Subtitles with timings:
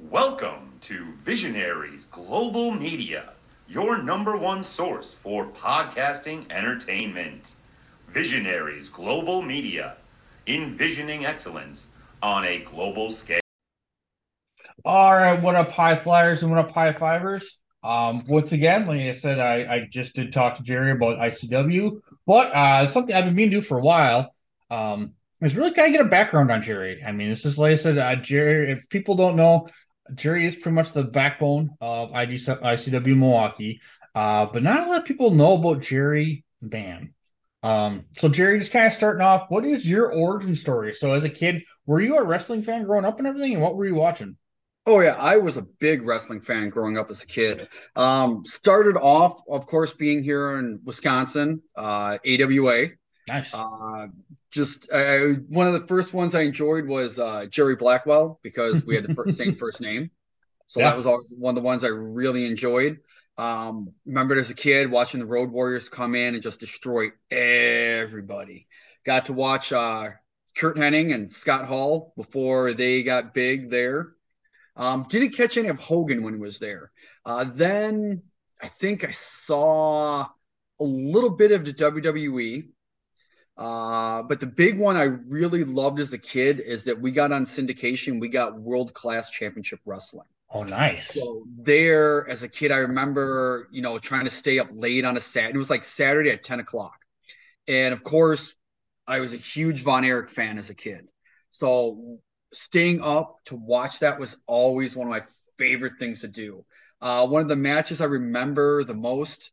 [0.00, 3.32] Welcome to Visionaries Global Media,
[3.66, 7.56] your number one source for podcasting entertainment.
[8.06, 9.96] Visionaries Global Media,
[10.46, 11.88] envisioning excellence
[12.22, 13.40] on a global scale.
[14.84, 17.58] All right, what up, high flyers and what up, high fivers?
[17.82, 22.00] Um, once again, like I said, I, I just did talk to Jerry about ICW,
[22.24, 24.32] but uh, something I've been meaning to do for a while.
[24.70, 27.02] Um, is really kind of get a background on Jerry.
[27.04, 28.72] I mean, this is like I said, uh, Jerry.
[28.72, 29.68] If people don't know,
[30.14, 33.80] Jerry is pretty much the backbone of IG, ICW Milwaukee,
[34.14, 37.10] uh, but not a lot of people know about Jerry the band.
[37.62, 40.92] Um, so Jerry, just kind of starting off, what is your origin story?
[40.92, 43.76] So as a kid, were you a wrestling fan growing up and everything, and what
[43.76, 44.36] were you watching?
[44.86, 47.68] Oh yeah, I was a big wrestling fan growing up as a kid.
[47.94, 52.86] Um, started off, of course, being here in Wisconsin, uh, AWA.
[53.26, 53.52] Nice.
[53.52, 54.06] Uh,
[54.50, 58.94] just uh, one of the first ones I enjoyed was uh, Jerry Blackwell because we
[58.94, 60.10] had the first, same first name.
[60.66, 60.90] So Yeah.
[60.90, 62.98] that was always one of the ones I really enjoyed.
[63.36, 68.66] Um, remembered as a kid watching the Road Warriors come in and just destroy everybody.
[69.06, 70.10] Got to watch uh,
[70.56, 74.12] Curt Hennig and Scott Hall before they got big there.
[74.76, 76.90] Um, didn't catch any of Hogan when he was there.
[77.24, 78.22] Uh, then
[78.62, 80.22] I think I saw
[80.80, 82.68] a little bit of the WWE.
[83.58, 87.32] Uh, but the big one I really loved as a kid is that we got
[87.32, 90.28] on syndication, we got world class championship wrestling.
[90.50, 91.12] Oh, nice.
[91.12, 95.16] So there, as a kid, I remember, you know, trying to stay up late on
[95.16, 95.54] a Saturday.
[95.54, 97.00] It was like Saturday at 10 o'clock.
[97.66, 98.54] And of course,
[99.06, 101.08] I was a huge Von Erich fan as a kid.
[101.50, 102.18] So
[102.52, 105.22] staying up to watch that was always one of my
[105.58, 106.64] favorite things to do.
[107.00, 109.50] Uh, one of the matches I remember the most,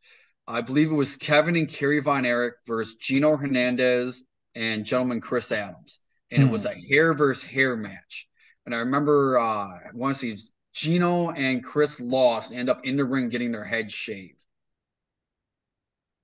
[0.48, 5.52] I believe it was Kevin and Kerry Von Erich versus Gino Hernandez and gentleman Chris
[5.52, 6.00] Adams.
[6.32, 8.28] And it was a hair versus hair match.
[8.66, 12.96] And I remember, uh, I want to see Gino and Chris lost, end up in
[12.96, 14.46] the ring getting their heads shaved.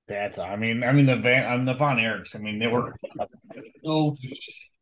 [0.08, 2.36] That's I mean I mean the Van I'm the Von Erichs.
[2.36, 2.94] I mean they were
[3.86, 4.16] oh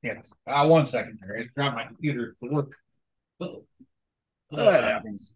[0.02, 0.32] yes.
[0.48, 1.38] Uh, one second there.
[1.38, 2.72] I dropped my computer to work.
[3.40, 3.64] Oh.
[4.52, 5.36] that happens.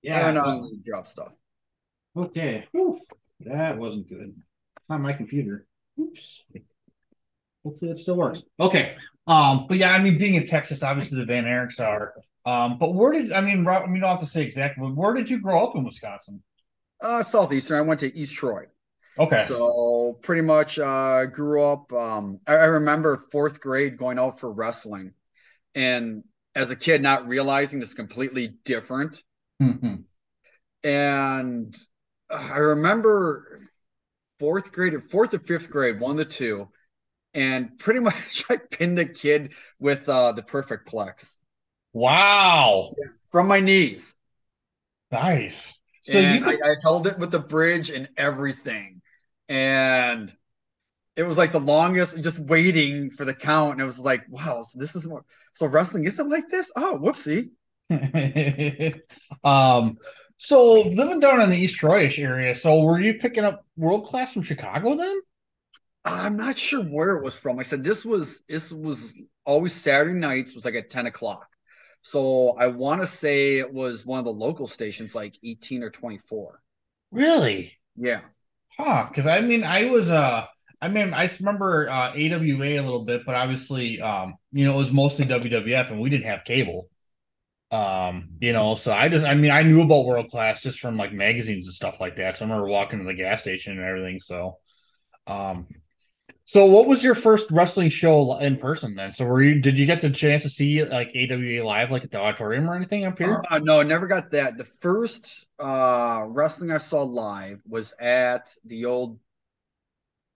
[0.00, 0.20] yeah.
[0.20, 1.32] Every now and then you drop stuff.
[2.16, 2.66] Okay.
[2.74, 2.96] Oof.
[3.40, 4.34] That wasn't good.
[4.76, 5.66] It's not my computer.
[5.98, 6.44] Oops.
[7.64, 8.44] Hopefully it still works.
[8.58, 8.96] Okay.
[9.26, 12.14] Um, but yeah, I mean being in Texas, obviously the Van Erichs are.
[12.46, 14.86] Um, but where did I mean Rob, I mean you don't have to say exactly,
[14.86, 16.42] but where did you grow up in Wisconsin?
[17.02, 17.78] Uh, Southeastern.
[17.78, 18.64] I went to East Troy.
[19.18, 19.44] Okay.
[19.46, 21.92] So pretty much uh, grew up.
[21.92, 25.12] Um, I, I remember fourth grade going out for wrestling,
[25.74, 26.24] and
[26.54, 29.22] as a kid, not realizing it's completely different.
[29.60, 30.04] Mhm.
[30.82, 31.76] And
[32.30, 33.60] I remember
[34.40, 36.68] fourth grade, or fourth or fifth grade, one of the two,
[37.34, 41.38] and pretty much I pinned the kid with uh, the perfect plex
[41.92, 42.98] Wow.
[43.30, 44.14] from my knees.
[45.12, 45.72] Nice.
[46.02, 49.02] So and you could, I, I held it with the bridge and everything.
[49.48, 50.32] And
[51.16, 53.74] it was like the longest, just waiting for the count.
[53.74, 55.24] And it was like, wow, so this is what,
[55.54, 56.72] so wrestling isn't like this?
[56.76, 57.50] Oh, whoopsie.
[59.44, 59.98] um
[60.42, 64.32] so living down in the East Troyish area, so were you picking up world class
[64.32, 65.20] from Chicago then?
[66.02, 67.58] I'm not sure where it was from.
[67.58, 71.46] I said this was this was always Saturday nights was like at 10 o'clock.
[72.00, 75.90] So I want to say it was one of the local stations, like 18 or
[75.90, 76.62] 24.
[77.10, 77.78] Really?
[77.94, 78.22] Yeah.
[78.78, 79.08] Huh.
[79.10, 80.46] Because I mean, I was uh,
[80.80, 84.78] I mean, I remember uh, AWA a little bit, but obviously, um, you know, it
[84.78, 86.88] was mostly WWF, and we didn't have cable.
[87.70, 90.96] Um, you know, so I just, I mean, I knew about World Class just from
[90.96, 92.36] like magazines and stuff like that.
[92.36, 94.18] So I remember walking to the gas station and everything.
[94.18, 94.58] So,
[95.26, 95.68] um,
[96.44, 99.12] so what was your first wrestling show in person then?
[99.12, 102.10] So were you, did you get the chance to see like AWA live, like at
[102.10, 103.40] the auditorium or anything up here?
[103.48, 104.56] Uh, no, I never got that.
[104.56, 109.20] The first uh, wrestling I saw live was at the old,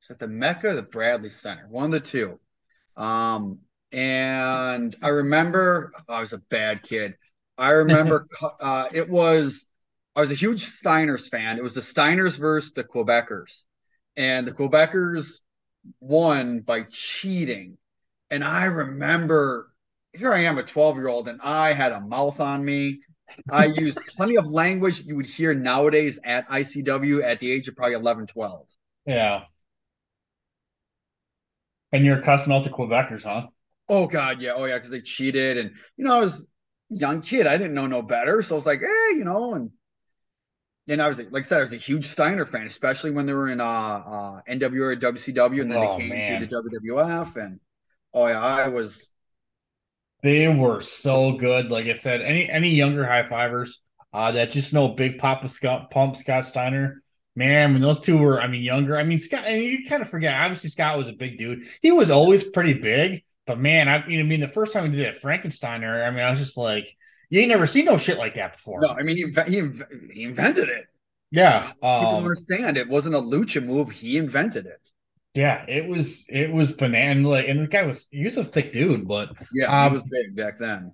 [0.09, 2.39] at the Mecca, the Bradley Center, one of the two.
[2.97, 3.59] Um,
[3.91, 7.15] and I remember I was a bad kid.
[7.57, 8.27] I remember
[8.61, 9.67] uh, it was
[10.17, 11.59] I was a huge Steiners fan.
[11.59, 13.65] It was the Steiners versus the Quebecers,
[14.17, 15.41] and the Quebecers
[16.01, 17.77] won by cheating.
[18.31, 19.71] And I remember
[20.15, 23.01] here I am, a 12 year old, and I had a mouth on me.
[23.51, 27.77] I used plenty of language you would hear nowadays at ICW at the age of
[27.77, 28.67] probably 11, 12.
[29.07, 29.43] Yeah.
[31.93, 33.49] And you're cussing out the Quebecers, huh?
[33.89, 36.47] Oh God, yeah, oh yeah, because they cheated, and you know, I was
[36.95, 39.71] young kid, I didn't know no better, so I was like, hey, you know, and
[40.89, 43.33] and I was like I said, I was a huge Steiner fan, especially when they
[43.33, 46.23] were in uh, uh NWA or WCW, and then Oh, they came man.
[46.23, 47.61] to the WWF, and
[48.13, 49.11] oh yeah, I was
[50.23, 51.71] They were so good.
[51.71, 53.81] Like I said, any any younger high fivers
[54.13, 57.03] uh, that just know Big Papa Scott Pump Scott Steiner.
[57.37, 58.97] Man, when those two were, I mean, younger.
[58.97, 59.45] I mean, Scott.
[59.45, 60.35] And you kind of forget.
[60.35, 61.67] Obviously, Scott was a big dude.
[61.83, 63.25] He was always pretty big.
[63.47, 66.07] But man, I, you know, I mean, the first time we did it, Frankensteiner.
[66.07, 66.97] I mean, I was just like,
[67.31, 68.81] you ain't never seen no shit like that before.
[68.81, 69.71] No, I mean, he, he,
[70.13, 70.87] he invented it.
[71.31, 73.91] Yeah, People um, understand it wasn't a lucha move.
[73.91, 74.81] He invented it.
[75.35, 75.65] yeah.
[75.69, 77.29] It was it was banana.
[77.29, 80.05] Like, and the guy was he was a thick dude, but Yeah, Um, he was
[80.05, 80.93] big back then.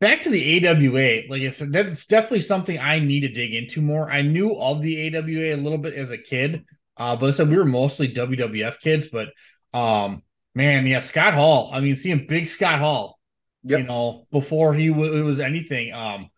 [0.00, 3.80] back to the AWA, like I said, that's definitely something I need to dig into
[3.82, 4.10] more.
[4.10, 6.64] I knew of the AWA a little bit as a kid,
[6.96, 9.08] uh, but I said we were mostly WWF kids.
[9.08, 9.28] But
[9.74, 10.22] um,
[10.54, 11.70] man, yeah, Scott Hall.
[11.72, 13.18] I mean, seeing Big Scott Hall,
[13.64, 13.80] Yep.
[13.80, 15.92] you know, before he w- it was anything.
[15.92, 16.30] Um,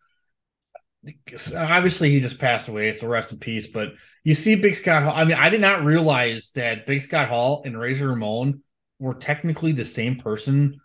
[1.56, 3.66] obviously he just passed away, so rest in peace.
[3.66, 3.90] But
[4.24, 5.12] you see Big Scott Hall.
[5.14, 8.62] I mean, I did not realize that Big Scott Hall and Razor Ramon
[8.98, 10.80] were technically the same person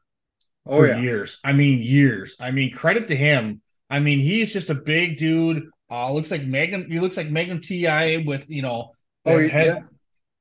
[0.66, 1.40] Oh for yeah, years.
[1.44, 2.36] I mean, years.
[2.40, 3.62] I mean, credit to him.
[3.90, 5.64] I mean, he's just a big dude.
[5.90, 6.90] Uh, looks like Magnum.
[6.92, 8.92] He looks like Magnum TI with you know.
[9.26, 9.80] Oh, yeah.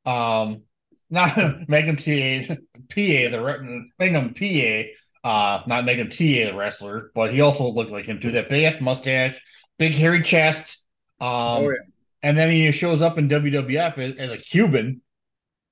[0.05, 0.63] Um,
[1.11, 1.37] not
[1.69, 2.55] Magnum TA,
[2.89, 5.29] PA the Magnum PA.
[5.29, 8.31] Uh, not Magnum TA the wrestler, but he also looked like him too.
[8.31, 9.41] That big ass mustache,
[9.79, 10.83] big hairy chest.
[11.21, 11.77] Um, oh yeah.
[12.23, 15.01] and then he shows up in WWF as, as a Cuban,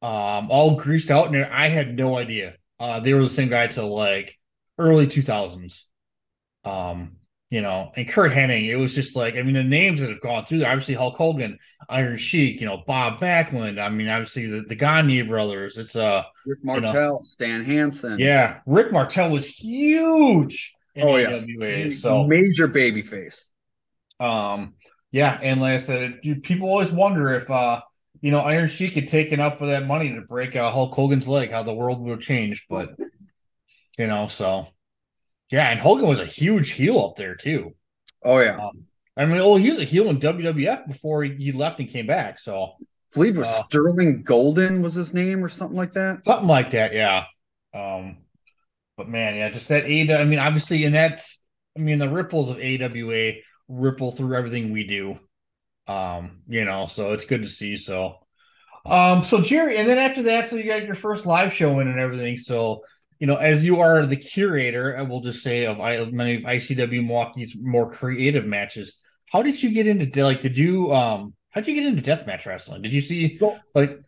[0.03, 1.33] um, all greased out.
[1.33, 2.55] And I had no idea.
[2.81, 4.37] Uh, they were the same guy till like
[4.79, 5.83] early 2000s.
[6.65, 7.17] Um,
[7.55, 10.21] you know, and Curt Hennig, it was just like, I mean, the names that have
[10.21, 11.59] gone through there, obviously Hulk Hogan,
[11.89, 13.81] Iron Sheik, you know, Bob Backlund.
[13.81, 15.77] I mean, obviously the, the Gagne brothers.
[15.79, 16.81] It's uh, Rick know.
[16.81, 18.19] Martel, Stan Hansen.
[18.19, 21.39] yeah, Rick Martel was huge Oh yeah.
[21.93, 23.53] So Major baby face.
[24.21, 24.75] Um,
[25.11, 27.81] yeah, and like I said, it, people always wonder if uh,
[28.21, 31.29] you know, Iron Sheik had taken up for that money to break uh, Hulk Hogan's
[31.29, 32.65] leg, how the world would have changed.
[32.71, 32.91] But
[33.99, 34.69] you know, so
[35.55, 37.75] yeah, and Hogan was a huge heel up there too.
[38.25, 38.57] Oh yeah.
[38.57, 38.87] Um,
[39.17, 42.09] I mean, oh, he was a heel in WWF before he, he left and came
[42.09, 42.41] back.
[42.41, 42.85] So I
[43.15, 46.25] believe it was uh, Sterling Golden was his name or something like that.
[46.25, 47.27] something like that, yeah.
[47.73, 48.17] Um,
[48.97, 51.41] but man, yeah, just that I mean, obviously, and that's,
[51.77, 53.35] I mean, the ripples of AWA
[53.69, 55.21] ripple through everything we do.
[55.87, 57.77] Um, you know, so it's good to see.
[57.77, 58.17] So,
[58.87, 61.87] um, so Jerry, and then after that, so you got your first live show in
[61.87, 62.39] and everything.
[62.39, 62.83] So,
[63.19, 66.43] you know, as you are the curator, I will just say of I, many of
[66.43, 68.99] ICW Milwaukee's more creative matches.
[69.31, 70.41] How did you get into like?
[70.41, 71.35] Did you um?
[71.51, 72.83] How did you get into deathmatch wrestling?
[72.83, 73.39] Did you see
[73.75, 74.01] like?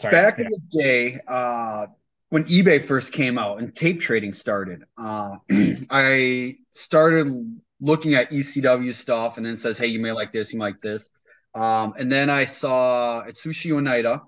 [0.00, 0.46] Sorry, back yeah.
[0.46, 1.86] in the day, uh,
[2.30, 5.36] when eBay first came out and tape trading started, uh,
[5.90, 10.58] I started looking at ECW stuff and then says, "Hey, you may like this, you
[10.58, 11.10] might like this."
[11.54, 14.22] Um, and then I saw Atsushi Onita,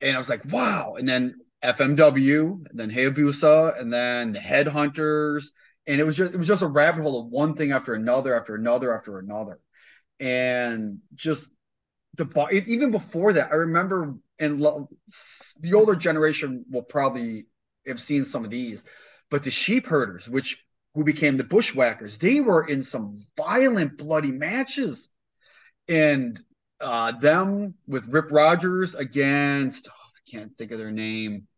[0.00, 5.46] and I was like, "Wow!" And then FMW, then Hayabusa, and then the Headhunters,
[5.86, 8.38] and it was just it was just a rabbit hole of one thing after another,
[8.38, 9.58] after another, after another,
[10.20, 11.48] and just
[12.16, 17.46] the even before that, I remember, and the older generation will probably
[17.86, 18.84] have seen some of these,
[19.30, 20.64] but the sheep herders, which
[20.94, 25.10] who became the bushwhackers, they were in some violent, bloody matches,
[25.88, 26.40] and
[26.80, 31.48] uh, them with Rip Rogers against oh, I can't think of their name,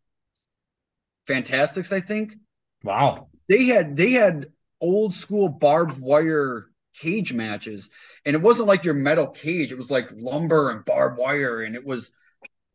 [1.27, 2.33] Fantastics, I think
[2.83, 3.29] Wow.
[3.49, 4.47] they had they had
[4.81, 7.89] old school barbed wire cage matches
[8.25, 11.75] and it wasn't like your metal cage it was like lumber and barbed wire and
[11.75, 12.11] it was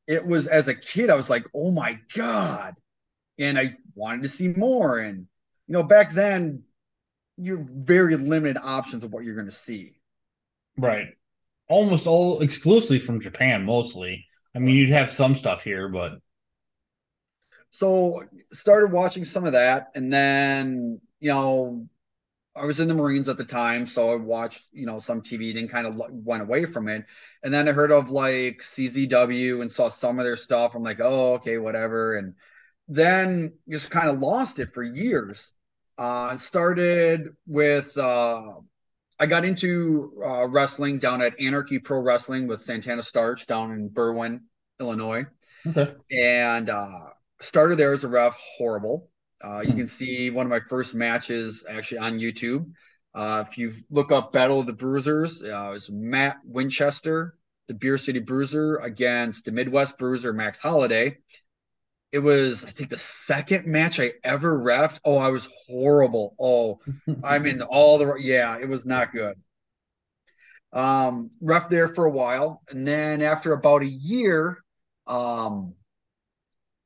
[0.08, 2.74] it was as a kid i was like oh my god
[3.38, 5.18] and i wanted to see more and
[5.68, 6.62] you know back then
[7.38, 9.96] you're very limited options of what you're going to see
[10.76, 11.08] Right.
[11.68, 14.26] Almost all exclusively from Japan, mostly.
[14.54, 16.18] I mean, you'd have some stuff here, but
[17.72, 21.88] so started watching some of that and then you know
[22.54, 25.58] i was in the marines at the time so i watched you know some tv
[25.58, 27.04] and kind of went away from it.
[27.42, 30.74] And then i heard of like czw and saw some of their stuff.
[30.74, 32.16] I'm like oh okay whatever.
[32.16, 32.34] And
[32.88, 35.52] then just kind of lost it for years.
[35.96, 38.54] Uh started with uh
[39.18, 43.88] i got into uh, wrestling down at anarchy pro wrestling with santana starch down in
[43.88, 44.40] berwyn
[44.80, 45.24] illinois.
[45.66, 45.94] Okay.
[46.10, 47.11] and uh,
[47.42, 48.36] started there as a ref.
[48.58, 49.10] Horrible.
[49.44, 49.76] Uh, you Hmm.
[49.76, 52.70] can see one of my first matches actually on YouTube.
[53.14, 57.36] Uh, if you look up Battle of the Bruisers, uh, it was Matt Winchester,
[57.68, 61.18] the Beer City Bruiser, against the Midwest Bruiser Max Holiday.
[62.12, 65.00] It was, I think, the second match I ever refed.
[65.04, 66.34] Oh, I was horrible.
[66.40, 66.80] Oh,
[67.22, 69.36] I'm in all the yeah, it was not good.
[70.72, 74.58] Um, ref there for a while, and then after about a year,
[75.06, 75.74] um,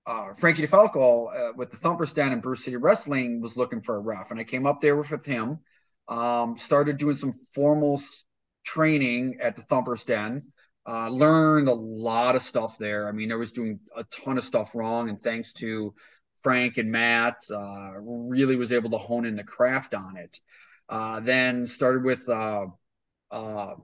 [0.06, 3.96] uh, Frankie DeFalco uh, with the Thumper's Stand and Brew City Wrestling was looking for
[3.96, 5.58] a ref, and I came up there with, him.
[6.08, 8.00] Um, started doing some formal
[8.64, 10.42] training at the Thumper's Stand.
[10.88, 13.08] Uh, learned a lot of stuff there.
[13.08, 15.94] I mean, I was doing a ton of stuff wrong, and thanks to
[16.42, 20.38] Frank and Matt, uh, really was able to hone in the craft on it.
[20.88, 22.66] Uh, then started with uh,
[23.32, 23.74] uh,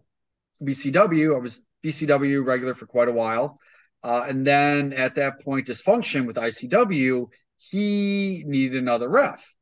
[0.62, 1.34] BCW.
[1.34, 3.58] I was BCW regular for quite a while.
[4.02, 9.54] Uh, and then at that point, dysfunction with ICW, he needed another ref.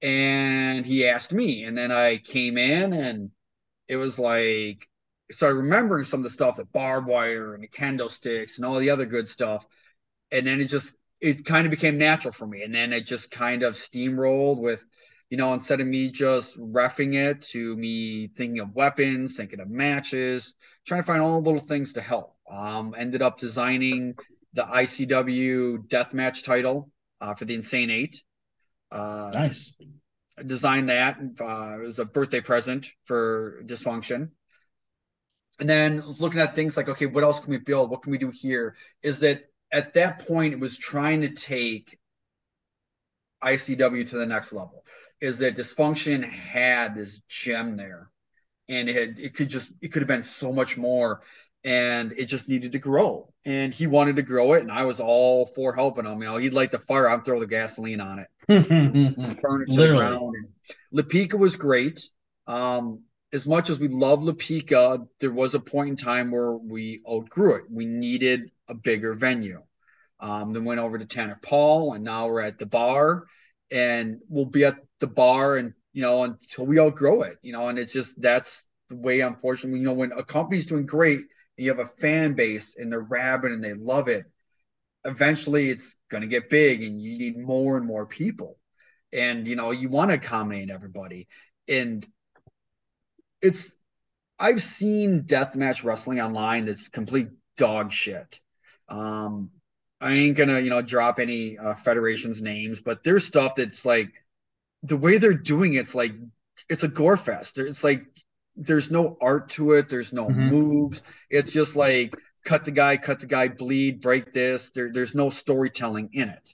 [0.00, 1.64] And he asked me.
[1.64, 3.30] And then I came in and
[3.88, 4.86] it was like,
[5.30, 8.78] started remembering some of the stuff, like barbed wire and the kendo sticks and all
[8.78, 9.66] the other good stuff.
[10.30, 12.62] And then it just, it kind of became natural for me.
[12.62, 14.84] And then it just kind of steamrolled with,
[15.30, 19.68] you know, instead of me just refing it to me thinking of weapons, thinking of
[19.68, 20.54] matches,
[20.86, 22.37] trying to find all the little things to help.
[22.50, 24.14] Um, ended up designing
[24.54, 26.90] the ICW deathmatch title
[27.20, 28.22] uh, for the Insane Eight.
[28.90, 29.72] Uh, nice.
[30.44, 31.18] Designed that.
[31.40, 34.30] Uh, it was a birthday present for Dysfunction.
[35.60, 37.90] And then looking at things like, okay, what else can we build?
[37.90, 38.76] What can we do here?
[39.02, 41.98] Is that at that point, it was trying to take
[43.42, 44.84] ICW to the next level.
[45.20, 48.10] Is that Dysfunction had this gem there
[48.68, 51.22] and it had, it could just it could have been so much more
[51.64, 53.32] and it just needed to grow.
[53.44, 56.36] And he wanted to grow it and i was all for helping him you know
[56.36, 58.28] he'd light the fire i'd throw the gasoline on it.
[58.48, 60.34] Burn it to the ground.
[60.94, 62.00] Lapika was great.
[62.46, 67.02] Um, as much as we love Lapika, there was a point in time where we
[67.08, 67.64] outgrew it.
[67.70, 69.62] We needed a bigger venue.
[70.18, 73.26] Um, then went over to Tanner Paul, and now we're at the bar,
[73.70, 77.68] and we'll be at the bar and you know, until we outgrow it, you know,
[77.68, 81.22] and it's just that's the way, unfortunately, you know, when a company's doing great
[81.58, 84.24] you have a fan base and they're rabid and they love it,
[85.04, 88.58] eventually it's going to get big and you need more and more people.
[89.12, 91.28] And, you know, you want to accommodate everybody.
[91.66, 92.06] And
[93.40, 93.72] it's,
[94.38, 98.40] I've seen deathmatch wrestling online that's complete dog shit.
[98.88, 99.50] Um,
[100.00, 104.12] I ain't gonna, you know, drop any uh, federations names, but there's stuff that's like
[104.84, 106.12] the way they're doing it's like
[106.68, 107.58] it's a gore fest.
[107.58, 108.06] It's like
[108.58, 109.88] there's no art to it.
[109.88, 110.48] There's no mm-hmm.
[110.48, 111.02] moves.
[111.30, 114.72] It's just like cut the guy, cut the guy, bleed, break this.
[114.72, 116.52] There, there's no storytelling in it.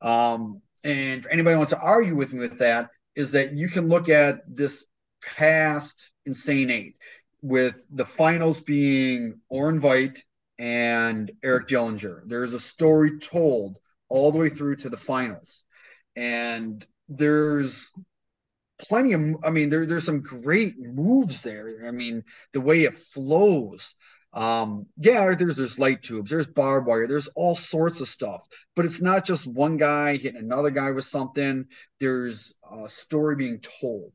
[0.00, 3.88] Um, and if anybody wants to argue with me with that, is that you can
[3.88, 4.84] look at this
[5.22, 6.96] past Insane Eight
[7.42, 10.18] with the finals being Orin Veidt
[10.58, 12.22] and Eric Dillinger.
[12.26, 15.64] There's a story told all the way through to the finals.
[16.16, 17.90] And there's
[18.78, 21.86] plenty of i mean there, there's some great moves there.
[21.86, 23.94] I mean the way it flows
[24.32, 28.84] um yeah there's there's light tubes there's barbed wire there's all sorts of stuff but
[28.84, 31.66] it's not just one guy hitting another guy with something.
[32.00, 34.12] There's a story being told.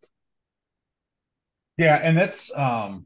[1.78, 3.06] Yeah and that's um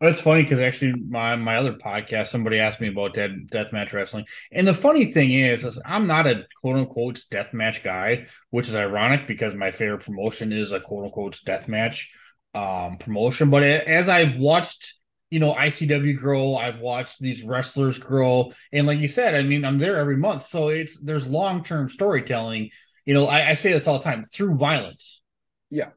[0.00, 4.26] that's funny because actually, my my other podcast, somebody asked me about dead deathmatch wrestling,
[4.52, 8.76] and the funny thing is, is I'm not a quote unquote deathmatch guy, which is
[8.76, 12.06] ironic because my favorite promotion is a quote unquote deathmatch
[12.54, 13.50] um, promotion.
[13.50, 14.94] But as I've watched,
[15.30, 19.64] you know, ICW grow, I've watched these wrestlers grow, and like you said, I mean,
[19.64, 22.70] I'm there every month, so it's there's long term storytelling.
[23.04, 25.22] You know, I, I, say this all the time through violence.
[25.70, 25.88] Yeah.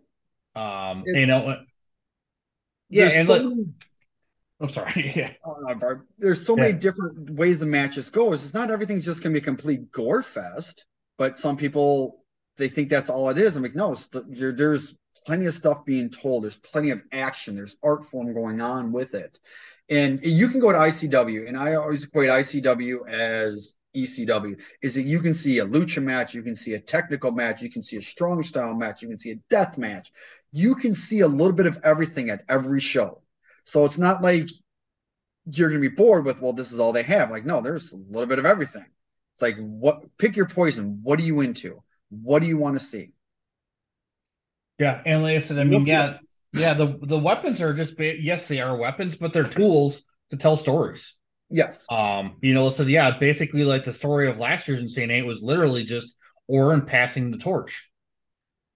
[0.55, 1.57] Um, it's, you know.
[2.89, 3.65] Yeah, and so
[4.61, 5.11] I'm sorry.
[5.15, 5.31] Yeah.
[5.43, 6.63] Uh, There's so yeah.
[6.63, 8.31] many different ways the matches go.
[8.33, 10.85] It's not everything's just going to be a complete gore fest,
[11.17, 12.23] but some people
[12.57, 13.55] they think that's all it is.
[13.55, 16.43] I'm like, no, there's plenty of stuff being told.
[16.43, 17.55] There's plenty of action.
[17.55, 19.39] There's art form going on with it,
[19.89, 24.59] and you can go to ICW, and I always equate ICW as ECW.
[24.81, 27.71] Is that you can see a lucha match, you can see a technical match, you
[27.71, 30.11] can see a strong style match, you can see a death match.
[30.53, 33.21] You can see a little bit of everything at every show
[33.63, 34.47] so it's not like
[35.45, 37.31] you're going to be bored with, well, this is all they have.
[37.31, 38.85] Like, no, there's a little bit of everything.
[39.33, 40.99] It's like, what, pick your poison.
[41.03, 41.81] What are you into?
[42.09, 43.11] What do you want to see?
[44.77, 45.01] Yeah.
[45.05, 46.17] And like I said, I mean, yeah,
[46.53, 50.55] yeah, the, the weapons are just, yes, they are weapons, but they're tools to tell
[50.55, 51.15] stories.
[51.49, 51.85] Yes.
[51.89, 55.41] Um, you know, so yeah, basically like the story of last year's Insane Eight was
[55.41, 56.15] literally just
[56.47, 57.89] Orin passing the torch.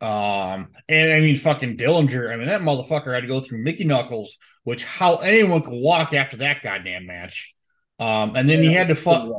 [0.01, 2.31] Um, and I mean, fucking Dillinger.
[2.31, 6.13] I mean, that motherfucker had to go through Mickey Knuckles, which how anyone could walk
[6.13, 7.53] after that goddamn match.
[7.99, 9.29] Um, and then yeah, he had to fight.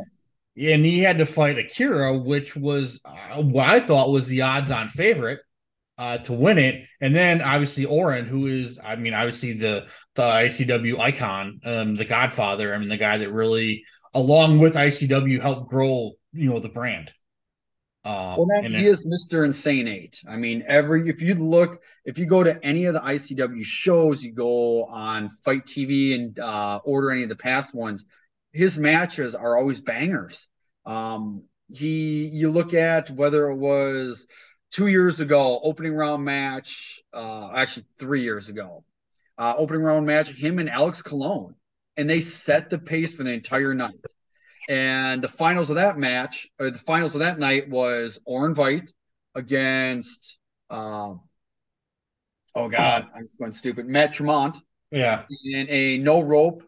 [0.54, 4.40] Yeah, and he had to fight Akira, which was uh, what I thought was the
[4.40, 5.40] odds-on favorite
[5.98, 6.86] uh, to win it.
[7.00, 12.04] And then obviously Orin, who is, I mean, obviously the the ICW icon, um, the
[12.06, 12.74] Godfather.
[12.74, 13.84] I mean, the guy that really,
[14.14, 17.12] along with ICW, helped grow you know the brand.
[18.06, 19.44] Um, Well, then he is Mr.
[19.44, 20.22] Insane Eight.
[20.28, 24.22] I mean, every if you look, if you go to any of the ICW shows,
[24.22, 28.06] you go on FITE TV and uh, order any of the past ones,
[28.52, 30.48] his matches are always bangers.
[30.84, 34.28] Um, he, you look at whether it was
[34.70, 38.84] two years ago, opening round match, uh, actually three years ago,
[39.36, 41.56] uh, opening round match, him and Alex Colon,
[41.96, 43.94] and they set the pace for the entire night.
[44.68, 48.92] And the finals of that match, or the finals of that night, was Orin Veidt
[49.34, 50.38] against,
[50.70, 51.20] um,
[52.54, 54.58] oh god, I'm just going stupid, Matt Tremont
[54.90, 56.62] yeah, in a no rope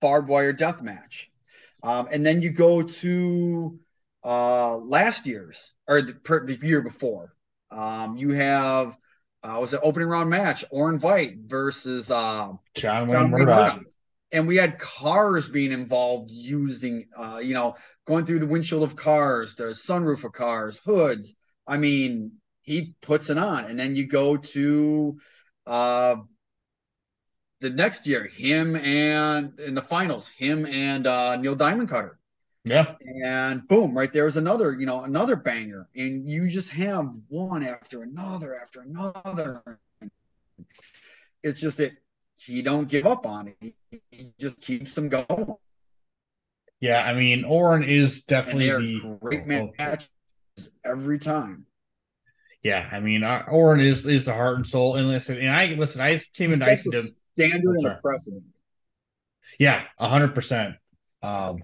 [0.00, 1.30] barbed wire death match.
[1.82, 3.78] Um, and then you go to
[4.24, 7.34] uh, last year's or the, per, the year before.
[7.70, 8.96] Um, you have
[9.42, 13.74] uh, was an opening round match, Orin Veidt versus uh, John John Wayne Murdoch.
[13.76, 13.86] Murdoch.
[14.30, 18.96] And we had cars being involved using, uh, you know, going through the windshield of
[18.96, 21.34] cars, the sunroof of cars, hoods.
[21.66, 23.64] I mean, he puts it on.
[23.64, 25.18] And then you go to
[25.66, 26.16] uh,
[27.60, 32.18] the next year, him and in the finals, him and uh, Neil Diamond Cutter.
[32.64, 35.88] Yeah, And boom, right there is another, you know, another banger.
[35.96, 39.62] And you just have one after another after another.
[41.42, 41.92] It's just that
[42.38, 43.74] he don't give up on it.
[44.10, 45.54] He, just keeps them going.
[46.80, 47.02] yeah.
[47.02, 50.08] I mean, Orin is definitely the great matches
[50.84, 51.66] every time.
[52.62, 54.96] Yeah, I mean, uh, Orin is is the heart and soul.
[54.96, 56.00] And listen, and I listen.
[56.00, 57.14] I came into ICW.
[57.34, 58.44] standard Oh, and precedent.
[59.58, 60.74] Yeah, a hundred percent.
[61.22, 61.58] Um,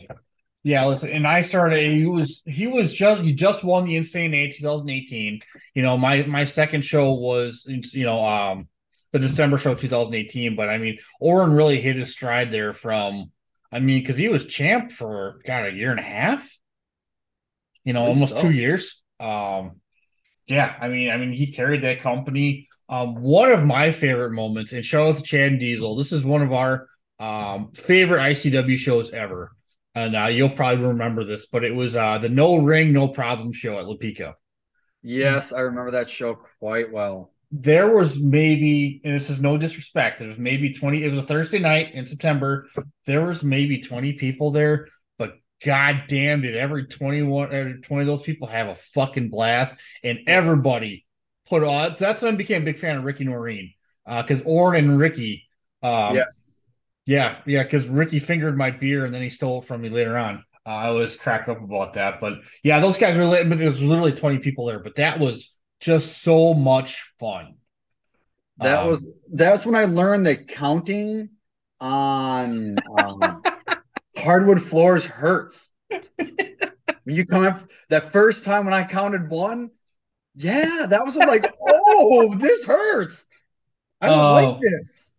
[0.62, 1.90] yeah, listen, and I started.
[1.90, 5.40] He was he was just he just won the Insane Eight 2018.
[5.74, 8.68] You know, my my second show was you know um
[9.14, 10.56] the December show 2018.
[10.56, 13.30] But I mean, Orin really hit his stride there from.
[13.72, 16.56] I mean, because he was champ for God a year and a half.
[17.84, 18.42] You know, almost so.
[18.42, 19.02] two years.
[19.18, 19.80] Um,
[20.46, 22.68] yeah, I mean, I mean, he carried that company.
[22.88, 25.96] Um, one of my favorite moments, and shout out to Chad and Diesel.
[25.96, 26.88] This is one of our
[27.20, 29.52] um favorite ICW shows ever.
[29.94, 33.52] And uh, you'll probably remember this, but it was uh the no ring, no problem
[33.52, 34.34] show at Lapika.
[35.02, 37.33] Yes, I remember that show quite well.
[37.56, 41.22] There was maybe, and this is no disrespect, there was maybe 20, it was a
[41.26, 42.66] Thursday night in September.
[43.06, 44.88] There was maybe 20 people there,
[45.18, 49.72] but god damn did every 21 every 20 of those people have a fucking blast.
[50.02, 51.06] And everybody
[51.48, 53.72] put on that's when I became a big fan of Ricky Noreen.
[54.04, 55.46] Uh because Orin and Ricky
[55.82, 56.58] um yes.
[57.06, 60.16] Yeah, yeah, because Ricky fingered my beer and then he stole it from me later
[60.16, 60.42] on.
[60.66, 63.26] Uh, I was cracked up about that, but yeah, those guys were.
[63.26, 67.56] lit- But there was literally twenty people there, but that was just so much fun.
[68.58, 71.30] That Um, was that's when I learned that counting
[71.80, 73.42] on um,
[74.16, 75.70] hardwood floors hurts.
[77.04, 77.60] When you come up
[77.90, 79.70] that first time when I counted one,
[80.34, 83.26] yeah, that was like, oh, this hurts.
[84.00, 84.30] I don't Oh.
[84.30, 85.12] like this.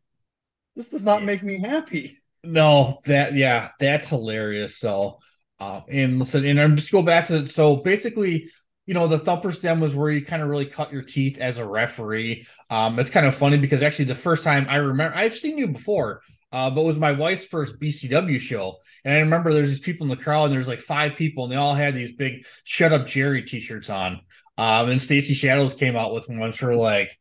[0.76, 2.20] This does not make me happy.
[2.44, 4.78] No, that yeah, that's hilarious.
[4.78, 5.20] So,
[5.60, 7.52] uh, and listen, and I'm just go back to it.
[7.52, 8.50] so basically,
[8.86, 11.58] you know, the thumper stem was where you kind of really cut your teeth as
[11.58, 12.48] a referee.
[12.70, 15.68] Um, it's kind of funny because actually the first time I remember, I've seen you
[15.68, 16.22] before,
[16.52, 20.06] uh, but it was my wife's first BCW show, and I remember there's these people
[20.06, 22.94] in the crowd, and there's like five people, and they all had these big "Shut
[22.94, 24.22] Up Jerry" t-shirts on.
[24.58, 27.18] Um, and Stacy Shadows came out with one for like.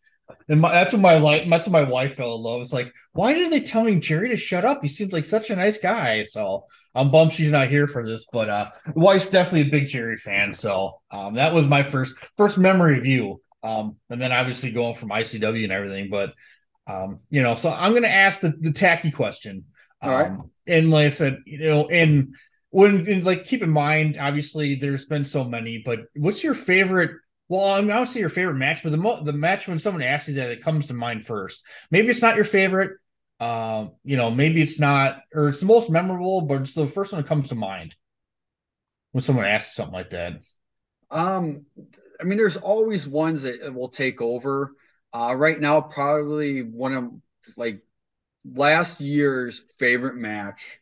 [0.49, 2.61] And my, that's when my like that's when my wife fell in love.
[2.63, 4.81] It's like, why did they tell me Jerry to shut up?
[4.83, 6.23] He seems like such a nice guy.
[6.25, 10.17] So I'm bummed she's not here for this, but uh wife's definitely a big Jerry
[10.17, 10.55] fan.
[10.55, 13.41] So um that was my first first memory of you.
[13.63, 16.09] Um and then obviously going from ICW and everything.
[16.11, 16.33] But
[16.87, 19.65] um, you know, so I'm gonna ask the, the tacky question.
[20.03, 20.33] Um All right.
[20.67, 22.35] and like I said, you know, and
[22.71, 27.13] when and like keep in mind, obviously there's been so many, but what's your favorite
[27.49, 30.29] well, I mean, obviously your favorite match, but the mo- the match when someone asks
[30.29, 31.63] you that, it comes to mind first.
[31.91, 32.93] Maybe it's not your favorite,
[33.41, 37.13] um, you know, maybe it's not, or it's the most memorable, but it's the first
[37.13, 37.95] one that comes to mind
[39.13, 40.41] when someone asks something like that.
[41.11, 41.67] Um,
[42.21, 44.73] I mean, there's always ones that will take over.
[45.13, 47.11] Uh, right now, probably one of
[47.57, 47.83] like
[48.45, 50.79] last year's favorite match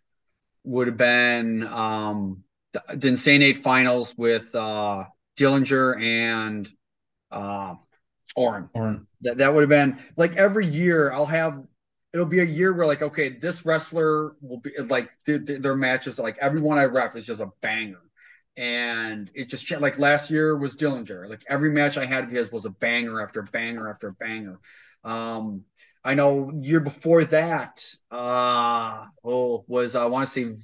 [0.65, 5.05] would have been um the, the Insane Eight finals with uh
[5.37, 6.71] Dillinger and
[7.31, 7.75] uh
[8.37, 8.69] Orin.
[8.75, 11.63] Or That that would have been like every year I'll have
[12.13, 15.77] it'll be a year where like okay this wrestler will be like th- th- their
[15.77, 18.01] matches like everyone I rep is just a banger.
[18.57, 21.29] And it just cha- like last year was Dillinger.
[21.29, 24.61] Like every match I had of his was a banger after banger after banger.
[25.05, 25.65] Um
[26.05, 30.57] I know year before that uh oh was I want to say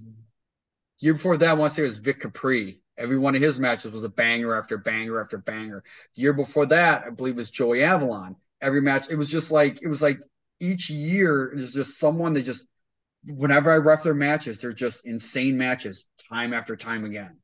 [1.00, 3.58] year before that I want to say it was Vic Capri Every one of his
[3.58, 5.82] matches was a banger after banger after banger.
[6.16, 8.36] The year before that, I believe, was Joey Avalon.
[8.60, 10.18] Every match, it was just like it was like
[10.60, 12.66] each year is just someone that just
[13.26, 17.36] whenever I ref their matches, they're just insane matches time after time again.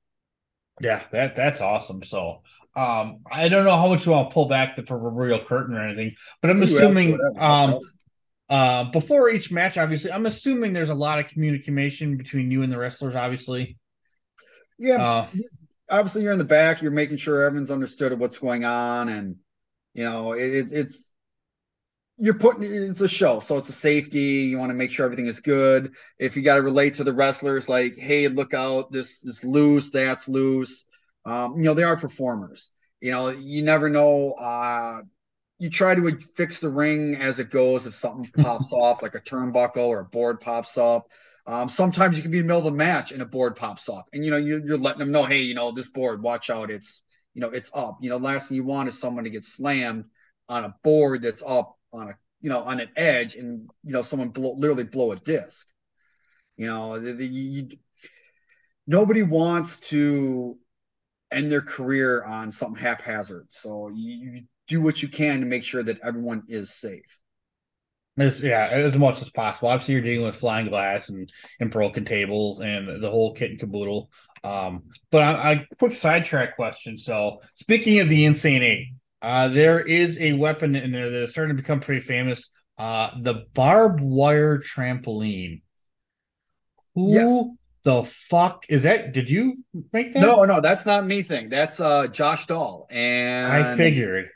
[0.81, 2.03] Yeah, that that's awesome.
[2.03, 2.43] So
[2.77, 5.87] um I don't know how much you want to pull back the proverbial curtain or
[5.87, 7.79] anything, but I'm assuming um
[8.49, 12.73] uh before each match, obviously, I'm assuming there's a lot of communication between you and
[12.73, 13.79] the wrestlers, obviously.
[14.79, 15.03] Yeah.
[15.03, 15.29] Uh,
[15.91, 19.37] obviously you're in the back, you're making sure everyone's understood of what's going on and
[19.95, 21.13] you know, it, it's
[22.19, 24.45] you're putting it's a show, so it's a safety.
[24.49, 25.93] You want to make sure everything is good.
[26.19, 29.91] If you got to relate to the wrestlers, like, hey, look out, this is loose,
[29.91, 30.87] that's loose.
[31.25, 32.71] Um, you know, they are performers.
[33.01, 34.33] You know, you never know.
[34.33, 35.03] Uh,
[35.59, 37.87] you try to fix the ring as it goes.
[37.87, 41.09] If something pops off, like a turnbuckle or a board pops up,
[41.47, 43.89] um, sometimes you can be in the middle of the match and a board pops
[43.89, 46.49] up, and you know you, you're letting them know, hey, you know this board, watch
[46.49, 47.03] out, it's
[47.35, 47.99] you know it's up.
[48.01, 50.05] You know, last thing you want is someone to get slammed
[50.49, 54.03] on a board that's up on a you know on an edge and you know
[54.03, 55.67] someone blow, literally blow a disc.
[56.57, 57.69] You know the, the, you,
[58.87, 60.57] nobody wants to
[61.31, 63.47] end their career on something haphazard.
[63.51, 67.19] So you, you do what you can to make sure that everyone is safe
[68.16, 69.68] as, yeah, as much as possible.
[69.68, 73.50] Obviously, you're dealing with flying glass and, and broken tables and the, the whole kit
[73.50, 74.11] and caboodle.
[74.42, 76.98] Um, but a quick sidetrack question.
[76.98, 78.88] So, speaking of the Insane Eight,
[79.22, 82.50] uh, there is a weapon in there that is starting to become pretty famous.
[82.77, 85.62] Uh, the barbed wire trampoline.
[86.94, 87.44] Who yes.
[87.85, 89.12] the fuck is that?
[89.12, 90.20] Did you make that?
[90.20, 91.48] No, no, that's not me thing.
[91.48, 92.87] That's uh Josh Dahl.
[92.90, 94.29] And I figured.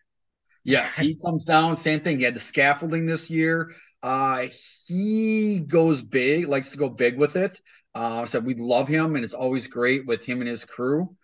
[0.69, 2.19] Yes, he comes down, same thing.
[2.19, 3.73] He had the scaffolding this year.
[4.03, 4.47] Uh
[4.87, 7.61] he goes big, likes to go big with it.
[7.95, 11.17] Uh so we love him and it's always great with him and his crew.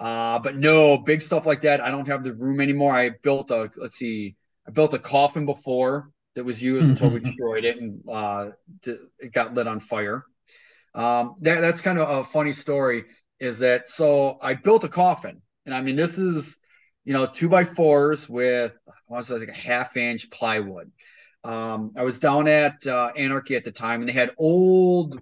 [0.00, 1.80] Uh, but no big stuff like that.
[1.80, 2.92] I don't have the room anymore.
[2.92, 4.36] I built a let's see,
[4.66, 8.50] I built a coffin before that was used until we destroyed it and uh,
[8.84, 10.24] it got lit on fire.
[10.94, 13.04] Um, that that's kind of a funny story.
[13.40, 14.38] Is that so?
[14.42, 16.60] I built a coffin, and I mean this is
[17.04, 20.90] you know two by fours with I want to say like a half inch plywood.
[21.44, 25.18] Um, I was down at uh, Anarchy at the time, and they had old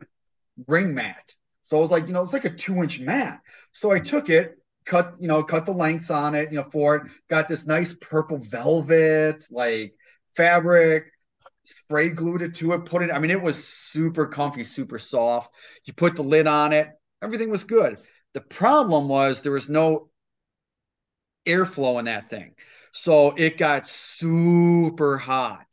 [0.67, 1.35] ring mat.
[1.63, 3.41] So I was like, you know, it's like a two inch mat.
[3.73, 6.97] So I took it, cut, you know, cut the lengths on it, you know, for
[6.97, 7.03] it.
[7.29, 9.95] Got this nice purple velvet, like
[10.37, 11.05] fabric,
[11.65, 15.55] spray glued it to it, put it, I mean, it was super comfy, super soft.
[15.85, 16.89] You put the lid on it,
[17.23, 17.99] everything was good.
[18.35, 20.10] The problem was there was no
[21.47, 22.55] airflow in that thing.
[22.93, 25.67] So it got super hot.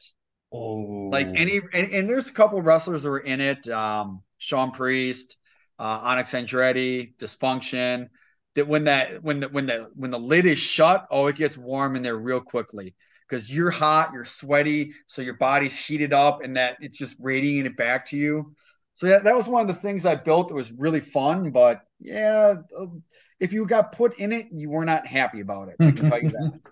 [0.53, 3.67] Oh, like any, and, and there's a couple wrestlers that were in it.
[3.69, 5.37] Um, Sean Priest,
[5.79, 8.09] uh, Onyx Andretti, Dysfunction
[8.57, 11.57] that when that when the when the when the lid is shut, oh, it gets
[11.57, 12.95] warm in there real quickly
[13.27, 17.67] because you're hot, you're sweaty, so your body's heated up, and that it's just radiating
[17.67, 18.55] it back to you.
[18.95, 20.49] So that, that was one of the things I built.
[20.49, 23.03] It was really fun, but yeah, um,
[23.39, 25.75] if you got put in it, you were not happy about it.
[25.79, 26.59] I can tell you that.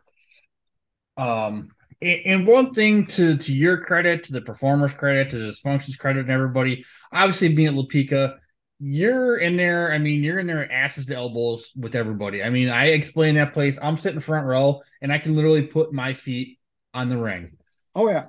[1.18, 1.70] Um,
[2.02, 6.22] and one thing to to your credit, to the performers' credit, to the dysfunctions credit,
[6.22, 8.36] and everybody, obviously being at LaPica,
[8.80, 9.94] you're in there.
[9.94, 12.44] I mean, you're in there asses to elbows with everybody.
[12.44, 13.80] I mean, I explain that place.
[13.82, 16.60] I'm sitting front row, and I can literally put my feet
[16.94, 17.52] on the ring.
[17.96, 18.26] Oh yeah.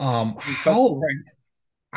[0.00, 1.00] Um, how?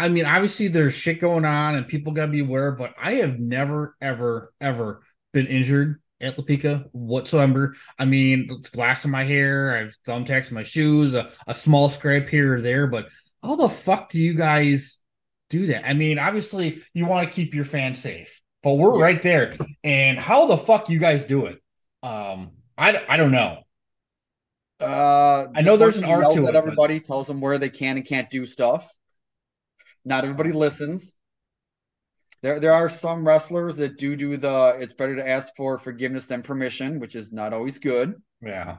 [0.02, 2.72] I mean, obviously there's shit going on, and people gotta be aware.
[2.72, 7.76] But I have never, ever, ever been injured at LaPica whatsoever.
[7.98, 11.90] I mean, glass in my hair, I have thumbtacks in my shoes, a, a small
[11.90, 12.88] scrape here or there.
[12.88, 13.10] But
[13.42, 15.00] how the fuck do you guys?
[15.52, 15.88] do that.
[15.88, 19.02] I mean, obviously you want to keep your fans safe, but we're yes.
[19.02, 19.54] right there.
[19.84, 21.62] And how the fuck you guys do it?
[22.02, 23.60] Um, I, I don't know.
[24.80, 26.56] Uh, I know there's an art to it.
[26.56, 27.06] Everybody but...
[27.06, 28.92] tells them where they can and can't do stuff.
[30.06, 31.16] Not everybody listens.
[32.42, 34.78] There, there are some wrestlers that do do the.
[34.80, 38.16] It's better to ask for forgiveness than permission, which is not always good.
[38.42, 38.78] Yeah.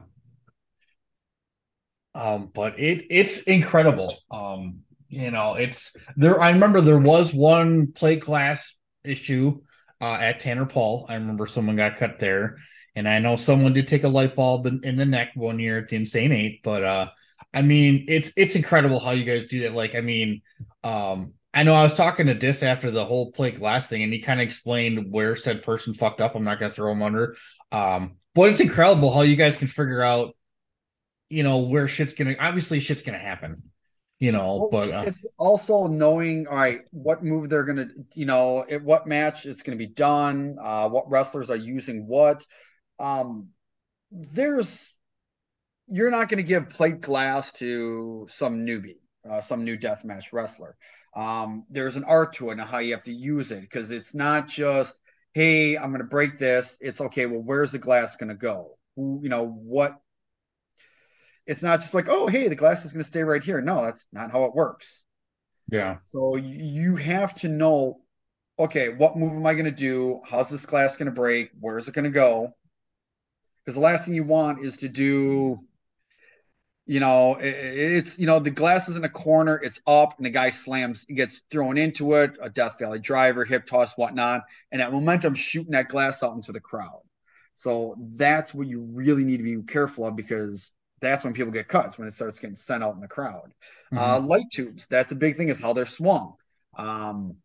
[2.13, 4.13] Um, but it it's incredible.
[4.29, 6.41] Um, you know, it's there.
[6.41, 9.61] I remember there was one plate glass issue
[10.01, 11.05] uh, at Tanner Paul.
[11.07, 12.57] I remember someone got cut there,
[12.95, 15.77] and I know someone did take a light bulb in, in the neck one year
[15.77, 16.61] at the Insane Eight.
[16.63, 17.09] But uh,
[17.53, 19.73] I mean, it's it's incredible how you guys do that.
[19.73, 20.41] Like, I mean,
[20.83, 24.11] um, I know I was talking to Dis after the whole plate glass thing, and
[24.11, 26.35] he kind of explained where said person fucked up.
[26.35, 27.35] I'm not gonna throw him under.
[27.71, 30.35] Um, but it's incredible how you guys can figure out,
[31.29, 33.63] you know, where shit's gonna obviously shit's gonna happen
[34.23, 34.69] you know.
[34.71, 38.81] Well, but uh, it's also knowing, all right, what move they're gonna, you know, at
[38.81, 42.45] what match it's gonna be done, uh, what wrestlers are using what.
[42.99, 43.49] Um,
[44.11, 44.93] there's,
[45.87, 50.75] you're not gonna give plate glass to some newbie, uh, some new deathmatch wrestler.
[51.15, 54.15] Um, there's an art to it and how you have to use it because it's
[54.15, 54.99] not just,
[55.33, 56.77] hey, I'm gonna break this.
[56.81, 57.25] It's okay.
[57.25, 58.77] Well, where's the glass gonna go?
[58.95, 59.99] Who, you know, what
[61.45, 63.61] it's not just like, oh, hey, the glass is going to stay right here.
[63.61, 65.03] No, that's not how it works.
[65.71, 68.01] yeah, So you have to know,
[68.57, 70.21] okay, what move am I going to do?
[70.25, 71.49] How's this glass going to break?
[71.59, 72.53] Where's it going to go?
[73.63, 75.59] Because the last thing you want is to do,
[76.85, 80.25] you know, it, it's, you know, the glass is in a corner, it's up, and
[80.25, 84.41] the guy slams, gets thrown into it, a Death Valley driver, hip toss, whatnot,
[84.71, 87.01] and that momentum shooting that glass out into the crowd.
[87.55, 91.67] So that's what you really need to be careful of because that's when people get
[91.67, 93.53] cuts when it starts getting sent out in the crowd.
[93.93, 93.97] Mhm.
[93.97, 96.33] Uh, light tubes, that's a big thing, is how they're swung.
[96.77, 97.37] Um,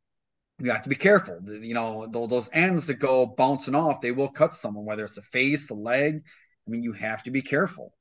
[0.59, 1.40] you have to be careful.
[1.46, 5.22] You know, those ends that go bouncing off, they will cut someone, whether it's the
[5.22, 6.22] face, the leg.
[6.66, 7.92] I mean, you have to be careful.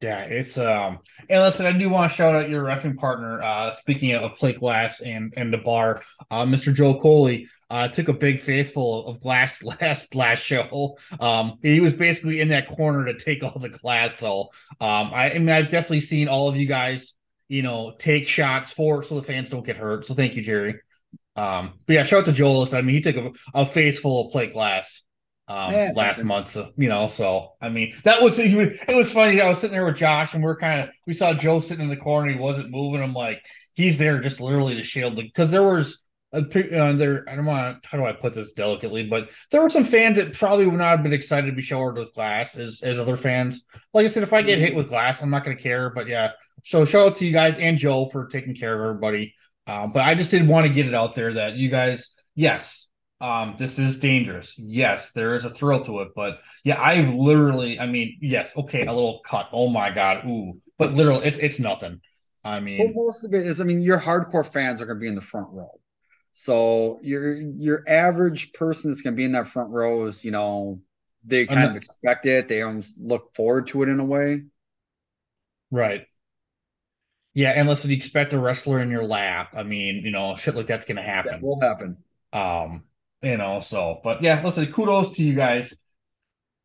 [0.00, 0.98] Yeah, it's um
[1.30, 3.42] and listen, I do want to shout out your refing partner.
[3.42, 6.74] Uh speaking of plate glass and and the bar, uh Mr.
[6.74, 10.98] Joe Coley uh took a big face full of glass last last show.
[11.20, 14.16] Um he was basically in that corner to take all the glass.
[14.16, 17.14] So um I, I mean I've definitely seen all of you guys,
[17.48, 20.04] you know, take shots for so the fans don't get hurt.
[20.04, 20.80] So thank you, Jerry.
[21.34, 22.68] Um but yeah, shout out to Joel.
[22.74, 25.02] I mean he took a, a face full of plate glass
[25.48, 29.40] um Yeah, last month so you know so i mean that was it was funny
[29.40, 31.90] i was sitting there with josh and we're kind of we saw joe sitting in
[31.90, 35.62] the corner he wasn't moving i'm like he's there just literally to shield because there
[35.62, 36.02] was
[36.32, 39.70] a uh, there i don't want how do i put this delicately but there were
[39.70, 42.80] some fans that probably would not have been excited to be showered with glass as
[42.82, 43.62] as other fans.
[43.92, 46.08] Like i said if i get hit with glass i'm not going to care but
[46.08, 46.32] yeah.
[46.64, 49.34] So shout out to you guys and joe for taking care of everybody.
[49.66, 52.88] Uh, but i just didn't want to get it out there that you guys yes
[53.24, 54.58] um, this is dangerous.
[54.58, 58.84] Yes, there is a thrill to it, but yeah, I've literally, I mean, yes, okay,
[58.86, 59.48] a little cut.
[59.52, 62.00] Oh my god, ooh, but literally, it's it's nothing.
[62.44, 65.00] I Well, mean, most of it is, I mean, your hardcore fans are going to
[65.02, 65.80] be in the front row.
[66.32, 70.32] So your your average person that's going to be in that front row is, you
[70.32, 70.80] know,
[71.24, 72.48] they kind I'm of expect it.
[72.48, 74.42] They almost look forward to it in a way.
[75.70, 76.06] right.
[77.34, 80.66] Yeah, unless you expect a wrestler in your lap, I mean, you know, shit like
[80.66, 81.40] that's gonna happen.
[81.40, 81.96] That will happen.
[82.32, 82.84] Um,
[83.24, 85.74] you know, so but yeah, listen, kudos to you guys.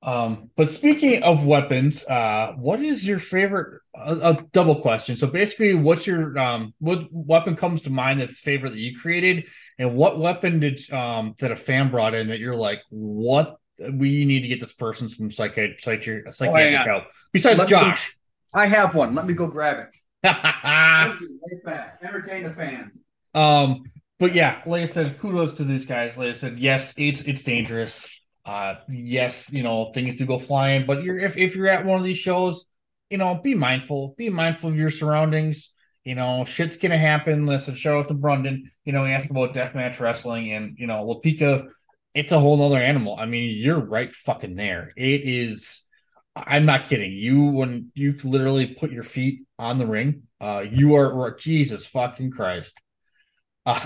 [0.01, 3.81] Um, but speaking of weapons, uh, what is your favorite?
[3.95, 5.17] A, a double question.
[5.17, 9.45] So basically, what's your um, what weapon comes to mind that's favorite that you created,
[9.77, 14.25] and what weapon did um that a fan brought in that you're like, what we
[14.25, 16.87] need to get this person some psychiatric psychiatric, psychiatric on.
[16.87, 18.15] help besides Let me- Josh.
[18.53, 19.13] I have one.
[19.13, 19.95] Let me go grab it.
[20.27, 20.35] um,
[21.19, 21.39] Thank you.
[21.51, 21.99] Right back.
[22.01, 22.99] Entertain the fans.
[24.19, 26.17] But yeah, like I said, kudos to these guys.
[26.17, 28.09] Like I said, yes, it's it's dangerous.
[28.45, 31.97] Uh, yes, you know things do go flying, but you're if if you're at one
[31.97, 32.65] of these shows,
[33.09, 34.15] you know, be mindful.
[34.17, 35.69] Be mindful of your surroundings.
[36.03, 37.45] You know, shit's gonna happen.
[37.45, 38.71] Listen, shout out to Brendan.
[38.83, 41.67] You know, he asked about deathmatch wrestling, and you know, Lapika,
[42.13, 43.15] it's a whole nother animal.
[43.17, 44.91] I mean, you're right fucking there.
[44.97, 45.83] It is.
[46.35, 47.13] I'm not kidding.
[47.13, 52.31] You when you literally put your feet on the ring, uh, you are Jesus fucking
[52.31, 52.79] Christ.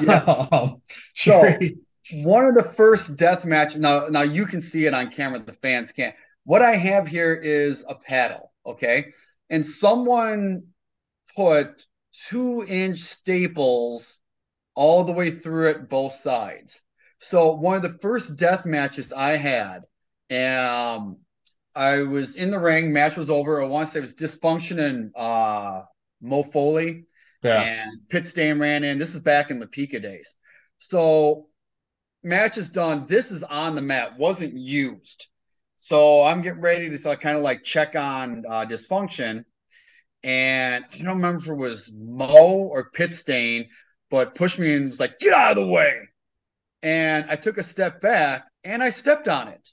[0.02, 0.48] Yes.
[0.52, 0.82] Um,
[1.15, 1.58] So-
[2.12, 3.80] One of the first death matches.
[3.80, 5.39] Now, now you can see it on camera.
[5.39, 6.13] The fans can't.
[6.43, 8.52] What I have here is a paddle.
[8.65, 9.13] Okay,
[9.50, 10.63] and someone
[11.36, 11.86] put
[12.28, 14.19] two inch staples
[14.76, 16.82] all the way through it, both sides.
[17.19, 19.84] So one of the first death matches I had,
[20.32, 21.17] um,
[21.74, 22.91] I was in the ring.
[22.91, 23.62] Match was over.
[23.62, 25.84] I want to say it was dysfunction and uh,
[26.22, 27.06] Mo Foley
[27.44, 28.98] yeah, and Pit Stain ran in.
[28.98, 30.36] This is back in the Pika days.
[30.78, 31.48] So
[32.24, 33.06] match is done.
[33.08, 35.28] This is on the mat, wasn't used.
[35.78, 39.44] So I'm getting ready to kind of like check on uh, dysfunction.
[40.24, 43.68] And I don't remember if it was Mo or Pit Stain,
[44.10, 46.00] but pushed me and was like, get out of the way.
[46.82, 49.70] And I took a step back and I stepped on it.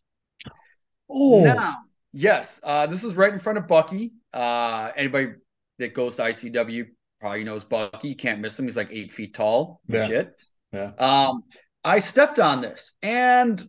[1.09, 1.77] oh, Now,
[2.13, 4.13] yes, uh, this is right in front of Bucky.
[4.33, 5.35] Uh, anybody
[5.79, 6.87] that goes to ICW
[7.21, 8.09] probably knows Bucky.
[8.09, 8.67] You can't miss him.
[8.67, 9.81] He's like eight feet tall.
[9.87, 10.01] Yeah.
[10.01, 10.35] Legit.
[10.73, 10.93] Yeah.
[10.99, 11.45] Um,
[11.85, 13.69] I stepped on this and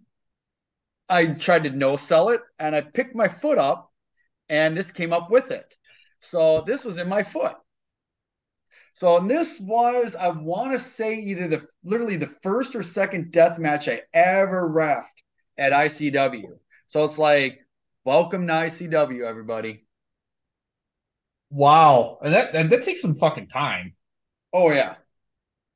[1.09, 3.91] I tried to no sell it and I picked my foot up
[4.49, 5.75] and this came up with it.
[6.19, 7.55] So this was in my foot.
[8.93, 13.57] So this was, I want to say either the literally the first or second death
[13.57, 15.05] match I ever refed
[15.57, 16.43] at ICW.
[16.87, 17.59] So it's like,
[18.03, 19.85] welcome to ICW, everybody.
[21.51, 23.93] Wow, and that and that takes some fucking time.
[24.53, 24.95] Oh yeah.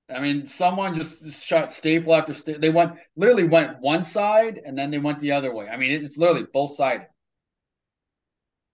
[0.10, 2.62] I mean, someone just shot staple after staple.
[2.62, 5.68] They went literally went one side and then they went the other way.
[5.68, 7.08] I mean, it's literally both sided.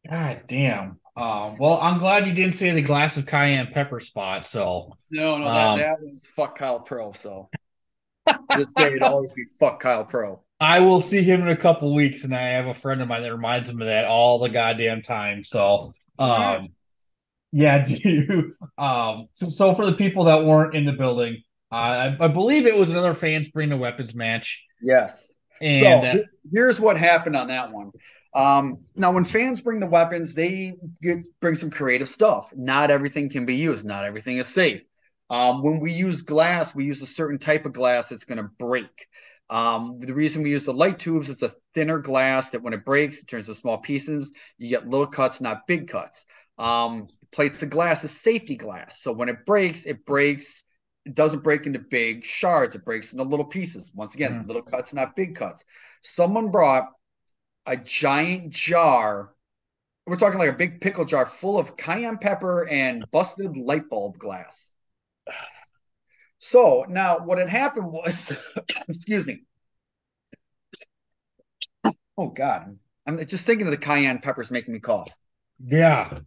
[0.09, 0.99] God damn.
[1.15, 4.45] Um, well, I'm glad you didn't say the glass of cayenne pepper spot.
[4.45, 7.13] So no, no, that, um, that was fuck Kyle Pro.
[7.13, 7.49] So
[8.55, 10.43] this day it'll always be fuck Kyle Pro.
[10.59, 13.23] I will see him in a couple weeks, and I have a friend of mine
[13.23, 15.43] that reminds him of that all the goddamn time.
[15.43, 16.69] So, um,
[17.51, 22.17] yeah, do um, so, so for the people that weren't in the building, uh, I,
[22.19, 24.63] I believe it was another fans bring the weapons match.
[24.81, 25.33] Yes.
[25.61, 27.91] And so, uh, here's what happened on that one.
[28.33, 32.51] Um, now, when fans bring the weapons, they get, bring some creative stuff.
[32.55, 33.85] Not everything can be used.
[33.85, 34.81] Not everything is safe.
[35.29, 38.49] Um, when we use glass, we use a certain type of glass that's going to
[38.59, 39.07] break.
[39.49, 42.85] Um, the reason we use the light tubes, it's a thinner glass that when it
[42.85, 44.33] breaks, it turns to small pieces.
[44.57, 46.25] You get little cuts, not big cuts.
[46.57, 49.01] Um, plates of glass is safety glass.
[49.01, 50.63] So when it breaks, it breaks.
[51.05, 52.75] It doesn't break into big shards.
[52.75, 53.91] It breaks into little pieces.
[53.95, 54.47] Once again, mm.
[54.47, 55.65] little cuts, not big cuts.
[56.03, 56.89] Someone brought
[57.65, 59.33] a giant jar.
[60.05, 64.17] We're talking like a big pickle jar full of cayenne pepper and busted light bulb
[64.19, 64.73] glass.
[66.39, 68.35] So now what had happened was,
[68.87, 69.43] excuse me.
[72.17, 75.15] Oh God, I'm just thinking of the cayenne peppers making me cough.
[75.63, 76.19] Yeah.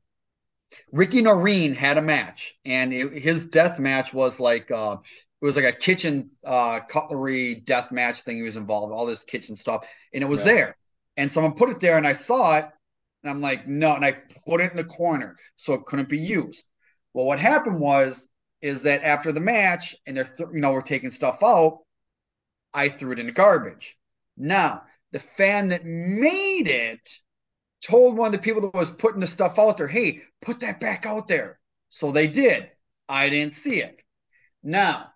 [0.92, 4.96] Ricky Noreen had a match, and it, his death match was like uh,
[5.40, 8.36] it was like a kitchen uh, cutlery death match thing.
[8.36, 10.52] He was involved, all this kitchen stuff, and it was yeah.
[10.52, 10.76] there.
[11.16, 12.66] And someone put it there, and I saw it,
[13.22, 14.12] and I'm like, no, and I
[14.46, 16.66] put it in the corner so it couldn't be used.
[17.12, 18.28] Well, what happened was
[18.60, 21.80] is that after the match, and they're th- you know we're taking stuff out,
[22.72, 23.96] I threw it in the garbage.
[24.36, 27.08] Now the fan that made it
[27.84, 30.80] told one of the people that was putting the stuff out there, hey, put that
[30.80, 31.58] back out there.
[31.90, 32.70] So they did.
[33.08, 34.02] I didn't see it.
[34.62, 35.10] Now,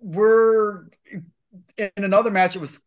[0.00, 0.86] we're
[1.76, 2.80] in another match, it was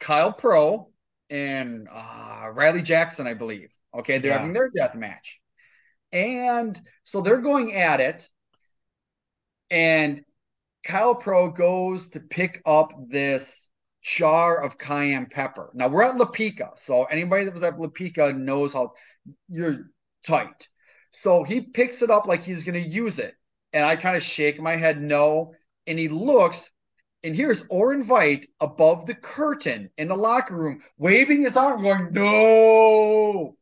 [0.00, 0.88] Kyle Pro
[1.28, 3.72] and uh, Riley Jackson, I believe.
[3.94, 4.38] Okay, they're yeah.
[4.38, 5.40] having their death match.
[6.12, 8.28] And so they're going at it.
[9.70, 10.24] And
[10.84, 13.65] Kyle Pro goes to pick up this
[14.06, 15.70] jar of cayenne pepper.
[15.74, 18.92] Now we're at Lapika, so anybody that was at Lapika knows how
[19.48, 19.90] you're
[20.24, 20.68] tight.
[21.10, 23.34] So he picks it up like he's going to use it,
[23.72, 25.54] and I kind of shake my head no,
[25.88, 26.70] and he looks,
[27.24, 32.12] and here's Orin Veidt above the curtain in the locker room, waving his arm, going
[32.12, 33.56] no.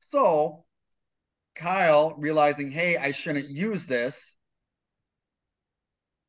[0.00, 0.64] So
[1.54, 4.36] Kyle realizing, hey, I shouldn't use this.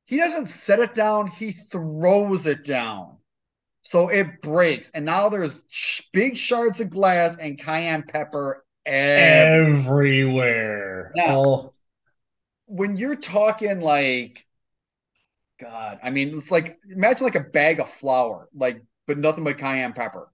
[0.03, 3.16] He doesn't set it down, he throws it down.
[3.87, 4.89] So it breaks.
[4.89, 5.63] And now there's
[6.11, 9.63] big shards of glass and cayenne pepper everywhere.
[9.63, 11.11] everywhere.
[11.15, 11.73] Now, oh.
[12.65, 14.45] when you're talking like,
[15.57, 19.57] God, I mean, it's like, imagine like a bag of flour, like, but nothing but
[19.57, 20.33] cayenne pepper.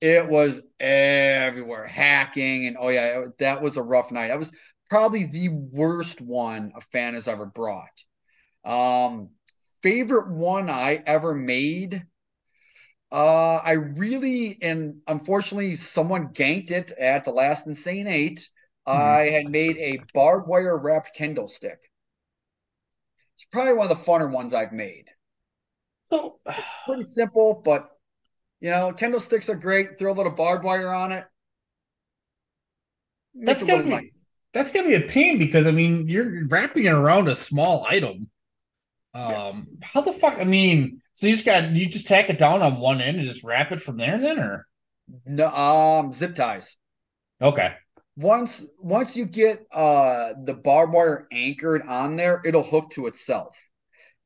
[0.00, 2.66] It was everywhere, hacking.
[2.66, 4.28] And oh, yeah, that was a rough night.
[4.28, 4.50] That was
[4.88, 8.02] probably the worst one a fan has ever brought.
[8.64, 9.28] Um,
[9.80, 12.04] favorite one I ever made
[13.12, 18.90] uh, I really and unfortunately someone ganked it at the last Insane 8 mm-hmm.
[18.90, 21.78] I had made a barbed wire wrapped kendo stick.
[23.36, 25.06] It's probably one of the funner ones I've made.
[26.10, 26.38] So
[26.86, 27.90] pretty simple, but
[28.60, 29.98] you know, kendo sticks are great.
[29.98, 31.24] Throw a little barbed wire on it.
[33.34, 34.12] That's gonna be nice.
[34.52, 38.28] that's gonna be a pain because I mean you're wrapping it around a small item.
[39.12, 39.62] Um, yeah.
[39.82, 40.36] how the fuck?
[40.38, 43.28] I mean, so you just got you just tack it down on one end and
[43.28, 44.66] just wrap it from there, then, or
[45.26, 45.48] no?
[45.48, 46.76] Um, zip ties.
[47.42, 47.74] Okay.
[48.16, 53.56] Once once you get uh the barbed wire anchored on there, it'll hook to itself.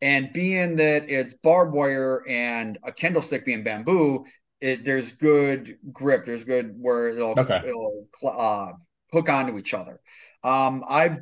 [0.03, 4.27] And being that it's barbed wire and a kendo stick being bamboo,
[4.61, 6.27] it, there's good grip.
[6.27, 7.63] There's good where it'll, okay.
[7.65, 8.73] it'll uh,
[9.13, 10.01] hook onto each other.
[10.43, 11.19] Um, I've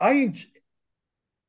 [0.00, 0.34] I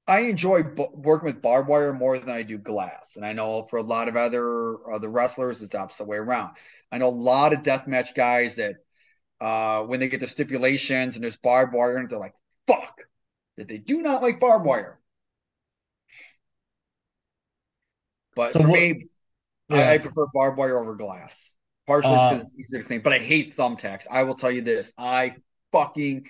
[0.07, 3.63] I enjoy b- working with barbed wire more than I do glass, and I know
[3.63, 6.57] for a lot of other other wrestlers, it's the opposite way around.
[6.91, 8.75] I know a lot of deathmatch guys that
[9.39, 12.35] uh, when they get the stipulations and there's barbed wire, and they're like,
[12.67, 13.01] "Fuck,"
[13.55, 14.99] that they do not like barbed wire.
[18.35, 19.05] But so for what, me,
[19.69, 19.77] yeah.
[19.77, 21.55] I, I, prefer barbed wire over glass.
[21.87, 24.05] Partially because uh, it's easier to clean, but I hate thumbtacks.
[24.11, 25.35] I will tell you this: I
[25.71, 26.27] fucking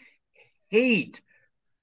[0.70, 1.22] hate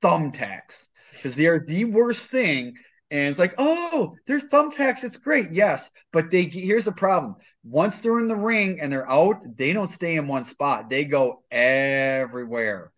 [0.02, 0.88] thumbtacks
[1.18, 2.74] because they are the worst thing.
[3.10, 5.02] And it's like, oh, they're thumbtacks.
[5.04, 5.52] It's great.
[5.52, 5.90] Yes.
[6.12, 7.36] But they here's the problem.
[7.64, 10.88] Once they're in the ring and they're out, they don't stay in one spot.
[10.88, 12.92] They go everywhere.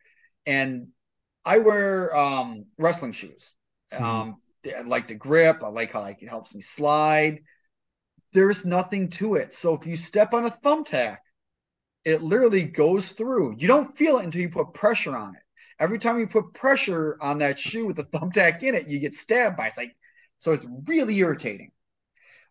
[0.47, 0.89] and
[1.45, 3.55] I wear um, wrestling shoes.
[3.99, 4.03] Mhm.
[4.03, 5.63] Um, I like the grip.
[5.65, 7.41] I like how like it helps me slide.
[8.33, 9.53] There's nothing to it.
[9.53, 11.19] So if you step on a thumbtack,
[12.05, 13.57] it literally goes through.
[13.59, 15.42] You don't feel it until you put pressure on it.
[15.83, 19.15] Every time you put pressure on that shoe with the thumbtack in it, you get
[19.15, 19.69] stabbed by it.
[19.69, 19.97] It's like,
[20.39, 21.73] so it's really irritating.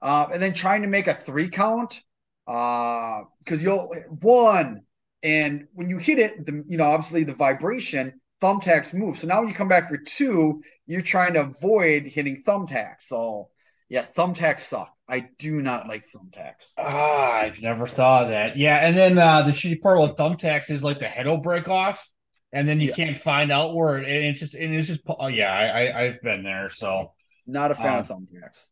[0.01, 2.01] Uh, and then trying to make a three count,
[2.47, 4.81] uh, because you'll one,
[5.23, 9.17] and when you hit it, the you know obviously the vibration thumbtacks move.
[9.17, 13.03] So now when you come back for two, you're trying to avoid hitting thumbtacks.
[13.03, 13.49] So
[13.89, 14.91] yeah, thumbtacks suck.
[15.07, 16.71] I do not like thumbtacks.
[16.77, 18.57] Ah, I've never thought of that.
[18.57, 21.67] Yeah, and then uh the shitty part with thumbtacks is like the head will break
[21.67, 22.09] off,
[22.53, 22.95] and then you Yeah.
[22.95, 26.01] can't find out where it, and it's just and it's just oh yeah, I, I
[26.03, 26.69] I've been there.
[26.69, 27.13] So
[27.47, 28.67] Not a fan Um, of thumbtacks.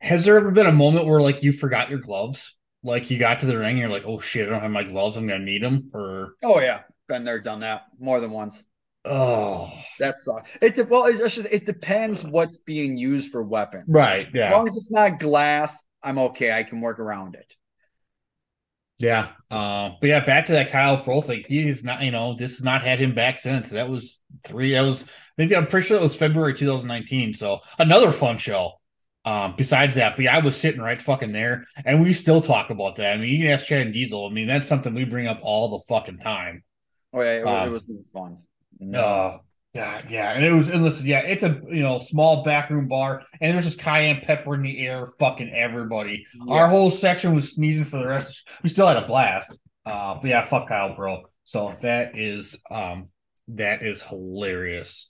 [0.00, 2.56] has there ever been a moment where like you forgot your gloves?
[2.82, 4.82] Like you got to the ring and you're like, oh shit, I don't have my
[4.84, 8.64] gloves, I'm gonna need them, or Oh yeah, been there, done that more than once.
[9.04, 10.50] oh That sucks.
[10.60, 13.84] It de- well, it's it's just it depends what's being used for weapons.
[13.86, 14.46] right, Yeah.
[14.48, 16.52] As long as it's not glass, I'm okay.
[16.52, 17.54] I can work around it.
[18.98, 19.30] Yeah.
[19.50, 21.44] Uh, but yeah, back to that Kyle Pro thing.
[21.48, 23.70] He is not, you know, this has not had him back since.
[23.70, 24.72] That was three.
[24.72, 27.34] That was, I think I'm pretty sure it was February 2019.
[27.34, 28.72] So another fun show.
[29.24, 32.70] Um, besides that, but yeah, I was sitting right fucking there, and we still talk
[32.70, 33.12] about that.
[33.12, 34.26] I mean, you can ask Chad and Diesel.
[34.26, 36.64] I mean, that's something we bring up all the fucking time.
[37.12, 38.38] Oh yeah, it, Uh, it was fun.
[38.80, 39.00] No.
[39.00, 39.38] Uh,
[39.74, 43.22] yeah, yeah, and it was, and listen, yeah, it's a you know small backroom bar,
[43.40, 46.26] and there's just cayenne pepper in the air, fucking everybody.
[46.48, 48.48] Our whole section was sneezing for the rest.
[48.62, 49.58] We still had a blast.
[49.84, 51.22] Uh, but yeah, fuck Kyle Pro.
[51.44, 53.08] So that is um
[53.48, 55.08] that is hilarious.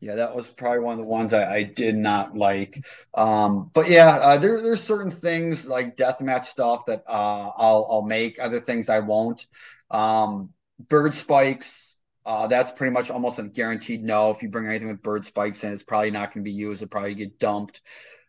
[0.00, 2.84] Yeah, that was probably one of the ones I, I did not like.
[3.14, 8.02] Um, but yeah, uh, there there's certain things like deathmatch stuff that uh, I'll I'll
[8.02, 8.38] make.
[8.40, 9.46] Other things I won't.
[9.90, 10.50] Um,
[10.88, 11.85] bird spikes.
[12.26, 14.30] Uh, that's pretty much almost a guaranteed no.
[14.30, 16.82] If you bring anything with bird spikes in, it's probably not going to be used.
[16.82, 17.80] It'll probably get dumped.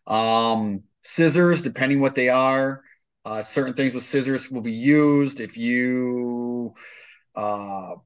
[0.06, 2.82] Um, scissors, depending what they are.
[3.24, 5.40] Uh, certain things with scissors will be used.
[5.40, 6.74] If you
[7.34, 7.96] uh,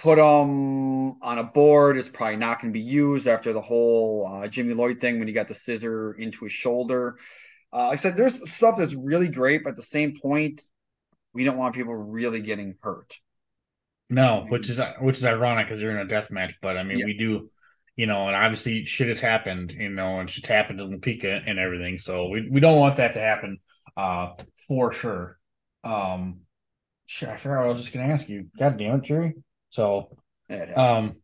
[0.00, 1.98] put them on a board.
[1.98, 5.28] It's probably not going to be used after the whole uh, Jimmy Lloyd thing when
[5.28, 7.18] he got the scissor into his shoulder.
[7.72, 10.62] Uh, I said there's stuff that's really great, but at the same point,
[11.34, 13.14] we don't want people really getting hurt.
[14.10, 17.04] No, which is which is ironic because you're in a death match, but I mean
[17.04, 17.50] we do,
[17.96, 21.58] you know, and obviously shit has happened, you know, and shit's happened to Lapika and
[21.58, 21.96] everything.
[21.98, 23.58] So we, we don't want that to happen,
[23.96, 24.30] uh,
[24.68, 25.38] for sure.
[25.84, 26.40] Um,
[27.06, 28.48] shit, I forgot what I was just gonna ask you.
[28.58, 29.34] God damn it, Jerry.
[29.70, 30.16] So
[30.48, 30.74] Yeah.
[30.74, 31.16] Um,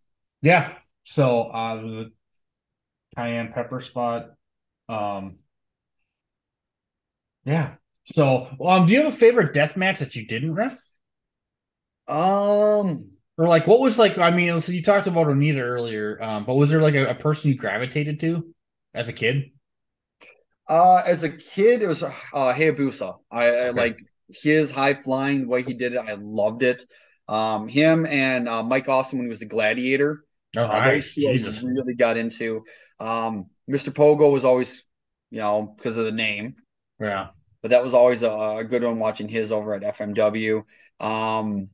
[0.43, 0.74] yeah.
[1.05, 2.12] So uh, the
[3.16, 4.30] cayenne pepper spot.
[4.89, 5.39] Um,
[7.45, 7.74] yeah.
[8.05, 10.80] So, um, do you have a favorite death match that you didn't ref,
[12.09, 14.18] um, or like what was like?
[14.18, 17.14] I mean, so you talked about Onita earlier, um, but was there like a, a
[17.14, 18.54] person you gravitated to
[18.94, 19.50] as a kid?
[20.68, 23.18] uh, as a kid, it was uh, Hayabusa.
[23.30, 23.98] I, I like
[24.28, 25.98] his high flying the way he did it.
[25.98, 26.82] I loved it.
[27.28, 30.24] Um, him and uh, Mike Awesome when he was the Gladiator.
[30.57, 30.80] Oh, Uh, nice.
[30.80, 31.62] those two I Jesus.
[31.62, 32.64] really got into.
[32.98, 33.90] Um, Mr.
[33.90, 34.84] Pogo was always,
[35.30, 36.57] you know, because of the name,
[37.00, 37.30] Yeah.
[37.62, 40.64] but that was always a, a good one watching his over at FMW.
[41.00, 41.68] Um,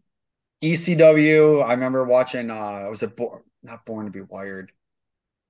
[0.63, 4.73] ECW, I remember watching, uh, was it Born, not Born to Be Wired?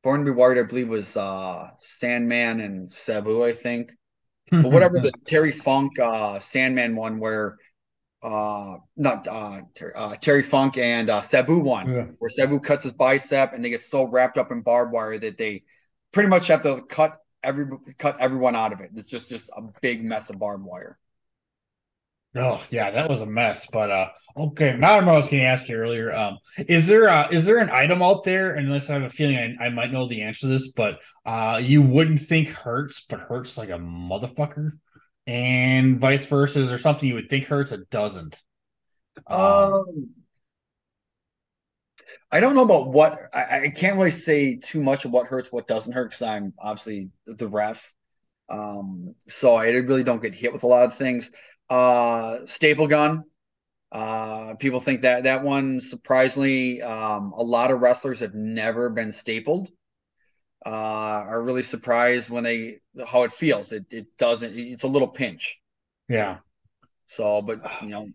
[0.03, 3.93] Born to Be Wired, I believe, was uh, Sandman and Sabu, I think.
[4.63, 7.59] But whatever the Terry Funk uh, Sandman one where
[8.23, 12.07] uh not uh, Ter- uh Terry Funk and uh Sabu one Yeah.
[12.19, 15.39] where Sabu cuts his bicep and they get so wrapped up in barbed wire that
[15.39, 15.65] they
[16.13, 17.67] pretty much have to cut every
[17.99, 18.91] cut everyone out of it.
[18.97, 20.99] It's just just a big mess of barbed wire.
[22.35, 23.67] Oh yeah, that was a mess.
[23.71, 26.15] But uh okay, now I remember I was gonna ask you earlier.
[26.15, 29.37] Um is there uh is there an item out there, unless I have a feeling
[29.61, 33.21] I, I might know the answer to this, but uh you wouldn't think hurts, but
[33.21, 34.73] hurts like a motherfucker,
[35.27, 38.43] and vice versa, is there something you would think hurts that doesn't?
[39.27, 40.11] Um, Um,
[42.31, 45.53] I don't know about what I, I can't really say too much of what hurts,
[45.53, 47.93] what doesn't hurt, because I'm obviously the ref.
[48.49, 51.33] Um, so I really don't get hit with a lot of things.
[51.73, 53.25] Uh, staple gun.
[53.91, 59.11] Uh, people think that that one surprisingly, um, a lot of wrestlers have never been
[59.11, 59.71] stapled.
[60.65, 63.73] Uh, are really surprised when they how it feels.
[63.73, 64.55] It it doesn't.
[64.57, 65.59] It's a little pinch.
[66.09, 66.39] yeah.
[67.07, 68.09] So, but you know,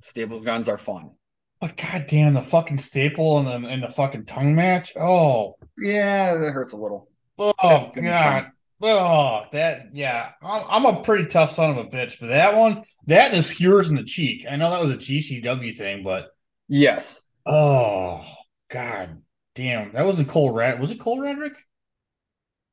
[0.00, 1.12] staple guns are fun.
[1.60, 4.92] But goddamn, the fucking staple and the and the fucking tongue match.
[4.98, 7.08] Oh, Yeah, that hurts a little.
[7.38, 7.52] oh
[7.94, 8.52] god.
[8.82, 10.32] Oh, that yeah.
[10.42, 13.42] I'm, I'm a pretty tough son of a bitch, but that one, that and the
[13.42, 14.46] skewers in the cheek.
[14.48, 16.28] I know that was a GCW thing, but
[16.68, 17.28] Yes.
[17.44, 18.24] oh,
[18.68, 19.22] God
[19.54, 20.80] damn, that wasn't Cole Red.
[20.80, 21.56] Was it Cole Radrick?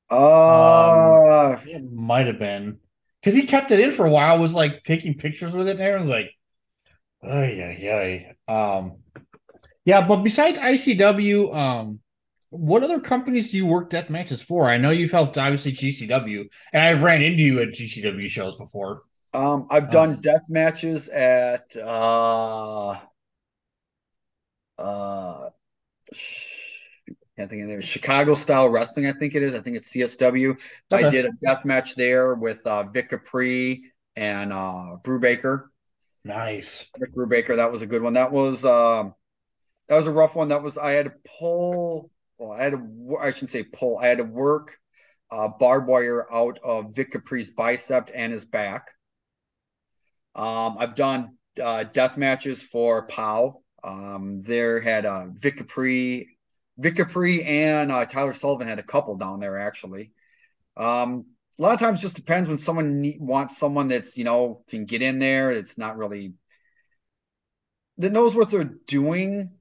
[0.10, 2.80] Uh, It might have been
[3.22, 4.38] because he kept it in for a while.
[4.40, 6.32] Was like taking pictures with it, and everyone's like,
[7.24, 8.98] "Oh yeah, yeah." Um,
[9.86, 12.02] yeah, but besides ICW, um,
[12.54, 14.70] what other companies do you work death matches for?
[14.70, 19.02] I know you've helped obviously GCW, and I've ran into you at GCW shows before.
[19.34, 23.00] um, I've done death matches at uh,
[24.78, 25.50] uh,
[27.36, 27.82] can't think of there.
[27.82, 29.56] Chicago Style Wrestling, I think it is.
[29.56, 30.60] I think it's CSW.
[30.92, 35.66] I did a death match there with uh, Vic Capri and uh, Brubaker.
[36.24, 36.86] Nice.
[37.00, 38.14] Vic Brubaker, that was a good one.
[38.14, 39.16] That was um,
[39.90, 40.50] that was a rough one.
[40.50, 42.12] That was I had to pull.
[42.38, 43.18] Well, I had to.
[43.20, 44.00] I shouldn't say pull.
[44.00, 44.78] I had to work
[45.32, 48.88] uh, barbed wire out of Vic Capri's bicep and his back.
[50.36, 53.62] Um, I've done uh, death matches for POW.
[53.84, 56.38] Um, there had uh, Vic Capri,
[56.78, 60.12] Vic Capri, and uh, Tyler Sullivan had a couple down there actually.
[60.78, 61.26] Um,
[61.60, 64.86] a lot of times, just depends when someone need, wants someone that's you know can
[64.86, 65.52] get in there.
[65.52, 66.34] It's not really
[67.98, 69.52] that knows what they're doing,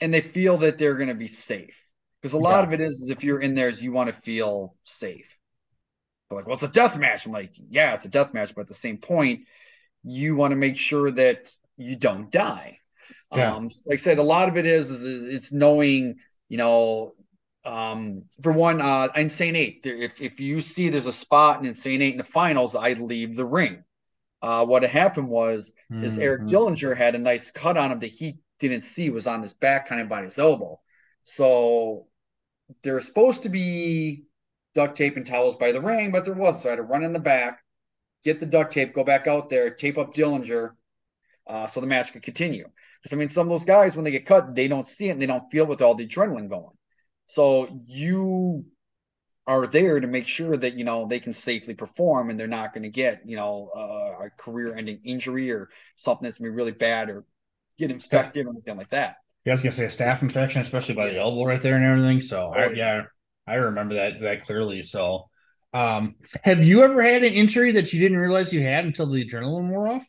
[0.00, 1.74] and they feel that they're going to be safe.
[2.20, 2.66] Because a lot Yeah.
[2.68, 5.26] of it is, is if you're in there, is you want to feel safe.
[6.28, 7.26] They're like, well, it's a death match.
[7.26, 9.40] I'm like, yeah, it's a death match, but at the same point,
[10.02, 12.78] you want to make sure that you don't die.
[13.34, 13.54] Yeah.
[13.54, 16.16] Um, like I said, a lot of it is, is, is it's knowing,
[16.48, 17.14] you know,
[17.64, 19.82] um, for one, uh, Insane Eight.
[19.82, 22.92] there- If if you see there's a spot in Insane Eight in the finals, I
[22.94, 23.84] leave the ring.
[24.40, 26.48] Uh, what happened was is Eric Mhm.
[26.50, 29.88] Dillinger had a nice cut on him that he didn't see was on his back,
[29.88, 30.80] kind of by his elbow.
[31.24, 32.06] So
[32.82, 34.24] there's supposed to be
[34.74, 36.62] duct tape and towels by the ring, but there wasn't.
[36.62, 37.64] So I had to run in the back,
[38.24, 40.72] get the duct tape, go back out there, tape up Dillinger,
[41.46, 42.68] uh, so the match could continue.
[43.02, 45.12] Because I mean, some of those guys when they get cut, they don't see it
[45.12, 46.76] and they don't feel with all the adrenaline going.
[47.26, 48.66] So you
[49.46, 52.72] are there to make sure that you know they can safely perform and they're not
[52.72, 56.56] going to get you know uh, a career-ending injury or something that's going to be
[56.56, 57.24] really bad or
[57.80, 59.16] get infected or anything like that.
[59.44, 61.84] Yeah, I was gonna say a staph infection, especially by the elbow right there and
[61.84, 62.20] everything.
[62.20, 63.02] So I, Oh, yeah.
[63.46, 64.82] I remember that that clearly.
[64.82, 65.28] So,
[65.72, 69.24] um, have you ever had an injury that you didn't realize you had until the
[69.24, 70.06] adrenaline wore off?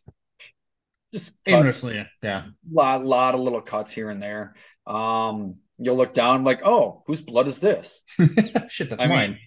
[1.14, 2.44] Just wrestling, yeah.
[2.70, 4.56] lot lot of little cuts here and there.
[4.86, 8.04] Um, you'll look down like, oh, whose blood is this?
[8.70, 9.40] Shit, that's I mean, mine.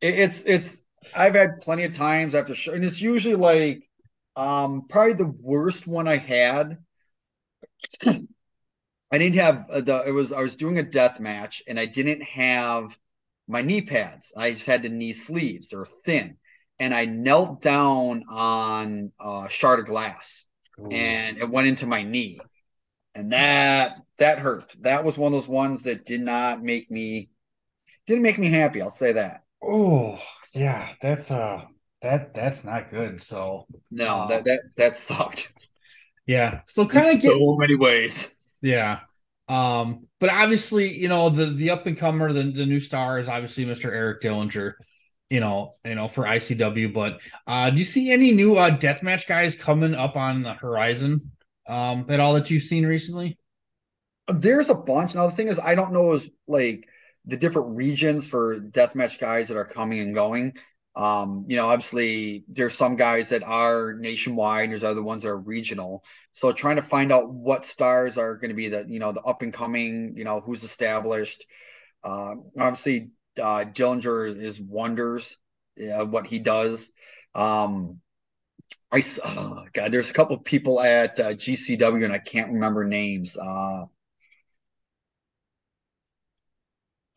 [0.00, 0.84] It, it's it's
[1.14, 3.82] I've had plenty of times after show, and it's usually like
[4.36, 6.78] um probably the worst one I had.
[9.12, 11.86] I didn't have uh, the it was I was doing a death match and I
[11.86, 12.96] didn't have
[13.48, 14.32] my knee pads.
[14.36, 15.70] I just had the knee sleeves.
[15.70, 16.36] They're thin.
[16.78, 20.46] And I knelt down on a shard of glass
[20.90, 22.40] and it went into my knee.
[23.14, 24.74] And that that hurt.
[24.80, 27.30] That was one of those ones that did not make me
[28.06, 29.44] didn't make me happy, I'll say that.
[29.62, 30.20] oh
[30.54, 31.64] yeah, that's uh
[32.02, 33.20] that that's not good.
[33.20, 34.26] So No, Wow.
[34.28, 35.52] that that that sucked.
[36.26, 38.34] Yeah, so kind of so get many ways.
[38.62, 39.00] yeah.
[39.48, 43.28] Um, but obviously, you know, the the up and comer, the the new star is
[43.28, 43.86] obviously Mr.
[43.86, 44.74] Eric Dillinger,
[45.28, 46.92] you know, you know, for ICW.
[46.94, 51.32] But uh do you see any new uh deathmatch guys coming up on the horizon
[51.66, 53.38] um at all that you've seen recently?
[54.28, 55.14] There's a bunch.
[55.16, 56.86] Now the thing is, I don't know is like
[57.24, 60.56] the different regions for deathmatch guys that are coming and going.
[61.00, 65.30] Um, you know, obviously there's some guys that are nationwide, and there's other ones that
[65.30, 66.04] are regional.
[66.32, 69.22] So trying to find out what stars are going to be the, you know, the
[69.22, 71.46] up and coming, you know, who's established.
[72.04, 75.38] Uh, obviously, uh, Dillinger is wonders
[75.80, 76.92] uh, what he does.
[77.34, 78.00] Um,
[78.92, 82.84] I oh, God, there's a couple of people at uh, GCW and I can't remember
[82.84, 83.38] names.
[83.38, 83.84] Uh,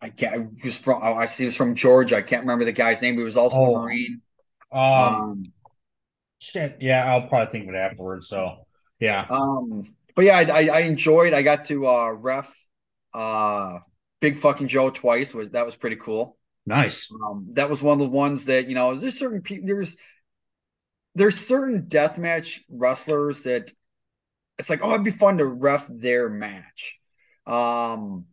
[0.03, 0.51] I can't.
[0.61, 1.01] He was from.
[1.01, 1.43] oh, I see.
[1.43, 2.17] He was from Georgia.
[2.17, 3.17] I can't remember the guy's name.
[3.17, 3.75] He was also Oh.
[3.77, 4.21] a Marine.
[4.71, 5.43] Um, Um,
[6.39, 8.27] shit, yeah, I'll probably think of it afterwards.
[8.27, 8.67] So
[8.99, 9.25] yeah.
[9.29, 11.33] um, but yeah, I, I, I enjoyed.
[11.33, 12.53] I got to uh, ref
[13.13, 13.79] uh,
[14.21, 15.33] Big Fucking Joe twice.
[15.33, 16.37] Was that was pretty cool.
[16.65, 17.09] Nice.
[17.11, 18.95] Um, that was one of the ones that you know.
[18.95, 19.67] There's certain people.
[19.67, 19.95] There's
[21.15, 23.71] there's certain deathmatch wrestlers that
[24.59, 26.99] it's like, oh, it'd be fun to ref their match.
[27.45, 28.25] Um,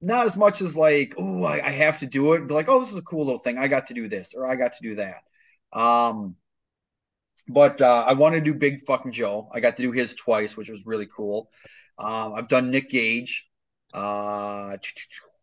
[0.00, 2.50] not as much as like, oh, I, I have to do it.
[2.50, 3.58] Like, oh, this is a cool little thing.
[3.58, 5.22] I got to do this or I got to do that.
[5.72, 6.36] Um,
[7.48, 9.48] but uh, I want to do Big Fucking Joe.
[9.52, 11.50] I got to do his twice, which was really cool.
[11.98, 13.46] Um, I've done Nick Gage.
[13.94, 14.76] Uh,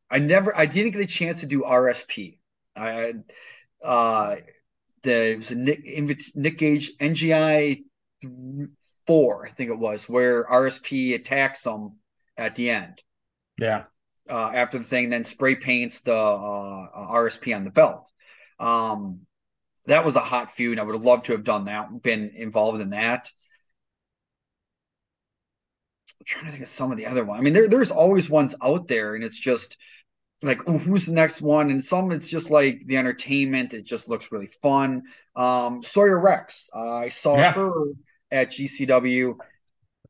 [0.09, 2.37] I never, I didn't get a chance to do RSP.
[2.75, 3.13] I,
[3.83, 4.35] uh,
[5.03, 5.81] the it was a Nick,
[6.35, 7.83] Nick Gage NGI
[9.05, 11.97] four, I think it was, where RSP attacks him
[12.37, 13.01] at the end.
[13.57, 13.83] Yeah.
[14.29, 18.09] Uh, after the thing, then spray paints the uh, RSP on the belt.
[18.59, 19.21] Um,
[19.85, 20.79] that was a hot feud.
[20.79, 23.29] I would have loved to have done that, been involved in that.
[26.19, 27.39] I'm trying to think of some of the other ones.
[27.39, 29.77] I mean, there, there's always ones out there, and it's just
[30.41, 31.69] like, who's the next one?
[31.69, 33.73] And some, it's just like the entertainment.
[33.73, 35.03] It just looks really fun.
[35.35, 37.53] Um, Sawyer Wreck, uh, I saw yeah.
[37.53, 37.73] her
[38.31, 39.35] at GCW,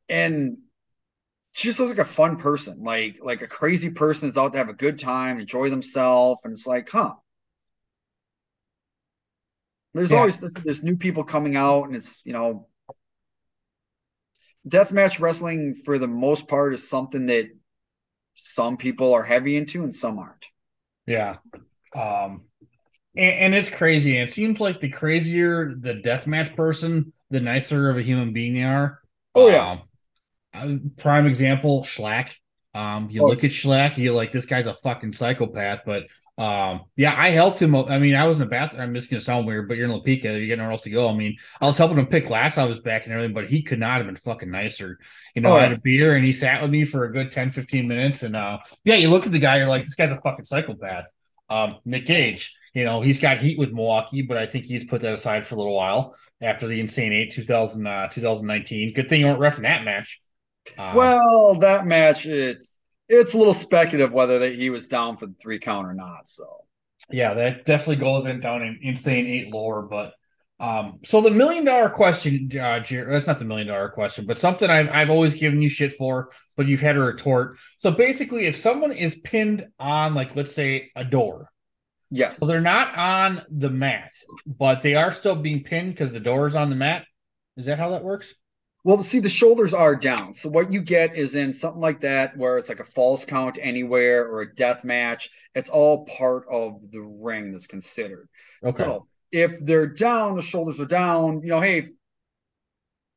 [0.10, 0.58] and
[1.54, 4.58] she just looks like a fun person, like like a crazy person is out to
[4.58, 7.14] have a good time, enjoy themselves, and it's like, huh.
[9.94, 10.18] There's yeah.
[10.18, 12.68] always this, there's new people coming out, and it's you know,
[14.68, 17.50] deathmatch wrestling for the most part is something that
[18.34, 20.46] some people are heavy into and some aren't.
[21.06, 21.38] Yeah.
[21.96, 22.46] Um,
[23.16, 24.18] and, and, it's crazy.
[24.18, 28.64] It seems like the crazier the deathmatch person, the nicer of a human being they
[28.64, 29.00] are.
[29.36, 29.72] Oh yeah.
[29.72, 29.82] Um,
[30.98, 32.34] prime example, Shlak.
[32.76, 33.28] Um, you oh.
[33.28, 35.82] look at Shlak, you're like, this guy's a fucking psychopath.
[35.86, 37.76] But um, yeah, I helped him.
[37.76, 38.82] I mean, I was in the bathroom.
[38.82, 41.08] I'm just gonna sound weird, but you're in Topeka, you get nowhere else to go.
[41.08, 43.62] I mean, I was helping him pick glass I was back and everything, but he
[43.62, 44.98] could not have been fucking nicer.
[45.36, 47.32] You know, oh, I had a beer and he sat with me for a good
[47.32, 48.24] 10, 15 minutes.
[48.24, 51.06] And uh, yeah, you look at the guy, you're like, this guy's a fucking psychopath.
[51.50, 55.02] Um, Nick Gage, you know, he's got heat with Milwaukee, but I think he's put
[55.02, 58.94] that aside for a little while after the insane eight 2000, uh, 2019.
[58.94, 60.20] Good thing you weren't refing that match.
[60.78, 65.28] Um, well, that match, it's it's a little speculative whether that he was down for
[65.28, 66.28] the three count or not.
[66.28, 66.46] So
[67.10, 69.82] yeah, that definitely goes in down in insane eight lore.
[69.84, 70.14] But
[70.60, 74.38] um, so the million dollar question, uh, Jer- that's not the million dollar question, but
[74.38, 77.58] something I've I've always given you shit for, but you've had a retort.
[77.80, 81.50] So basically, if someone is pinned on, like let's say a door,
[82.10, 84.12] yes, so they're not on the mat,
[84.46, 87.06] but they are still being pinned because the door is on the mat.
[87.58, 88.34] Is that how that works?
[88.84, 90.34] Well, see, the shoulders are down.
[90.34, 93.58] So what you get is in something like that, where it's like a false count
[93.62, 95.30] anywhere or a death match.
[95.56, 98.28] It's all part of the ring that's considered.
[98.62, 98.84] Okay.
[98.84, 101.42] So if they're down, the shoulders are down.
[101.44, 101.88] You know, hey,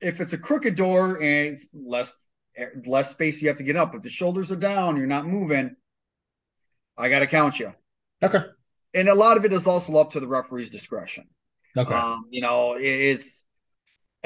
[0.01, 2.13] if, it's a crooked door and it's less
[2.87, 5.75] less space you have to get up, if the shoulders are down, you're not moving.
[6.97, 7.75] I got to count you.
[8.23, 8.41] Okay.
[8.95, 11.29] And a lot of it is also up to the referee's discretion.
[11.77, 11.93] Okay.
[11.93, 13.46] Um, you know, it's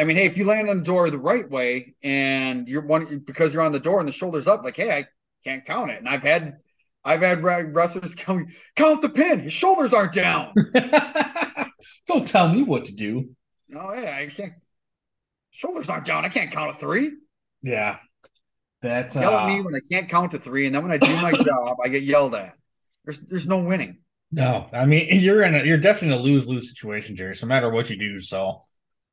[0.01, 3.19] I mean, hey, if you land on the door the right way and you're one
[3.19, 5.05] because you're on the door and the shoulders up, like, hey, I
[5.45, 5.99] can't count it.
[5.99, 6.57] And I've had
[7.05, 9.41] I've had wrestlers count count the pin.
[9.41, 10.55] His shoulders aren't down.
[12.07, 13.37] Don't tell me what to do.
[13.77, 14.55] Oh yeah, I can't.
[15.51, 16.25] Shoulders aren't down.
[16.25, 17.13] I can't count a three.
[17.63, 17.99] Yeah,
[18.81, 19.41] that's yell uh...
[19.41, 21.77] at me when I can't count to three, and then when I do my job,
[21.85, 22.55] I get yelled at.
[23.05, 23.99] There's there's no winning.
[24.33, 27.37] No, I mean you're in a you're definitely in a lose lose situation, Jerry.
[27.37, 28.63] So no matter what you do, so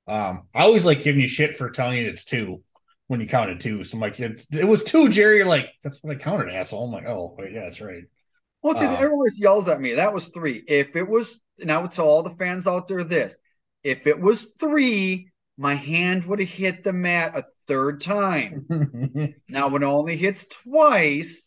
[0.07, 2.63] um, I always like giving you shit for telling you it's two
[3.07, 3.83] when you counted two.
[3.83, 5.37] So I'm like, it was two, Jerry.
[5.37, 6.85] You're like, that's what I counted, asshole.
[6.85, 8.03] I'm like, oh, wait, yeah, that's right.
[8.61, 9.93] Well, see, uh, everyone always yells at me.
[9.93, 10.63] That was three.
[10.67, 13.37] If it was, now to all the fans out there, this,
[13.83, 18.65] if it was three, my hand would have hit the mat a third time.
[19.49, 21.46] now, when it only hits twice,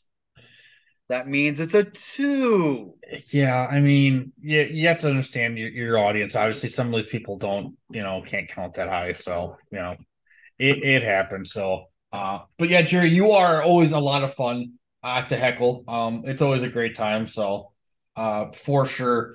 [1.11, 2.94] that means it's a two.
[3.32, 6.36] Yeah, I mean, you, you have to understand your, your audience.
[6.36, 9.12] Obviously, some of these people don't, you know, can't count that high.
[9.14, 9.96] So, you know,
[10.56, 11.52] it, it happens.
[11.52, 15.82] So, uh, but yeah, Jerry, you are always a lot of fun uh, to heckle.
[15.88, 17.26] Um, it's always a great time.
[17.26, 17.72] So,
[18.14, 19.34] uh, for sure.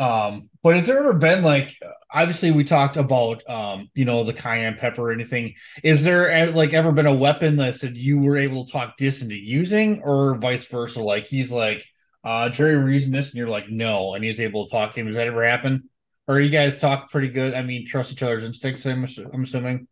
[0.00, 1.76] Um, but has there ever been like
[2.12, 5.54] obviously we talked about um, you know, the cayenne pepper or anything.
[5.82, 9.22] Is there like ever been a weapon that said you were able to talk Dis
[9.22, 11.02] into using or vice versa?
[11.02, 11.84] Like he's like,
[12.24, 15.06] uh Jerry, we're using this, and you're like, no, and he's able to talk him.
[15.06, 15.88] Does that ever happen?
[16.28, 17.54] Or you guys talk pretty good?
[17.54, 19.88] I mean, trust each other's instincts, I'm, I'm assuming.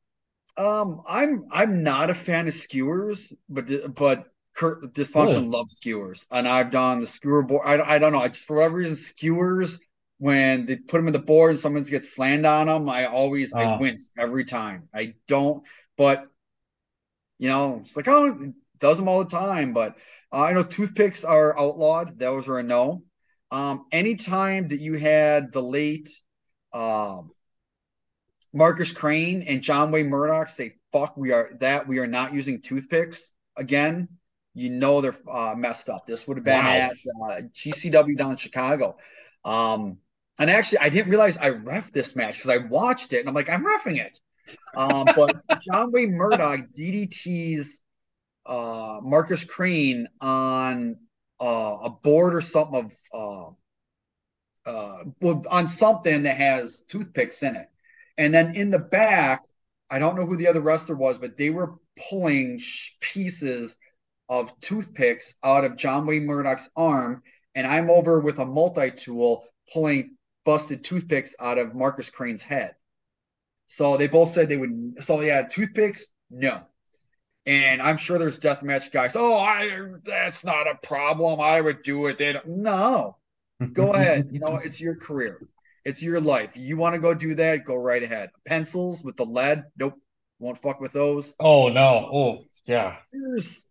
[0.57, 4.25] Um, I'm I'm not a fan of skewers, but but
[4.57, 7.63] Kurt Dysfunction loves skewers, and I've done the skewer board.
[7.65, 8.21] I, I don't know.
[8.21, 9.79] I just for whatever reason skewers
[10.19, 13.55] when they put them in the board and someone gets slammed on them, I always
[13.55, 13.59] oh.
[13.59, 14.89] I wince every time.
[14.93, 15.63] I don't,
[15.97, 16.27] but
[17.39, 19.73] you know, it's like oh, it does them all the time.
[19.73, 19.97] But
[20.33, 22.19] uh, I know toothpicks are outlawed.
[22.19, 23.05] Those are a no.
[23.51, 26.11] Um, anytime that you had the late
[26.73, 27.31] um,
[28.53, 32.61] Marcus Crane and John Wayne Murdoch say "fuck," we are that we are not using
[32.61, 34.09] toothpicks again.
[34.55, 36.09] You know they're uh, messed up.
[36.09, 36.73] This would have been wow.
[36.73, 38.97] at uh, GCW down in Chicago.
[39.45, 39.99] Um,
[40.39, 43.35] and actually, I didn't realize I ref this match because I watched it and I'm
[43.35, 44.19] like, I'm refing it.
[44.77, 47.83] Um, but John Wayne Murdoch DDT's
[48.47, 50.97] uh, Marcus Crane on
[51.41, 53.55] uh, a board or something of
[54.67, 55.05] uh, uh,
[55.51, 57.69] on something that has toothpicks in it.
[58.17, 59.45] And then in the back,
[59.91, 61.75] I don't know who the other wrestler was, but they were
[62.11, 62.61] pulling
[63.01, 63.79] pieces
[64.29, 67.23] of toothpicks out of John Wayne Murdoch's arm,
[67.55, 70.18] and I'm over with a multi tool pulling
[70.49, 72.75] busted toothpicks out of Marcus Crane's head.
[73.67, 74.95] So they both said they would.
[75.01, 76.63] So yeah, toothpicks, no.
[77.45, 79.15] And I'm sure there's deathmatch guys.
[79.15, 79.69] Oh, I
[80.03, 81.39] that's not a problem.
[81.39, 82.17] I would do it.
[82.17, 83.19] They don't, no,
[83.75, 84.31] go ahead.
[84.33, 85.39] You know, it's your career.
[85.85, 86.57] It's your life.
[86.57, 87.67] You want to go do that?
[87.67, 88.31] Go right ahead.
[88.47, 89.65] Pencils with the lead?
[89.77, 90.01] Nope.
[90.39, 91.35] Won't fuck with those.
[91.39, 92.09] Oh no.
[92.11, 92.97] Oh yeah.
[93.13, 93.67] There's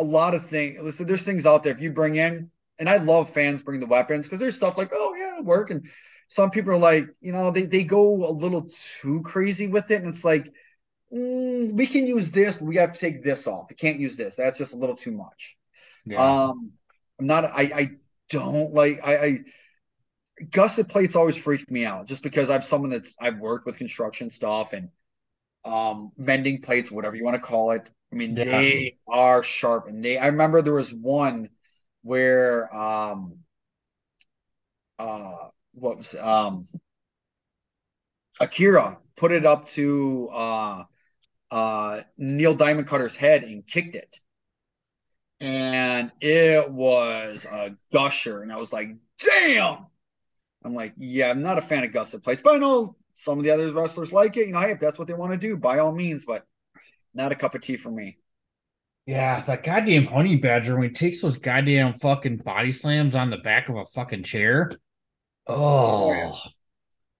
[0.00, 0.80] a lot of things.
[0.80, 1.74] Listen, there's things out there.
[1.74, 4.90] If you bring in, and I love fans bring the weapons because there's stuff like,
[4.92, 5.70] oh yeah, work.
[5.70, 5.88] And
[6.28, 8.68] some people are like, you know, they they go a little
[9.00, 10.52] too crazy with it, and it's like,
[11.12, 13.66] mm, we can use this, but we have to take this off.
[13.70, 14.36] We can't use this.
[14.36, 15.56] That's just a little too much.
[16.04, 16.22] Yeah.
[16.22, 16.72] Um,
[17.18, 17.44] I'm not.
[17.44, 17.90] I I
[18.30, 19.06] don't like.
[19.06, 19.16] I.
[19.16, 19.38] I
[20.50, 24.30] gusset plates always freak me out just because I'm someone that's I've worked with construction
[24.30, 24.90] stuff and
[25.64, 27.90] um mending plates, whatever you want to call it.
[28.12, 28.44] I mean, yeah.
[28.44, 31.48] they are sharp and they I remember there was one
[32.08, 33.38] where um
[34.98, 36.66] uh what was um
[38.40, 40.84] Akira put it up to uh
[41.50, 44.20] uh Neil Diamond Cutter's head and kicked it.
[45.40, 48.42] And it was a gusher.
[48.42, 48.88] And I was like,
[49.24, 49.86] damn,
[50.64, 53.44] I'm like, yeah, I'm not a fan of gusset plates, but I know some of
[53.44, 54.48] the other wrestlers like it.
[54.48, 56.46] You know, hey, if that's what they want to do, by all means, but
[57.14, 58.18] not a cup of tea for me.
[59.08, 63.38] Yeah, that goddamn honey badger when he takes those goddamn fucking body slams on the
[63.38, 64.70] back of a fucking chair.
[65.46, 66.38] Oh, oh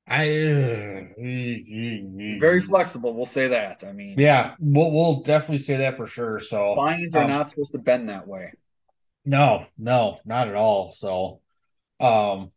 [0.06, 1.08] I.
[1.16, 3.14] He's very flexible.
[3.14, 3.84] We'll say that.
[3.88, 6.40] I mean, yeah, we'll we'll definitely say that for sure.
[6.40, 8.52] So spines are um, not supposed to bend that way.
[9.24, 10.90] No, no, not at all.
[10.90, 11.40] So,
[12.00, 12.52] um,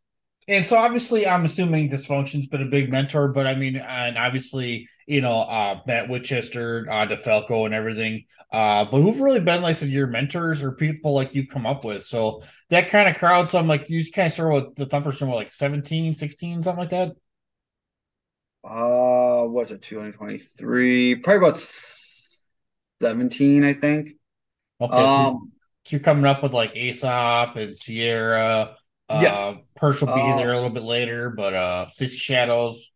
[0.45, 4.89] and so obviously I'm assuming dysfunction's been a big mentor, but I mean, and obviously,
[5.12, 8.26] you know, uh Matt Winchester, uh DeFalco and everything.
[8.51, 11.66] Uh, but who've really been like some of your mentors or people like you've come
[11.66, 12.03] up with?
[12.03, 15.18] So that kind of crowd, so I'm like you kind of start with the thumpers
[15.18, 17.09] from like 17, 16, something like that.
[18.64, 21.16] Uh was it 2023?
[21.16, 24.09] Probably about 17, I think.
[24.80, 24.95] Okay.
[24.95, 25.51] Um,
[25.86, 28.76] so you're coming up with like Aesop and Sierra
[29.20, 29.38] yes.
[29.38, 32.91] Uh, Perch will be uh, there a little bit later, but uh, Six Shadows.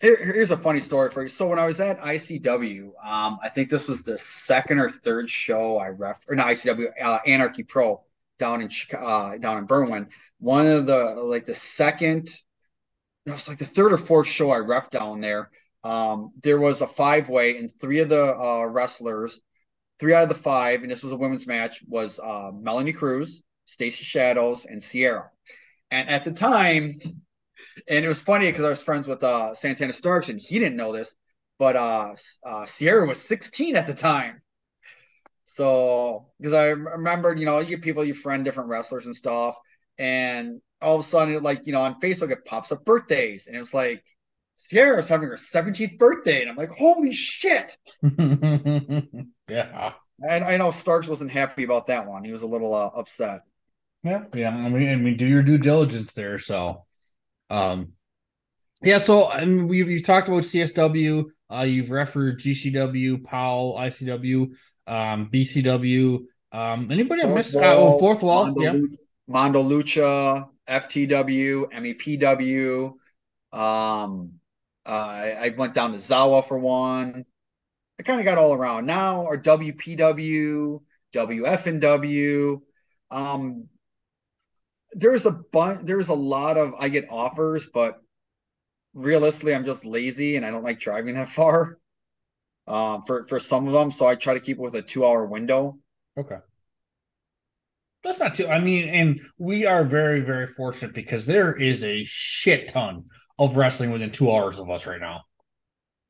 [0.00, 1.28] Here, here's a funny story for you.
[1.28, 5.30] So when I was at ICW, um, I think this was the second or third
[5.30, 8.02] show I ref or not ICW uh, Anarchy Pro
[8.38, 10.08] down in uh, down in Berwyn.
[10.38, 12.28] One of the like the second,
[13.24, 15.50] it was like the third or fourth show I ref down there.
[15.84, 19.40] Um, there was a five way, and three of the uh, wrestlers,
[20.00, 23.42] three out of the five, and this was a women's match, was uh, Melanie Cruz,
[23.66, 25.30] Stacy Shadows, and Sierra.
[25.90, 27.00] And at the time,
[27.88, 30.76] and it was funny because I was friends with uh, Santana Starks, and he didn't
[30.76, 31.16] know this,
[31.58, 34.42] but uh, uh, Sierra was 16 at the time.
[35.44, 39.56] So, because I remember, you know, you get people you friend different wrestlers and stuff,
[39.98, 43.56] and all of a sudden, like you know, on Facebook it pops up birthdays, and
[43.56, 44.02] it's like
[44.54, 47.76] Sierra's having her 17th birthday, and I'm like, holy shit!
[49.48, 52.24] yeah, and I know Starks wasn't happy about that one.
[52.24, 53.42] He was a little uh, upset.
[54.02, 54.50] Yeah, yeah.
[54.50, 56.38] I mean, I mean, do your due diligence there.
[56.38, 56.84] So,
[57.50, 57.92] um,
[58.82, 58.98] yeah.
[58.98, 61.24] So, I mean, we've you've talked about CSW.
[61.52, 64.50] Uh, you've referred GCW, POW, ICW,
[64.86, 66.24] um, BCW.
[66.52, 67.54] Um, anybody fourth miss?
[67.54, 68.46] Uh, oh, fourth wall.
[68.46, 68.80] Mondo, yeah.
[69.26, 72.92] Mondo Lucha, FTW, MEPW.
[73.52, 74.32] Um,
[74.86, 77.24] uh, I, I went down to Zawa for one.
[77.98, 78.86] I kind of got all around.
[78.86, 80.80] Now our WPW,
[81.14, 82.60] WFNW.
[83.10, 83.68] Um,
[84.94, 88.00] there's a bunch there's a lot of I get offers, but
[88.94, 91.78] realistically I'm just lazy and I don't like driving that far.
[92.66, 95.26] Um for for some of them, so I try to keep it with a 2-hour
[95.26, 95.78] window.
[96.18, 96.38] Okay.
[98.02, 102.04] That's not too I mean and we are very very fortunate because there is a
[102.04, 103.04] shit ton
[103.38, 105.22] of wrestling within 2 hours of us right now.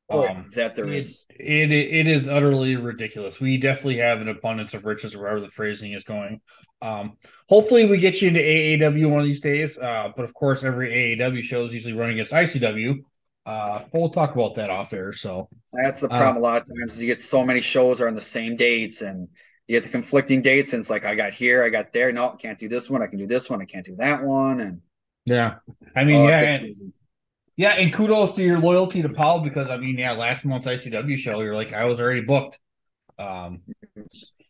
[0.09, 1.25] Oh, um, that there it, is.
[1.31, 3.39] It, it is utterly ridiculous.
[3.39, 6.41] We definitely have an abundance of riches, wherever the phrasing is going.
[6.81, 7.17] Um,
[7.49, 9.77] hopefully, we get you into AAW one of these days.
[9.77, 12.99] Uh, but of course, every AAW show is usually running against ICW.
[13.47, 15.11] Uh, we'll talk about that off air.
[15.11, 16.37] So that's the problem.
[16.37, 19.01] Uh, a lot of times, you get so many shows are on the same dates,
[19.01, 19.27] and
[19.67, 22.11] you get the conflicting dates, and it's like I got here, I got there.
[22.11, 23.01] No, can't do this one.
[23.01, 23.59] I can do this one.
[23.59, 24.59] I can't do that one.
[24.61, 24.81] And
[25.25, 25.55] yeah,
[25.95, 26.63] I mean, oh, yeah,
[27.57, 31.17] yeah, and kudos to your loyalty to Paul because I mean, yeah, last month's ICW
[31.17, 32.59] show, you're like, I was already booked.
[33.17, 33.61] Um,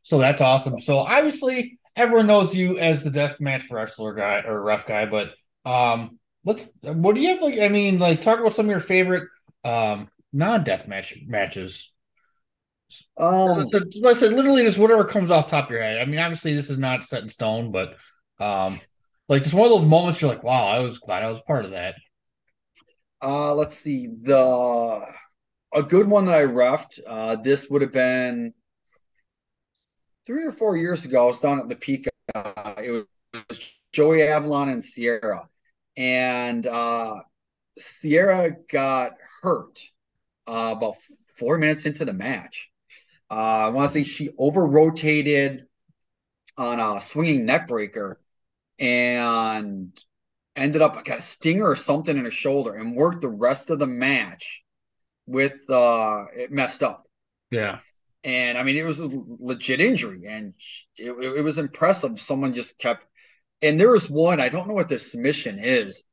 [0.01, 0.80] so that's awesome.
[0.80, 5.32] So obviously, everyone knows you as the death match wrestler guy or rough guy, but
[5.66, 7.60] um, let's what do you have like?
[7.60, 9.30] I mean, like talk about some of your favorite
[9.64, 11.91] um non-death match matches?
[13.18, 15.97] Um, let's, say, let's say literally just whatever comes off top of your head.
[15.97, 17.95] I mean, obviously this is not set in stone, but
[18.39, 18.74] um,
[19.28, 21.66] like just one of those moments you're like, wow, I was glad I was part
[21.66, 21.95] of that.
[23.26, 24.07] Uh, let's see.
[24.07, 25.05] The
[25.73, 26.99] a good one that I refed.
[27.05, 28.53] Uh, this would have been
[30.26, 31.23] three or four years ago.
[31.23, 32.07] I was down at the peak.
[32.34, 32.91] Uh, it
[33.49, 33.59] was
[33.91, 35.49] Joey Avalon and Sierra,
[35.97, 37.15] and uh,
[37.78, 39.80] Sierra got hurt
[40.47, 40.95] uh, about
[41.38, 42.69] four minutes into the match.
[43.32, 45.65] Uh, I want to say she over rotated
[46.57, 48.19] on a swinging neck breaker
[48.78, 49.91] and
[50.56, 53.80] ended up got a stinger or something in her shoulder and worked the rest of
[53.80, 54.64] the match
[55.28, 57.08] with uh it messed up.
[57.51, 57.80] Yeah.
[58.24, 60.56] And I mean, it was a legit injury, and
[60.97, 62.20] it, it was impressive.
[62.20, 63.06] Someone just kept,
[63.62, 66.06] and there was one I don't know what the submission is,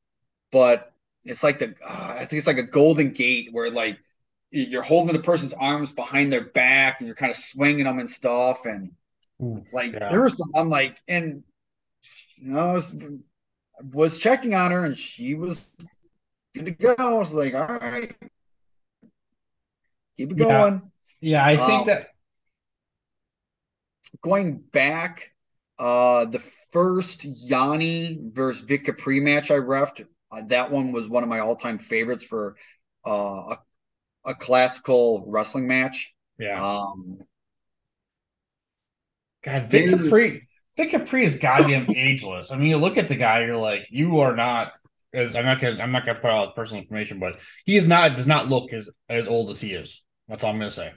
[0.50, 0.92] but
[1.24, 3.98] it's like the uh, I think it's like a golden gate where like
[4.50, 8.10] you're holding the person's arms behind their back and you're kind of swinging them and
[8.10, 8.92] stuff, and
[9.42, 10.10] Ooh, like yeah.
[10.10, 11.42] there was some I'm like, and
[12.36, 12.74] you know, I
[13.92, 15.70] was, checking on her and she was
[16.54, 16.94] good to go.
[16.98, 18.14] I was like, all right,
[20.16, 20.44] keep it Yeah.
[20.44, 20.82] going.
[21.20, 22.08] Yeah, I think Um, that
[24.22, 25.30] going back,
[25.78, 26.38] uh, the
[26.70, 31.40] first Yanni versus Vic Capri match I refed, uh, that one was one of my
[31.40, 32.56] all-time favorites for
[33.06, 33.58] uh, a,
[34.26, 36.14] a classical wrestling match.
[36.38, 36.60] yeah.
[36.62, 37.18] Um,
[39.42, 42.50] God, Vic Capri, Vic Capri is goddamn ageless.
[42.50, 44.72] I mean, you look at the guy, you're like, you are not.
[45.14, 47.86] As I'm not gonna, I'm not gonna put out his personal information, but he is
[47.86, 50.02] not does not look as as old as he is.
[50.26, 50.92] That's all I'm gonna say.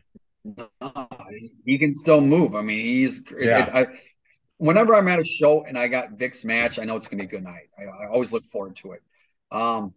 [1.66, 2.56] he can still move.
[2.56, 3.26] I mean, he's.
[3.38, 3.66] Yeah.
[3.66, 3.88] it- I,
[4.58, 7.28] whenever I'm at a show and I got Vic's match, I know it's gonna be
[7.28, 7.68] a good night.
[7.78, 9.02] I, I always look forward to it.
[9.52, 9.94] Um,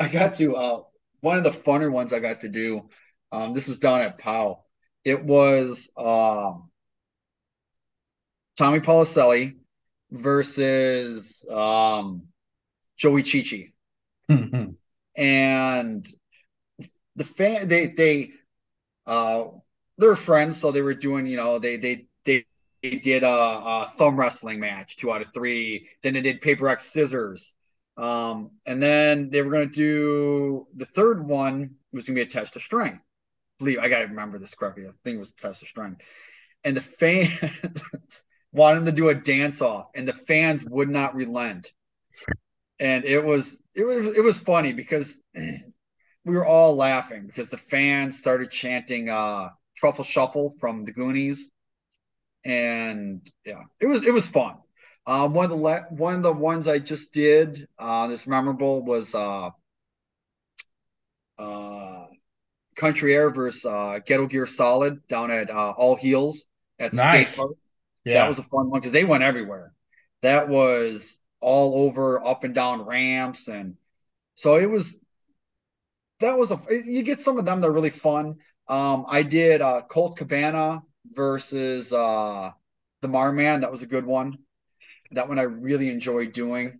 [0.00, 0.82] I got to uh,
[1.20, 2.88] one of the funner ones I got to do.
[3.30, 4.64] Um, this was down at POW.
[5.04, 6.70] It was um,
[8.60, 9.56] Tommy Policelli
[10.10, 12.24] versus um,
[12.98, 13.72] Joey Chichi
[15.16, 16.06] and
[17.16, 18.32] the fan they they
[19.06, 19.44] uh
[19.96, 22.44] they're friends so they were doing you know they they they,
[22.82, 25.88] they did a, a thumb wrestling match two out of three.
[26.02, 27.56] Then they did paper x scissors.
[27.96, 32.28] Um and then they were going to do the third one was going to be
[32.28, 33.04] a test of strength.
[33.58, 34.84] Believe i gotta remember this correctly.
[34.86, 36.02] I think it was test of strength.
[36.62, 37.30] And the fans
[38.52, 41.72] wanted to do a dance off and the fans would not relent.
[42.78, 47.58] And it was it was it was funny because we were all laughing because the
[47.58, 51.50] fans started chanting uh truffle shuffle from the goonies.
[52.44, 54.56] And yeah it was it was fun.
[55.06, 58.84] Um one of the le- one of the ones i just did uh this memorable
[58.84, 59.50] was uh
[61.38, 62.06] uh
[62.76, 66.46] country air versus uh ghetto gear solid down at uh all heels
[66.78, 67.34] at Nice.
[67.34, 67.56] skate park
[68.04, 69.72] Yeah, that was a fun one because they went everywhere.
[70.22, 73.76] That was all over up and down ramps, and
[74.34, 75.00] so it was.
[76.20, 76.58] That was a.
[76.84, 78.36] You get some of them that are really fun.
[78.68, 80.82] Um, I did uh, Colt Cabana
[81.12, 82.50] versus uh,
[83.00, 83.62] the Marman.
[83.62, 84.38] That was a good one.
[85.12, 86.78] That one I really enjoyed doing.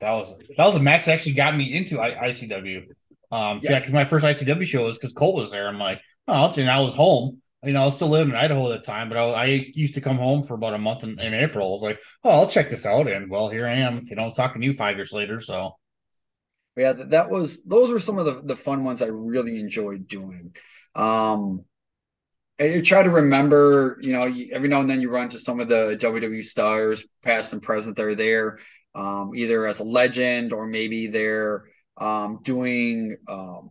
[0.00, 2.86] that was that was a match that actually got me into I, ICW.
[3.30, 5.68] Um, yeah, because my first ICW show was because Colt was there.
[5.68, 7.42] I'm like, oh, and I was home.
[7.64, 9.94] You know, I was still living in Idaho at the time, but I, I used
[9.94, 11.66] to come home for about a month in, in April.
[11.66, 14.04] I was like, oh, I'll check this out, and well, here I am.
[14.06, 15.40] You know, talking to you five years later.
[15.40, 15.72] So
[16.76, 20.06] yeah, that, that was those were some of the, the fun ones I really enjoyed
[20.06, 20.54] doing.
[20.94, 21.64] Um,
[22.60, 25.68] you try to remember, you know, every now and then you run to some of
[25.68, 28.58] the WWE stars, past and present, that are there,
[28.94, 31.64] um, either as a legend or maybe they're
[31.96, 33.16] um, doing.
[33.28, 33.70] Um,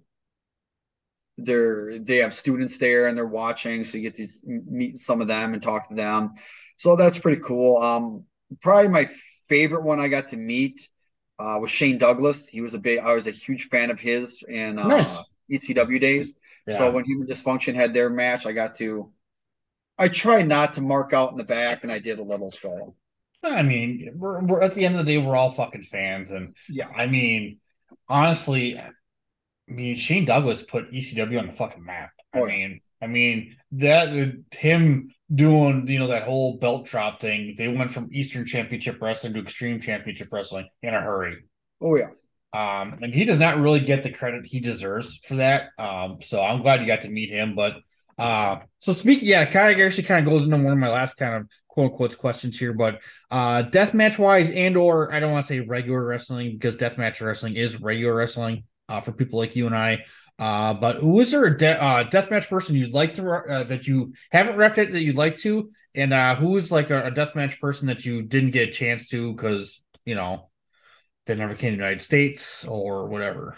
[1.38, 5.28] they're they have students there and they're watching, so you get to meet some of
[5.28, 6.36] them and talk to them.
[6.78, 7.78] So that's pretty cool.
[7.78, 8.24] Um,
[8.62, 9.08] probably my
[9.48, 10.90] favorite one I got to meet
[11.40, 12.48] uh, was Shane Douglas.
[12.48, 13.00] He was a big.
[13.00, 15.18] I was a huge fan of his in uh, Nice.
[15.50, 16.36] ECW days.
[16.68, 19.12] yeah, So when Human Dysfunction had their match, I got to.
[19.98, 22.50] I tried not to mark out in the back, and I did a little.
[22.52, 22.96] So
[23.44, 26.56] I mean, we're, we're at the end of the day, we're all fucking fans, and
[26.70, 27.60] yeah, I mean,
[28.10, 28.80] honestly,
[29.70, 32.12] I mean, Shane Douglas put ECW on the fucking map.
[32.34, 34.10] I Oh, mean, I mean that
[34.54, 37.56] him doing you know that whole belt drop thing.
[37.58, 41.38] They went from Eastern Championship Wrestling to Extreme Championship Wrestling in a hurry.
[41.82, 42.10] oh yeah,
[42.54, 45.70] Um, and he does not really get the credit he deserves for that.
[45.78, 47.56] Um, so I'm glad you got to meet him.
[47.56, 47.74] But
[48.18, 51.18] uh, so speaking, yeah, kind of actually kind of goes into one of my last
[51.18, 52.74] kind of quote unquote questions here.
[52.74, 53.00] But
[53.32, 57.56] uh, deathmatch wise, and or I don't want to say regular wrestling because deathmatch wrestling
[57.56, 60.06] is regular wrestling uh, for people like you and I.
[60.40, 63.88] Uh, but who is there a de- uh, deathmatch person you'd like to uh, that
[63.88, 67.12] you haven't refed it that you'd like to, and uh, who is like a, a
[67.12, 70.50] deathmatch person that you didn't get a chance to because you know
[71.26, 73.58] they never came to the United States or whatever.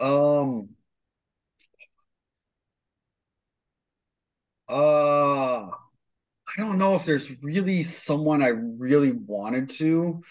[0.00, 0.70] Um.
[4.68, 10.22] Uh, I don't know if there's really someone I really wanted to.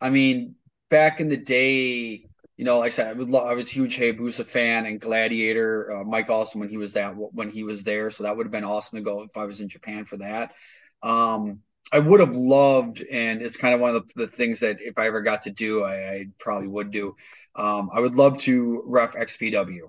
[0.00, 0.56] I mean,
[0.90, 2.27] back in the day,
[2.58, 5.92] you know, like I said, I, would I was a huge Hayabusa fan and Gladiator,
[5.92, 8.52] uh, Mike Awesome when he was that when he was there, so that would have
[8.52, 10.52] been awesome to go if I was in Japan for that.
[11.00, 11.60] Um,
[11.92, 14.98] I would have loved, and it's kind of one of the, the things that if
[14.98, 17.14] I ever got to do, I, I probably would do.
[17.54, 19.82] Um, I would love to ref XPW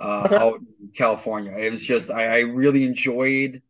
[0.00, 0.36] uh, okay.
[0.36, 1.56] out in California.
[1.56, 3.62] It was just I, I really enjoyed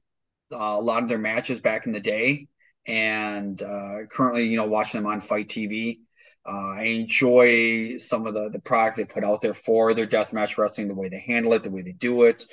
[0.50, 2.48] uh, a lot of their matches back in the day,
[2.86, 5.98] and uh, currently, you know, watching them on FITE TV.
[6.44, 10.58] Uh, I enjoy some of the the product they put out there for their deathmatch
[10.58, 12.46] wrestling, the way they handle it, the way they do it.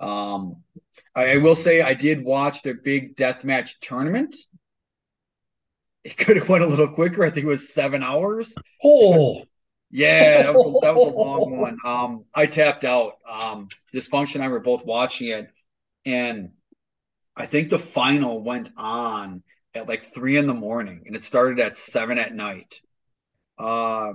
[0.00, 0.62] Um,
[1.14, 4.34] I, I, will say I did watch their big deathmatch tournament.
[6.02, 7.24] It could have went a little quicker.
[7.24, 8.54] I think it was seven hours.
[8.82, 9.44] Oh,
[9.90, 11.78] yeah, that was, a, that was a long one.
[11.84, 13.14] Um, I tapped out.
[13.30, 15.50] Um, Dysfunction and I were both watching it,
[16.06, 16.52] and
[17.36, 19.42] I think the final went on
[19.74, 22.80] at like three in the morning, and it started at seven at night.
[23.58, 24.14] Uh,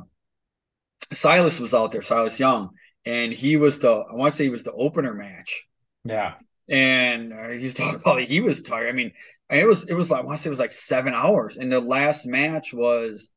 [1.11, 2.71] Silas was out there, Silas Young,
[3.05, 5.65] and he was the I want to say he was the opener match.
[6.03, 6.35] Yeah,
[6.69, 8.89] and uh, he's talking about he was tired.
[8.89, 9.13] I mean,
[9.49, 11.71] it was it was like I want to say it was like seven hours, and
[11.71, 13.31] the last match was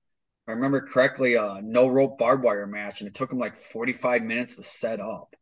[0.48, 4.22] I remember correctly, a no rope barbed wire match, and it took him like 45
[4.22, 5.34] minutes to set up.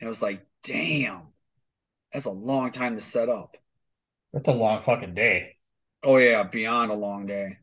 [0.00, 1.28] And it was like, damn,
[2.12, 3.56] that's a long time to set up.
[4.32, 5.56] That's a long fucking day.
[6.04, 7.58] Oh yeah, beyond a long day.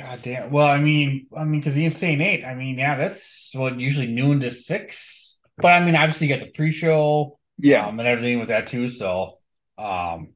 [0.00, 0.50] God damn.
[0.50, 4.06] Well, I mean, I mean, because the Insane Eight, I mean, yeah, that's what usually
[4.06, 5.36] noon to six.
[5.58, 8.88] But I mean, obviously, you got the pre-show, yeah, um, and everything with that too.
[8.88, 9.38] So,
[9.76, 10.28] um,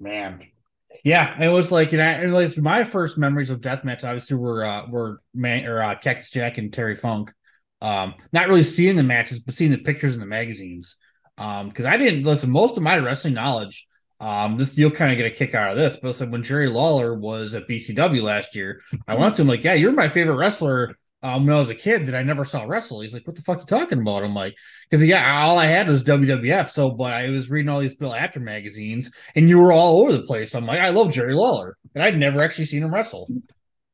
[0.00, 0.40] man,
[1.04, 4.04] yeah, it was like you know, it was my first memories of death deathmatch.
[4.04, 7.30] Obviously, were uh, were man or uh, Cactus Jack and Terry Funk.
[7.82, 10.96] Um, not really seeing the matches, but seeing the pictures in the magazines.
[11.36, 12.50] Um, because I didn't listen.
[12.50, 13.86] Most of my wrestling knowledge,
[14.20, 15.96] um, this you'll kind of get a kick out of this.
[15.96, 19.64] But like when Jerry Lawler was at BCW last year, I went to him like,
[19.64, 22.64] "Yeah, you're my favorite wrestler um, when I was a kid that I never saw
[22.64, 23.00] wrestle.
[23.00, 24.54] He's like, "What the fuck you talking about?" I'm like,
[24.88, 28.14] "Because yeah, all I had was WWF." So, but I was reading all these Bill
[28.14, 30.54] Apter magazines, and you were all over the place.
[30.54, 33.28] I'm like, I love Jerry Lawler, and I'd never actually seen him wrestle.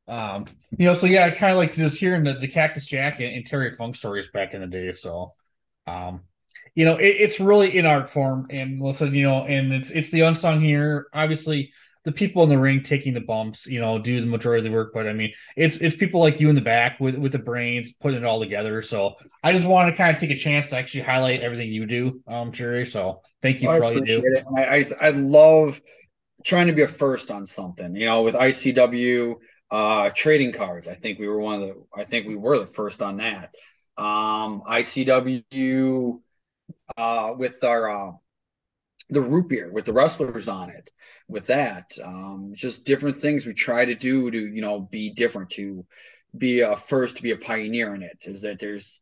[0.07, 0.45] Um,
[0.77, 3.45] you know, so yeah, kind of like just hearing the, the Cactus Jack and, and,
[3.45, 4.91] Terry Funk stories back in the day.
[4.91, 5.31] So,
[5.87, 6.23] um,
[6.75, 10.09] you know, it, it's really in art form, and listen, you know, and it's it's
[10.09, 11.07] the unsung here.
[11.13, 11.71] Obviously,
[12.03, 14.75] the people in the ring taking the bumps, you know, do the majority of the
[14.75, 14.91] work.
[14.93, 17.93] But I mean, it's it's people like you in the back with with the brains
[17.93, 18.81] putting it all together.
[18.81, 21.85] So I just want to kind of take a chance to actually highlight everything you
[21.85, 22.85] do, um, Jerry.
[22.85, 24.21] So thank you for all you do.
[24.23, 24.43] It.
[24.57, 25.79] I, I I love
[26.43, 27.95] trying to be a first on something.
[27.95, 29.35] You know, with ICW
[29.69, 31.83] uh trading cards, I think we were one of the.
[31.93, 33.53] I think we were the first on that.
[33.97, 36.19] Um, ICW
[36.97, 38.11] uh with our uh
[39.09, 40.89] the root beer with the wrestlers on it
[41.27, 45.49] with that um, just different things we try to do to you know be different
[45.49, 45.85] to
[46.37, 49.01] be a first to be a pioneer in it is that there's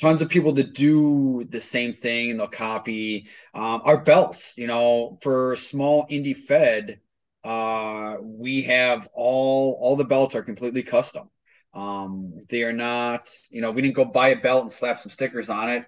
[0.00, 4.66] tons of people that do the same thing and they'll copy um, our belts you
[4.66, 7.00] know for small indie fed
[7.46, 11.30] uh, we have all all the belts are completely custom.
[11.74, 15.10] Um, they are not you know we didn't go buy a belt and slap some
[15.10, 15.84] stickers on it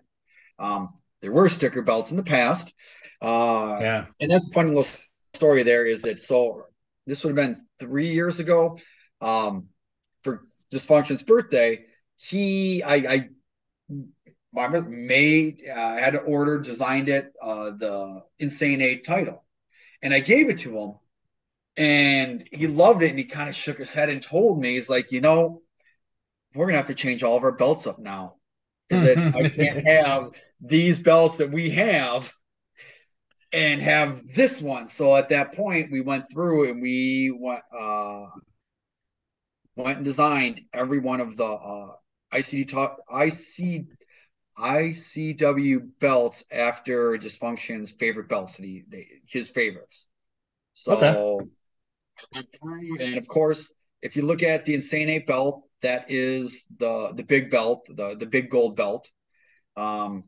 [0.58, 0.90] um,
[1.22, 2.72] there were sticker belts in the past
[3.20, 4.06] uh, yeah.
[4.20, 4.86] And that's a funny little
[5.34, 6.66] story there is that so
[7.06, 8.78] this would have been three years ago
[9.20, 9.68] um,
[10.22, 11.86] for Dysfunction's birthday.
[12.16, 13.28] He, I, I
[14.86, 19.44] made, uh, had ordered, designed it, uh, the Insane Eight title.
[20.02, 20.94] And I gave it to him
[21.76, 24.88] and he loved it and he kind of shook his head and told me, he's
[24.90, 25.62] like, you know,
[26.54, 28.37] we're going to have to change all of our belts up now.
[28.90, 30.30] Is that I can't have
[30.60, 32.32] these belts that we have
[33.52, 34.88] and have this one.
[34.88, 38.26] So at that point, we went through and we went uh,
[39.76, 41.92] went and designed every one of the uh,
[42.32, 43.86] ICD top IC
[44.58, 50.08] ICW belts after Dysfunction's favorite belts that he they, his favorites.
[50.74, 51.48] So
[52.32, 52.44] okay.
[53.00, 53.72] and of course,
[54.02, 58.16] if you look at the Insane Eight belt, that is the the big belt, the
[58.16, 59.10] the big gold belt.
[59.76, 60.24] Um,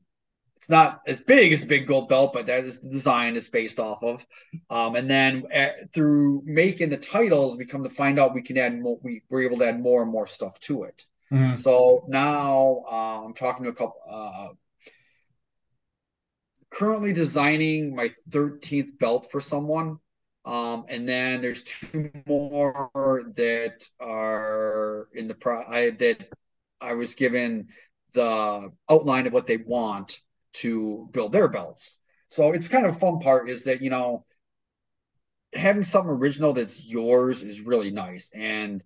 [0.57, 3.49] it's not as big as the big gold belt, but that is the design is
[3.49, 4.27] based off of.
[4.69, 8.59] Um, and then at, through making the titles, we come to find out we can
[8.59, 8.99] add more.
[9.03, 11.05] We we're able to add more and more stuff to it.
[11.33, 11.59] Mhm.
[11.59, 14.01] So now uh, I'm talking to a couple.
[14.09, 14.49] Uh,
[16.71, 19.99] currently designing my 13th belt for someone.
[20.45, 25.62] Um, and then there's two more that are in the pro.
[25.62, 26.28] I that
[26.80, 27.68] I was given
[28.14, 30.18] the outline of what they want
[30.55, 31.99] to build their belts.
[32.28, 34.24] So it's kind of fun part is that you know
[35.53, 38.32] having something original that's yours is really nice.
[38.34, 38.82] And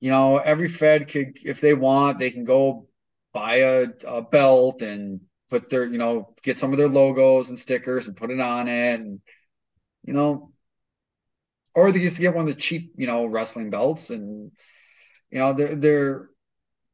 [0.00, 2.86] you know every Fed could, if they want, they can go
[3.32, 5.20] buy a, a belt and
[5.50, 8.68] put their you know get some of their logos and stickers and put it on
[8.68, 9.20] it and
[10.04, 10.52] you know
[11.78, 14.50] or they just get one of the cheap you know wrestling belts and
[15.30, 16.28] you know they're they're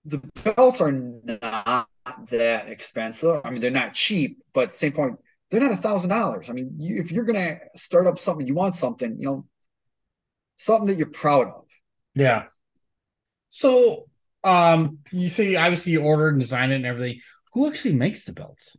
[0.04, 1.88] the belts are not
[2.30, 5.16] that expensive i mean they're not cheap but same point
[5.50, 8.54] they're not a thousand dollars i mean you, if you're gonna start up something you
[8.54, 9.46] want something you know
[10.56, 11.64] something that you're proud of
[12.14, 12.44] Yeah.
[13.48, 14.06] So,
[14.42, 17.20] um, you say obviously you ordered and designed it and everything.
[17.52, 18.76] Who actually makes the belts?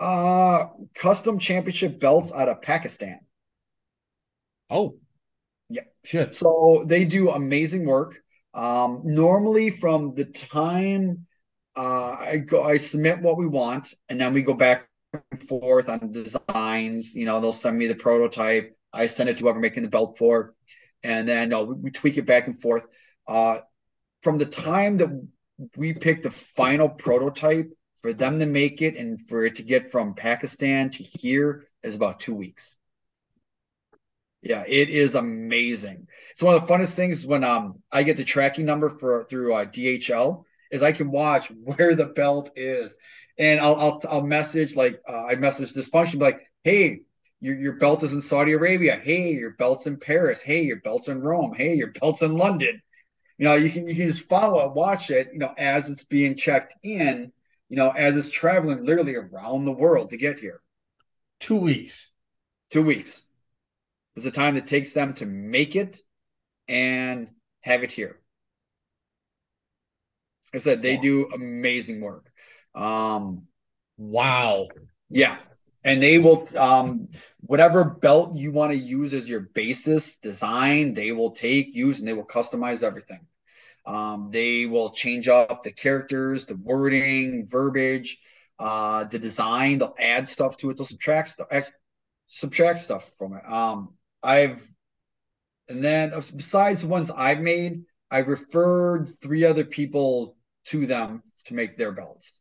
[0.00, 3.18] uh custom championship belts out of pakistan
[4.70, 4.96] Oh,
[5.70, 5.82] Yeah.
[6.04, 6.34] Shit.
[6.34, 8.20] So they do amazing work.
[8.54, 11.26] Um, normally, from the time
[11.76, 15.88] uh, I go, I submit what we want, and then we go back and forth
[15.88, 17.14] on designs.
[17.14, 18.76] You know, they'll send me the prototype.
[18.92, 20.54] I send it to whoever making the belt for,
[21.02, 22.86] and then uh, we, we tweak it back and forth.
[23.26, 23.60] Uh,
[24.22, 25.10] from the time that
[25.76, 29.90] we pick the final prototype for them to make it and for it to get
[29.90, 32.76] from Pakistan to here is about two weeks.
[34.42, 36.06] Yeah, it is amazing.
[36.30, 39.52] It's one of the funnest things when um I get the tracking number for through
[39.54, 42.96] uh, DHL is I can watch where the belt is,
[43.38, 47.00] and I'll I'll, I'll message like uh, I message Dysfunction like, hey,
[47.40, 49.00] your your belt is in Saudi Arabia.
[49.02, 50.40] Hey, your belt's in Paris.
[50.40, 51.54] Hey, your belt's in Rome.
[51.54, 52.80] Hey, your belt's in London.
[53.38, 55.30] You know, you can you can just follow it, watch it.
[55.32, 57.32] You know, as it's being checked in.
[57.68, 60.62] You know, as it's traveling literally around the world to get here.
[61.38, 62.08] Two weeks.
[62.70, 63.24] Two weeks
[64.18, 65.98] is the time that takes them to make it
[66.66, 67.28] and
[67.62, 68.18] have it here.
[70.46, 72.30] Like I said they do amazing work.
[72.74, 73.42] Um,
[73.96, 74.68] Wow.
[75.08, 75.38] yeah,
[75.84, 77.08] and they will um,
[77.40, 82.08] whatever belt you want to use as your basis design, they will take, use, and
[82.08, 83.26] they will customize everything.
[83.86, 88.18] Um, they will change up the characters, the wording, verbiage,
[88.58, 89.78] uh, the design.
[89.78, 90.76] They'll add stuff to it.
[90.76, 91.48] They'll subtract stuff,
[92.26, 93.50] subtract stuff from it.
[93.50, 94.66] Um, I've
[95.68, 101.22] and then uh, besides the ones I've made, I've referred three other people to them
[101.46, 102.40] to make their belts.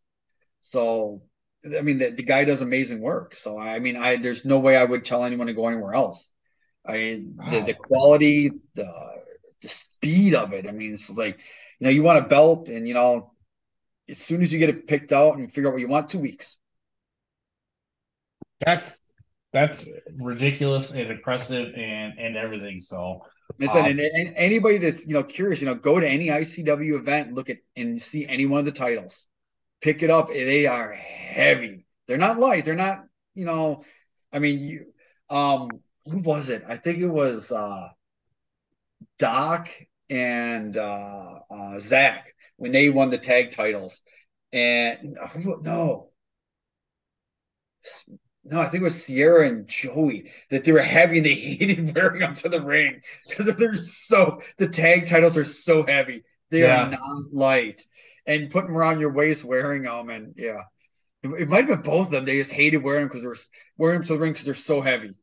[0.61, 1.21] So
[1.65, 3.35] I mean, the, the guy does amazing work.
[3.35, 6.33] So I mean, I there's no way I would tell anyone to go anywhere else.
[6.85, 8.91] I mean, the, the quality, the
[9.61, 10.67] the speed of it.
[10.67, 11.39] I mean, it's like
[11.79, 13.33] you know, you want a belt, and you know,
[14.07, 16.19] as soon as you get it picked out and figure out what you want, two
[16.19, 16.57] weeks.
[18.65, 19.01] That's
[19.59, 19.85] that's
[20.15, 22.79] ridiculous and impressive and and everything.
[22.79, 23.21] So
[23.67, 26.95] said, Um, and, and anybody that's you know curious, you know, go to any ICW
[26.95, 29.27] event, look at and see any one of the titles,
[29.81, 30.29] pick it up.
[30.29, 31.85] They are heavy.
[32.07, 32.65] They're not light.
[32.65, 33.03] They're not,
[33.35, 33.83] you know,
[34.31, 34.85] I mean, you,
[35.29, 35.69] um,
[36.05, 36.63] who was it?
[36.67, 37.89] I think it was uh,
[39.19, 39.69] Doc
[40.09, 44.03] and uh, uh, Zach when they won the tag titles,
[44.53, 46.09] and who- no,
[48.49, 51.95] no, I think it was Sierra and Joey that they were heavy and they hated
[51.95, 56.23] wearing them to the ring because they're so the tag titles are so heavy.
[56.51, 56.85] They Yeah.
[56.85, 56.99] are not
[57.33, 57.81] light.
[58.25, 60.61] And putting them around your waist wearing them and yeah.
[61.23, 62.25] It, it might have been both of them.
[62.25, 63.35] They just hated wearing them because they're
[63.77, 65.13] wearing them to the ring because they're so heavy.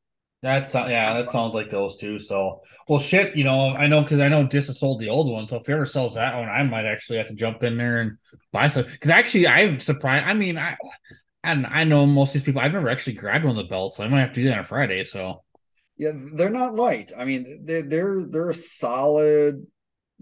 [0.43, 2.19] that's uh, yeah, that sounds like those two.
[2.19, 3.35] So well, shit.
[3.37, 5.47] You know, I know because I know Dis has sold the old one.
[5.47, 8.01] So if he ever sells that one, I might actually have to jump in there
[8.01, 8.19] and
[8.53, 8.85] buy some.
[8.85, 10.27] Because actually, I'm surprised.
[10.27, 10.77] I mean, I
[11.45, 12.61] and I know most of these people.
[12.61, 14.59] I've never actually grabbed one of the belts, so I might have to do that
[14.59, 15.03] on Friday.
[15.05, 15.43] So
[15.97, 17.13] Yeah, they're not light.
[17.17, 19.67] I mean, they're they're they're a solid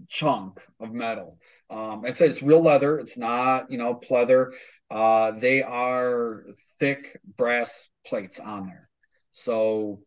[0.09, 1.39] chunk of metal.
[1.69, 2.99] Um, I said it's real leather.
[2.99, 4.53] It's not, you know, pleather.
[4.91, 6.45] Uh, they are
[6.79, 8.89] thick brass plates on there.
[9.31, 10.01] So,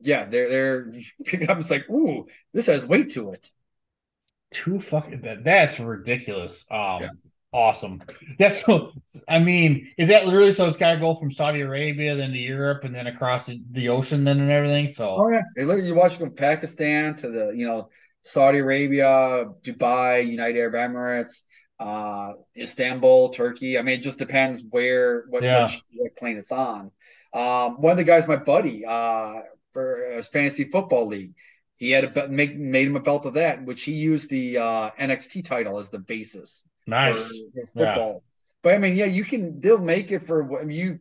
[0.00, 0.92] yeah, they're they're
[1.26, 1.58] pick up.
[1.58, 3.50] It's like, ooh, this has weight to it.
[4.52, 6.64] Too fucking that that's ridiculous.
[6.70, 7.08] Um, Yeah.
[7.56, 8.02] Awesome.
[8.38, 8.92] That's cool.
[9.28, 10.66] I mean, is that literally so?
[10.66, 14.24] It's got to go from Saudi Arabia then to Europe and then across the, ocean
[14.24, 14.88] then and everything.
[14.88, 17.88] So Oh yeah, they literally you watch from Pakistan to the you know
[18.22, 21.42] Saudi Arabia, Dubai, United Arab Emirates,
[21.80, 23.78] uh, Istanbul, Turkey.
[23.78, 25.64] I mean, it just depends where what Yeah.
[25.64, 26.90] which, what plane it's on.
[27.32, 29.40] Um, one of the guys, my buddy, uh,
[29.72, 31.32] for his fantasy football league,
[31.76, 34.90] he had a make made him a belt of that, which he used the uh,
[34.98, 37.32] NXT title as the basis Nice.
[37.74, 38.22] football.
[38.62, 39.60] But I mean, yeah, you can.
[39.60, 41.00] They'll make it for what you.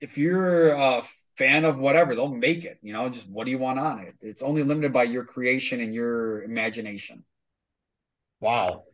[0.00, 1.02] If you're a
[1.36, 2.78] fan of whatever, they'll make it.
[2.82, 4.14] You know, just what do you want on it?
[4.20, 7.24] It's only limited by your creation and your imagination.
[8.40, 8.84] Wow.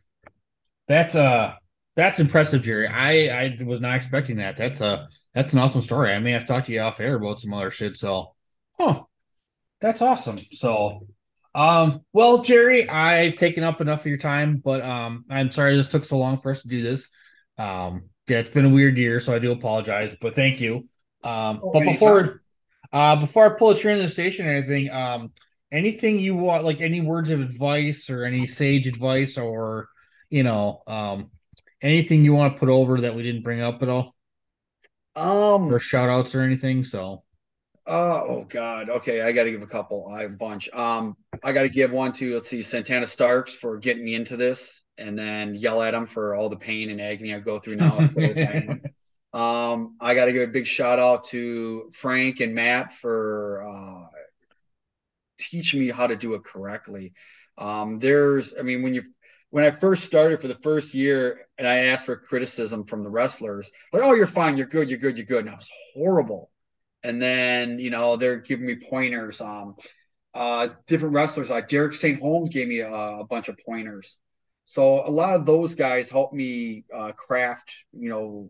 [0.87, 1.55] That's uh
[1.95, 2.87] that's impressive, Jerry.
[2.87, 4.57] I I was not expecting that.
[4.57, 6.13] That's a that's an awesome story.
[6.13, 7.97] I may have talked to you off air about some other shit.
[7.97, 8.35] So,
[8.77, 9.03] huh,
[9.81, 10.37] that's awesome.
[10.51, 11.07] So,
[11.55, 15.87] um, well, Jerry, I've taken up enough of your time, but um, I'm sorry this
[15.87, 17.09] took so long for us to do this.
[17.57, 20.87] Um, yeah, it's been a weird year, so I do apologize, but thank you.
[21.23, 21.93] Um, Oh, but anytime.
[21.93, 22.41] before
[22.93, 25.31] uh before I pull a trigger in the station or anything, um,
[25.71, 29.89] anything you want, like any words of advice or any sage advice or
[30.29, 31.31] you know, um,
[31.81, 34.15] anything you want to put over that we didn't bring up at all,
[35.15, 35.73] Um.
[35.73, 36.83] or shout outs or anything.
[36.83, 37.24] So,
[37.87, 38.89] Uh, oh God.
[38.89, 40.07] Okay, I got to give a couple.
[40.07, 40.69] I have a bunch.
[40.73, 44.37] Um, I got to give one to let's see, Santana Starks for getting me into
[44.37, 47.75] this, and then yell at him for all the pain and agony I go through
[47.75, 48.01] now.
[48.01, 48.79] So I.
[49.35, 54.07] Um, I got to give a big shout out to Frank and Matt for uh,
[55.37, 57.11] teaching me how to do it correctly.
[57.57, 59.03] Um, there's, I mean, when you
[59.49, 63.09] when I first started for the first year, and I asked for criticism from the
[63.09, 66.49] wrestlers, like, "Oh, you're fine, you're good, you're good, you're good," and I was horrible.
[67.05, 69.41] And then you know they're giving me pointers.
[69.41, 69.75] Um,
[70.33, 72.19] uh, different wrestlers like Derek St.
[72.19, 74.17] Holmes gave me a, a bunch of pointers.
[74.65, 78.49] So a lot of those guys helped me uh, craft, you know,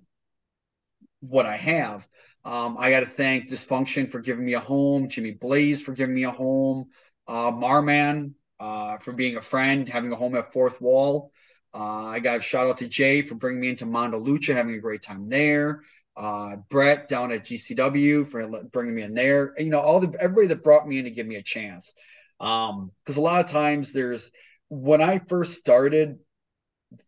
[1.19, 2.07] what I have.
[2.44, 6.15] Um, I got to thank Dysfunction for giving me a home, Jimmy Blaze for giving
[6.15, 6.86] me a home,
[7.27, 11.32] uh, Marman uh, for being a friend, having a home at Fourth Wall.
[11.73, 14.76] Uh, I got a shout out to Jay for bringing me into Mondo Lucha, having
[14.76, 15.82] a great time there.
[16.18, 19.54] Uh, Brett down at GCW for bringing me in there.
[19.58, 21.94] And, you know, all the everybody that brought me in to give me a chance.
[22.40, 24.32] Um, because a lot of times there's
[24.70, 26.20] when I first started,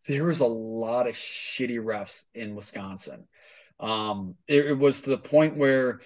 [0.08, 3.28] there was a lot of shitty refs in Wisconsin.
[3.80, 6.02] Um, it, it was to the point where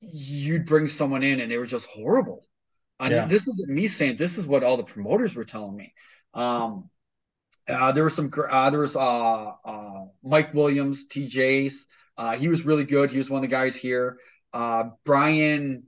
[0.00, 2.46] you'd bring someone in and they were just horrible.
[3.00, 3.26] And Yeah.
[3.26, 5.94] this isn't me saying this is what all the promoters were telling me.
[6.32, 6.90] Um,
[7.68, 11.88] uh, there was some uh, there was uh, uh, Mike Williams, TJ's.
[12.16, 13.10] Uh, he was really good.
[13.10, 14.18] He was one of the guys here.
[14.52, 15.84] Uh, Brian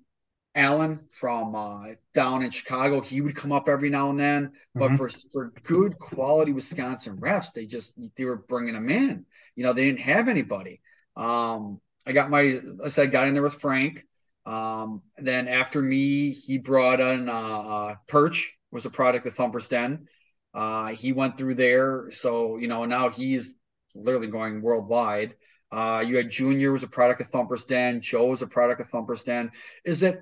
[0.54, 1.84] Allen from uh,
[2.14, 3.00] down in Chicago.
[3.00, 4.52] He would come up every now and then.
[4.78, 4.96] But Mhm.
[4.96, 9.26] for for good quality Wisconsin refs, they just they were bringing them in.
[9.54, 10.80] You know, they didn't have anybody.
[11.14, 14.04] Um, I got my, I said, got in there with Frank.
[14.44, 19.68] Um, then after me, he brought in uh, uh, Perch was a product of Thumper's
[19.68, 20.08] Den.
[20.54, 23.58] Uh, he went through there, so you know now he's
[23.94, 25.34] literally going worldwide.
[25.72, 28.00] Uh, you had Junior was a product of Thumper's Den.
[28.00, 29.50] Joe was a product of Thumper's Den.
[29.84, 30.20] Is that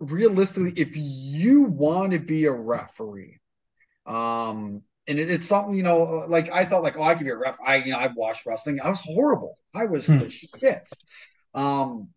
[0.00, 3.38] realistically, if you want to be a referee,
[4.06, 7.30] um, and it, it's something you know, like I thought, like oh, I could be
[7.30, 7.58] a ref.
[7.66, 8.80] I you know I watched wrestling.
[8.82, 9.58] I was horrible.
[9.74, 10.18] I was Hmm.
[10.18, 11.04] the shits.
[11.54, 12.08] Um,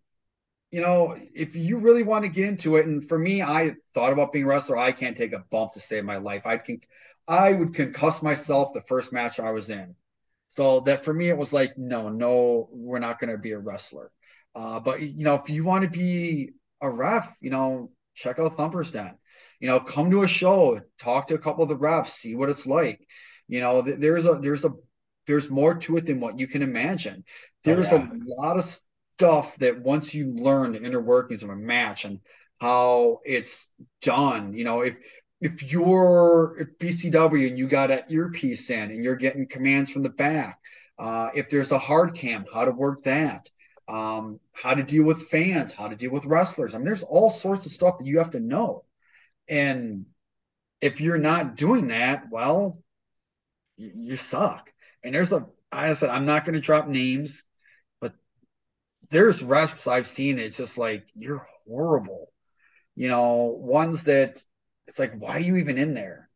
[0.72, 4.12] you know, if you really want to get into it, and for me, I thought
[4.14, 4.78] about being a wrestler.
[4.78, 6.46] I can't take a bump to save my life.
[6.48, 6.82] I can,
[7.28, 9.96] I would concuss myself the first match I was in.
[10.54, 13.58] So that for me, it was like, no, no, we're not going to be a
[13.58, 14.12] wrestler.
[14.54, 18.56] Uh, but you know, if you want to be a ref, you know, check out
[18.56, 19.18] Thumper's Den.
[19.60, 22.52] You know, come to a show, talk to a couple of the refs, see what
[22.52, 23.04] it's like.
[23.48, 24.76] You know, th- there's a there's a
[25.26, 27.24] there's more to it than what you can imagine.
[27.64, 28.08] There's yeah.
[28.08, 28.80] a lot of
[29.18, 32.20] stuff that once you learn the inner workings of a match and
[32.62, 33.72] how it's
[34.04, 35.00] done, you know, if
[35.44, 40.02] if you're if BCW and you got an earpiece in and you're getting commands from
[40.02, 40.58] the back,
[40.98, 43.50] uh, if there's a hard cam, how to work that,
[43.90, 46.74] um, how to deal with fans, how to deal with wrestlers.
[46.74, 48.86] I mean, there's all sorts of stuff that you have to know.
[49.50, 50.06] And
[50.80, 52.82] if you're not doing that, well,
[53.76, 54.72] you, you suck.
[55.04, 57.44] And there's a, I said, I'm not going to drop names,
[58.00, 58.14] but
[59.10, 60.40] there's refs I've seen.
[60.40, 62.32] It's just like, you're horrible.
[62.96, 64.42] You know, ones that
[64.88, 66.30] it's like, why are you even in there?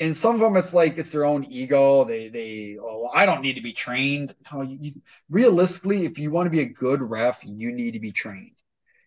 [0.00, 2.04] And some of them, it's like it's their own ego.
[2.04, 4.34] They, they, oh, I don't need to be trained.
[4.52, 4.92] No, you, you,
[5.30, 8.56] realistically, if you want to be a good ref, you need to be trained.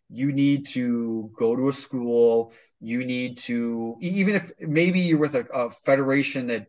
[0.10, 2.54] You need to go to a school.
[2.80, 6.68] You need to, even if maybe you're with a, a federation that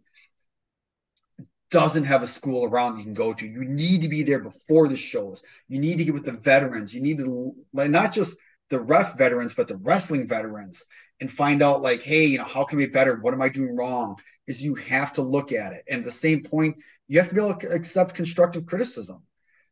[1.70, 3.46] doesn't have a school around you can go to.
[3.46, 5.42] You need to be there before the shows.
[5.68, 6.94] You need to get with the veterans.
[6.94, 8.38] You need to like not just
[8.70, 10.84] the ref veterans, but the wrestling veterans
[11.20, 13.16] and find out like, hey, you know, how can we be better?
[13.16, 14.16] What am I doing wrong?
[14.46, 15.84] Is you have to look at it.
[15.88, 16.76] And at the same point,
[17.08, 19.22] you have to be able to accept constructive criticism.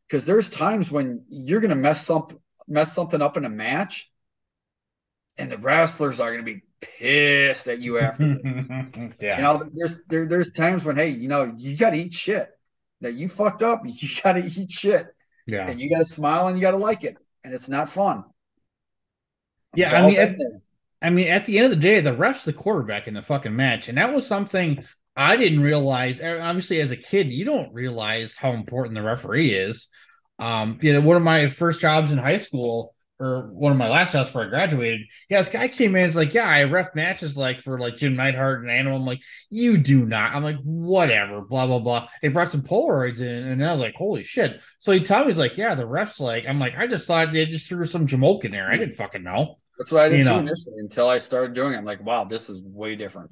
[0.07, 2.27] Because there's times when you're gonna mess some
[2.67, 4.11] mess something up in a match,
[5.37, 8.69] and the wrestlers are gonna be pissed at you afterwards.
[9.19, 9.37] yeah.
[9.37, 12.49] You know, there's there, there's times when hey, you know, you got to eat shit.
[13.01, 15.07] That you fucked up, you got to eat shit,
[15.47, 15.69] yeah.
[15.69, 18.23] and you got to smile and you got to like it, and it's not fun.
[19.75, 20.37] Yeah, I mean, at.
[21.05, 23.55] I mean, at the end of the day, the ref's the quarterback in the fucking
[23.55, 24.83] match, and that was something
[25.15, 26.19] I didn't realize.
[26.19, 29.87] Obviously, as a kid, you don't realize how important the referee is.
[30.39, 33.87] Um, you know, one of my first jobs in high school, or one of my
[33.87, 36.95] last jobs before I graduated, yeah, this guy came in, it's like, yeah, I ref
[36.95, 38.97] matches like for like Jim Neidhart and Animal.
[38.97, 40.33] I'm like, you do not.
[40.33, 42.07] I'm like, whatever, blah blah blah.
[42.21, 44.59] They brought some Polaroids in, and then I was like, holy shit.
[44.79, 47.31] So he told me, he's like, yeah, the refs like, I'm like, I just thought
[47.31, 48.69] they just threw some jamoke in there.
[48.69, 49.59] I didn't fucking know.
[49.77, 51.77] That's what I did you too initially until I started doing it.
[51.77, 53.31] I'm like, wow, this is way different.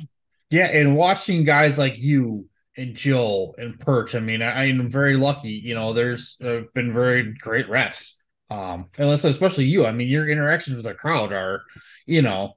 [0.49, 2.47] Yeah, and watching guys like you
[2.77, 5.51] and Joe and Perch, I mean, I, I'm very lucky.
[5.51, 8.11] You know, there's uh, been very great refs.
[8.49, 9.85] Um, and especially you.
[9.85, 11.61] I mean, your interactions with the crowd are,
[12.05, 12.53] you know,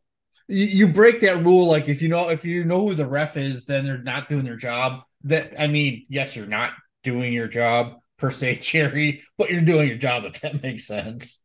[0.49, 1.69] you, you break that rule.
[1.69, 4.45] Like if you know if you know who the ref is, then they're not doing
[4.45, 5.03] their job.
[5.25, 6.73] That I mean, yes, you're not
[7.03, 10.25] doing your job per se, Jerry, but you're doing your job.
[10.25, 11.41] If that makes sense.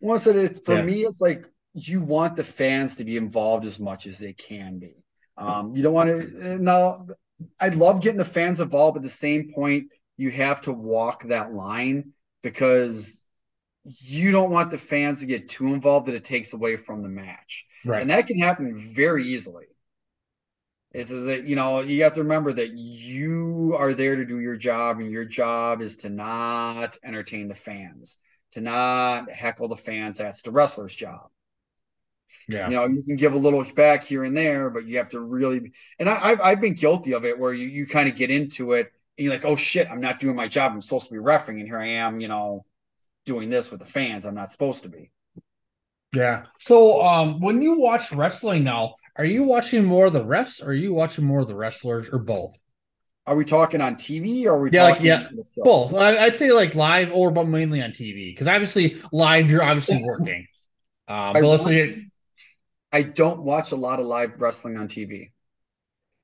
[0.00, 0.82] Once it is for Yeah.
[0.82, 4.78] me, it's like you want the fans to be involved as much as they can
[4.78, 4.94] be.
[5.36, 7.06] Um, you don't want to now.
[7.60, 11.24] I love getting the fans involved, but at the same point, you have to walk
[11.24, 12.12] that line
[12.42, 13.24] because
[13.84, 17.08] you don't want the fans to get too involved that it takes away from the
[17.08, 17.66] match.
[17.84, 18.00] Right.
[18.00, 19.64] And that can happen very easily.
[20.92, 24.40] Is is that you know you have to remember that you are there to do
[24.40, 28.18] your job, and your job is to not entertain the fans,
[28.52, 30.18] to not heckle the fans.
[30.18, 31.30] That's the wrestler's job.
[32.48, 32.68] Yeah.
[32.68, 35.20] You know, you can give a little back here and there, but you have to
[35.20, 35.72] really.
[35.98, 38.72] And I, I've I've been guilty of it where you you kind of get into
[38.72, 40.72] it and you're like, oh shit, I'm not doing my job.
[40.72, 42.64] I'm supposed to be refing, and here I am, you know,
[43.26, 44.26] doing this with the fans.
[44.26, 45.10] I'm not supposed to be.
[46.14, 46.44] Yeah.
[46.58, 50.66] So, um, when you watch wrestling now, are you watching more of the refs or
[50.66, 52.58] are you watching more of the wrestlers or both?
[53.26, 55.62] Are we talking on TV or are we Yeah, like, talking yeah, on the show?
[55.62, 55.94] Both.
[55.94, 60.00] I, I'd say like live or but mainly on TV because obviously live you're obviously
[60.04, 60.46] working.
[61.08, 62.06] Um, but let's say
[62.92, 65.32] I don't watch a lot of live wrestling on TV.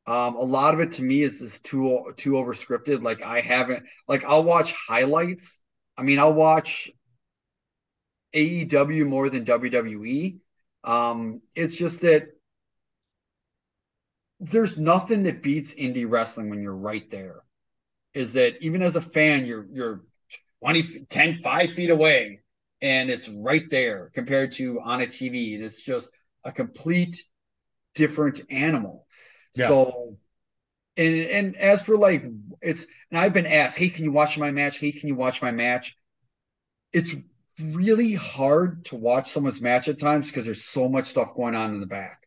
[0.07, 3.03] Um, a lot of it to me is is too too over scripted.
[3.03, 5.63] Like I haven't like I'll watch highlights.
[5.99, 6.91] I mean, I'll watch
[8.35, 10.39] AEW more than WWE.
[10.85, 12.29] Um, it's just that
[14.41, 17.43] there's nothing that beats indie wrestling when you're right there.
[18.15, 20.03] Is that even as a fan, you're you're
[20.61, 22.41] 20 feet- 10 5 feet away
[22.83, 25.55] and it's right there compared to on a TV.
[25.57, 26.11] And it's just
[26.49, 27.23] a complete
[27.95, 29.07] different animal.
[29.55, 29.69] Yeah.
[29.69, 30.17] So
[30.97, 32.25] and and as for like
[32.61, 34.79] it's and I've been asked, hey, can you watch my match?
[34.79, 35.97] Hey, can you watch my match?
[36.93, 37.15] It's
[37.61, 41.75] really hard to watch someone's match at times because there's so much stuff going on
[41.75, 42.27] in the back.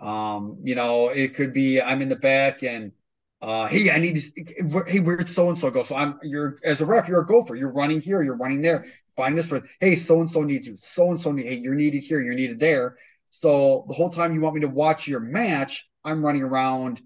[0.00, 2.92] Um, you know, it could be I'm in the back and
[3.40, 4.84] uh, hey, I need to.
[4.88, 5.84] Hey, where'd so and so go?
[5.84, 7.54] So I'm you're as a ref, you're a gopher.
[7.54, 8.86] You're running here, you're running there.
[9.16, 10.76] Find this with hey, so and so needs you.
[10.76, 11.46] So and so need.
[11.46, 12.96] Hey, you're needed here, you're needed there.
[13.30, 17.00] So the whole time you want me to watch your match, I'm running around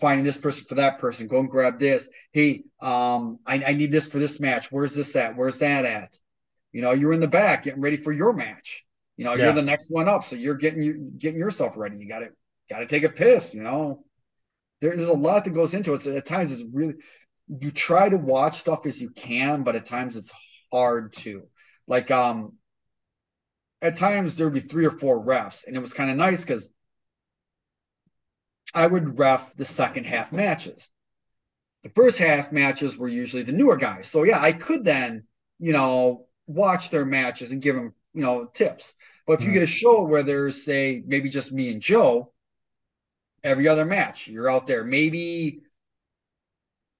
[0.00, 1.26] finding this person for that person.
[1.26, 2.08] Go and grab this.
[2.32, 4.70] Hey, um, I, I need this for this match.
[4.70, 5.36] Where's this at?
[5.36, 6.16] Where's that at?
[6.72, 8.84] You know, you're in the back getting ready for your match.
[9.16, 9.46] You know, Yeah.
[9.46, 11.98] you're the next one up, so you're getting you getting yourself ready.
[11.98, 12.28] You got to
[12.70, 13.54] got to take a piss.
[13.54, 14.04] You know,
[14.80, 16.02] there- there's a lot that goes into it.
[16.02, 16.94] So at times it's really
[17.48, 20.32] you try to watch stuff as you can, but at times it's
[20.72, 21.48] hard to.
[21.86, 22.57] Like um,
[23.80, 26.70] at times there'd be three or four refs, and it was kind of nice because
[28.74, 30.90] I would ref the second half matches.
[31.84, 34.08] The first half matches were usually the newer guys.
[34.08, 35.24] So yeah, I could then,
[35.58, 38.94] you know, watch their matches and give them, you know, tips.
[39.26, 39.54] But if you Mhm.
[39.54, 42.32] get a show where there's say maybe just me and Joe,
[43.44, 44.84] every other match, you're out there.
[44.84, 45.62] Maybe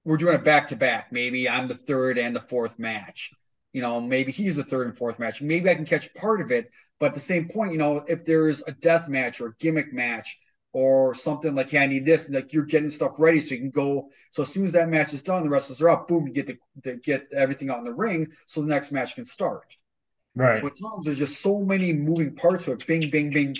[0.04, 1.12] we're doing it back to back.
[1.12, 3.32] Maybe I'm the third and the fourth match.
[3.72, 5.42] You know, maybe he's the third and fourth match.
[5.42, 6.70] Maybe I can catch part of it.
[6.98, 9.92] But at the same point, you know, if there's a death match or a gimmick
[9.92, 10.38] match
[10.72, 13.70] or something like, yeah, I need this, like you're getting stuff ready so you can
[13.70, 14.10] go.
[14.30, 16.46] So as soon as that match is done, the wrestlers are up, boom, you get
[16.46, 19.76] the, the get everything out in the ring so the next match can start.
[20.34, 20.60] right.
[20.60, 22.86] So at times there's just so many moving parts to it.
[22.86, 23.56] Bing, bing, bing,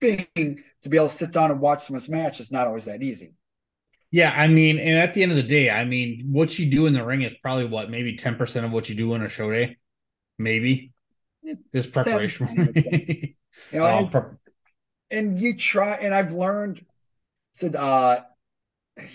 [0.00, 0.62] bing.
[0.82, 3.34] To be able to sit down and watch someone's match is not always that easy.
[4.10, 6.86] Yeah, I mean, and at the end of the day, I mean, what you do
[6.86, 9.28] in the ring is probably what maybe ten percent of what you do on a
[9.28, 9.76] show day,
[10.38, 10.92] maybe
[11.72, 12.72] is preparation.
[12.74, 13.34] You
[13.78, 14.20] know, Um, and, pre-
[15.10, 16.84] and you try, and I've learned.
[17.52, 18.20] Said, uh,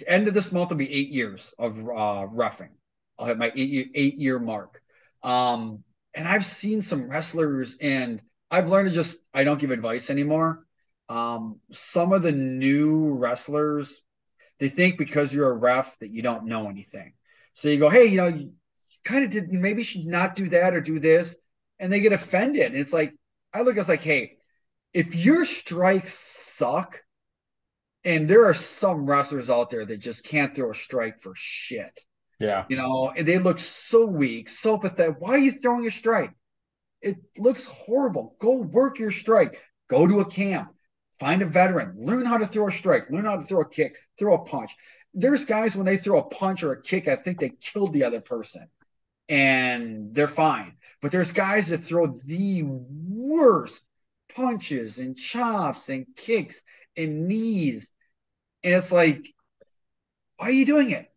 [0.05, 2.69] end of this month will be eight years of uh, roughing.
[3.17, 4.81] I'll hit my eight year, eight year mark.
[5.21, 5.83] Um,
[6.13, 8.21] and I've seen some wrestlers, and
[8.51, 10.65] I've learned to just I don't give advice anymore.
[11.09, 14.01] Um, some of the new wrestlers,
[14.59, 17.13] they think because you're a ref that you don't know anything.
[17.53, 18.53] So you go, hey, you know, you
[19.03, 21.37] kind of did maybe you should not do that or do this,
[21.79, 22.71] and they get offended.
[22.71, 23.13] And it's like
[23.53, 24.37] I look, it's like, hey,
[24.93, 27.01] if your strikes suck,
[28.05, 32.01] and there are some wrestlers out there that just can't throw a strike for shit.
[32.39, 32.65] Yeah.
[32.67, 35.15] You know, and they look so weak, so pathetic.
[35.19, 36.31] Why are you throwing a strike?
[37.01, 38.35] It looks horrible.
[38.39, 39.61] Go work your strike.
[39.89, 40.72] Go to a camp.
[41.19, 41.93] Find a veteran.
[41.97, 43.09] Learn how to throw a strike.
[43.09, 44.75] Learn how to throw a kick, throw a punch.
[45.13, 48.03] There's guys when they throw a punch or a kick, I think they killed the
[48.03, 48.67] other person
[49.29, 50.73] and they're fine.
[51.01, 53.83] But there's guys that throw the worst
[54.35, 56.61] punches and chops and kicks
[56.97, 57.91] and knees.
[58.63, 59.27] And it's like,
[60.37, 61.11] why are you doing it?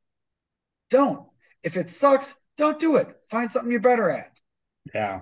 [0.90, 1.26] Don't.
[1.62, 3.08] If it sucks, don't do it.
[3.30, 4.32] Find something you're better at.
[4.94, 5.20] Yeah.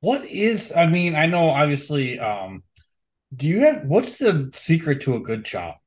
[0.00, 2.62] What is I mean, I know obviously um
[3.34, 5.80] do you have what's the secret to a good chop?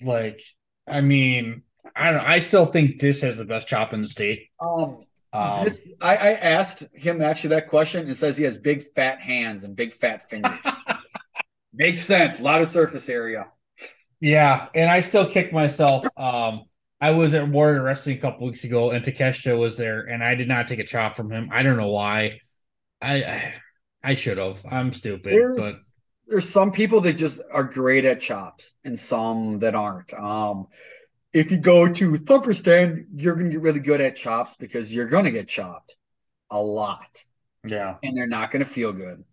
[0.00, 0.42] Like,
[0.86, 1.62] I mean,
[1.94, 2.20] I don't.
[2.24, 4.48] I still think this has the best chop in the state.
[4.60, 8.82] Um, Um, this I, I asked him actually that question and says he has big
[8.82, 10.74] fat hands and big fat fingers.
[11.74, 12.40] Makes sense.
[12.40, 13.50] A lot of surface area.
[14.20, 16.06] yeah, and I still kick myself.
[16.16, 16.64] Um,
[17.00, 20.34] I was at Warrior Wrestling a couple weeks ago, and Takeshita was there, and I
[20.36, 21.48] did not take a chop from him.
[21.52, 22.40] I don't know why.
[23.00, 23.54] I I,
[24.02, 24.64] I should have.
[24.70, 25.74] I'm stupid, There's but
[26.26, 30.12] there's some people that just are great at chops and some that aren't.
[30.14, 30.68] Um,
[31.32, 35.08] if you go to Thumper's Den, you're gonna get really good at chops because you're
[35.08, 35.96] gonna get chopped
[36.50, 37.24] a lot.
[37.66, 39.24] yeah, and they're not going to feel good.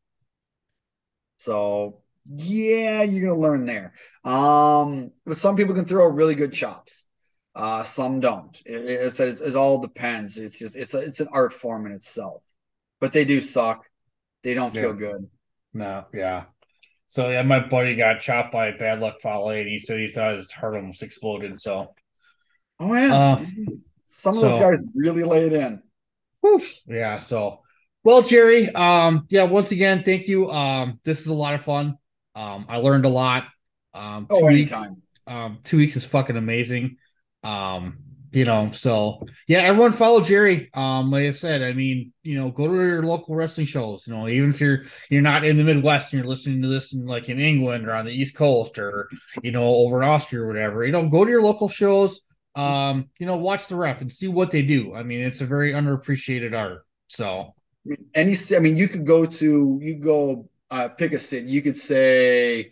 [1.38, 3.94] So yeah, you're going to learn there.
[4.24, 7.08] Um, but some people can throw really good chops.
[7.56, 8.62] Uh, some don't.
[8.66, 10.38] It, it, it's, it all depends.
[10.38, 12.44] It's just it's a, it's an art form in itself.
[13.00, 13.89] But they do suck.
[14.44, 14.95] They don't feel Yeah.
[14.95, 15.30] good.
[15.74, 16.45] no, yeah.
[17.07, 20.07] So yeah, my buddy got chopped by a Bad Luck Fale, and he said he
[20.07, 21.60] thought his heart almost exploded.
[21.60, 21.94] So,
[22.80, 23.14] Oh yeah.
[23.16, 23.45] Uh,
[24.07, 25.82] some of those guys really lay it in.
[26.45, 26.82] Oof.
[26.88, 27.18] Yeah.
[27.18, 27.61] So,
[28.03, 30.49] well, Jerry, um, yeah, once again, thank you.
[30.49, 31.98] Um, this is a lot of fun.
[32.36, 33.45] Um, I learned a lot.
[33.94, 35.02] Um, two Oh, weeks, anytime.
[35.28, 36.98] um, two weeks is fucking amazing.
[37.44, 37.98] Um,
[38.31, 40.69] you know, so yeah, everyone follow Jerry.
[40.73, 44.06] Um, like I said, I mean, you know, go to your local wrestling shows.
[44.07, 46.93] You know, even if you're you're not in the Midwest and you're listening to this
[46.93, 49.10] in like in England or on the East Coast or
[49.43, 52.22] you know over in Austria or whatever, you know, go to your local shows.
[52.56, 54.93] Um, you know, watch the ref and see what they do.
[54.93, 56.85] I mean, it's a very underappreciated art.
[57.07, 57.53] So
[57.89, 61.49] I any I mean, you could go to you go uh, pick a city.
[61.49, 62.72] You could say,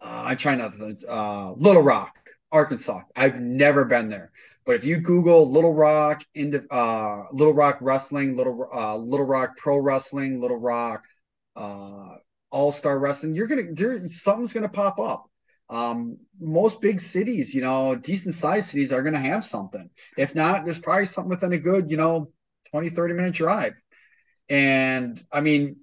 [0.00, 0.96] uh, I'm trying not to.
[1.08, 2.16] Uh, Little Rock,
[2.50, 3.02] Arkansas.
[3.16, 4.31] I've never been there,
[4.64, 9.56] but if you Google Little Rock, into uh, Little Rock wrestling, Little uh, Little Rock
[9.56, 11.04] pro wrestling, Little Rock
[11.56, 12.16] uh,
[12.50, 15.28] All Star wrestling, you're gonna there something's gonna pop up.
[15.68, 19.90] Um, most big cities, you know, decent sized cities are gonna have something.
[20.16, 22.30] If not, there's probably something within a good, you know,
[22.70, 23.74] 20, 30 minute drive.
[24.48, 25.76] And I mean,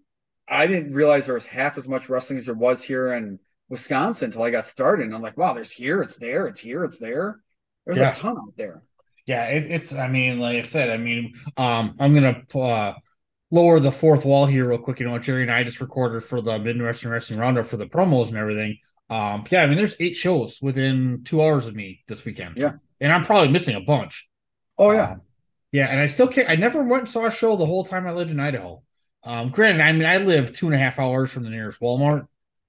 [0.48, 3.40] I didn't realize there was half as much wrestling as there was here in
[3.70, 5.06] Wisconsin until I got started.
[5.06, 7.40] And I'm like, wow, there's here, it's there, it's here, it's there.
[7.90, 8.12] There's Yeah.
[8.12, 8.84] a ton out there.
[9.26, 9.94] Yeah, it, it's.
[9.94, 12.94] I mean, like I said, I mean, um, I'm gonna uh,
[13.52, 15.00] lower the fourth wall here real quick.
[15.00, 18.30] You know, Jerry and I just recorded for the Midwestern Wrestling Roundup for the promos
[18.30, 18.78] and everything.
[19.10, 22.58] Um, yeah, I mean, there's eight shows within two hours of me this weekend.
[22.58, 22.74] Yeah.
[23.02, 24.28] and I'm probably missing a bunch.
[24.78, 25.14] Oh yeah.
[25.14, 25.22] Um,
[25.72, 26.50] yeah, and I still can't.
[26.50, 28.82] I never went and saw a show the whole time I lived in Idaho.
[29.24, 32.28] Um, granted, I mean, I live two and a half hours from the nearest Walmart.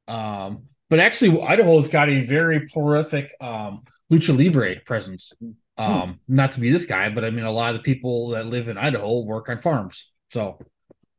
[0.08, 5.32] Um, but actually, Idaho's got a very prolific um, lucha libre presence.
[5.76, 8.46] Um, not to be this guy, but I mean, a lot of the people that
[8.46, 10.10] live in Idaho work on farms.
[10.30, 10.58] So,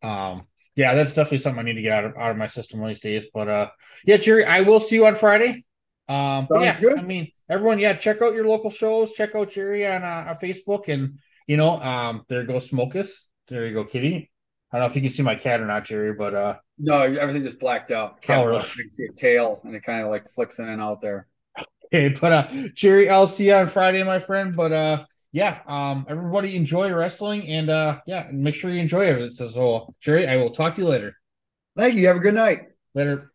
[0.04, 0.44] um,
[0.76, 2.90] yeah, that's definitely something I need to get out of out of my system one
[2.90, 3.26] of these days.
[3.34, 3.70] But uh,
[4.06, 5.66] yeah, Jerry, I will see you on Friday.
[6.08, 7.00] Um, Sounds yeah, good.
[7.00, 9.14] I mean, everyone, yeah, check out your local shows.
[9.14, 13.10] Check out Jerry on uh, on Facebook, and you know, um, there goes Smokus.
[13.48, 14.30] There you go, Kitty.
[14.72, 17.02] I don't know if you can see my cat or not, Jerry, but uh, No,
[17.02, 18.22] everything just blacked out.
[18.22, 18.62] Can't Oh, really?
[18.62, 21.28] I can see a tail and it kind of like flicks in and out there.
[21.94, 24.56] okay, but uh, Jerry, I'll see you on Friday, my friend.
[24.56, 29.34] But uh, yeah, um, everybody enjoy wrestling, and uh, yeah, make sure you enjoy it.
[29.34, 31.16] So, so Jerry, I will talk to you later.
[31.78, 32.08] Thank you.
[32.08, 32.62] Have a good night.
[32.94, 33.31] Later.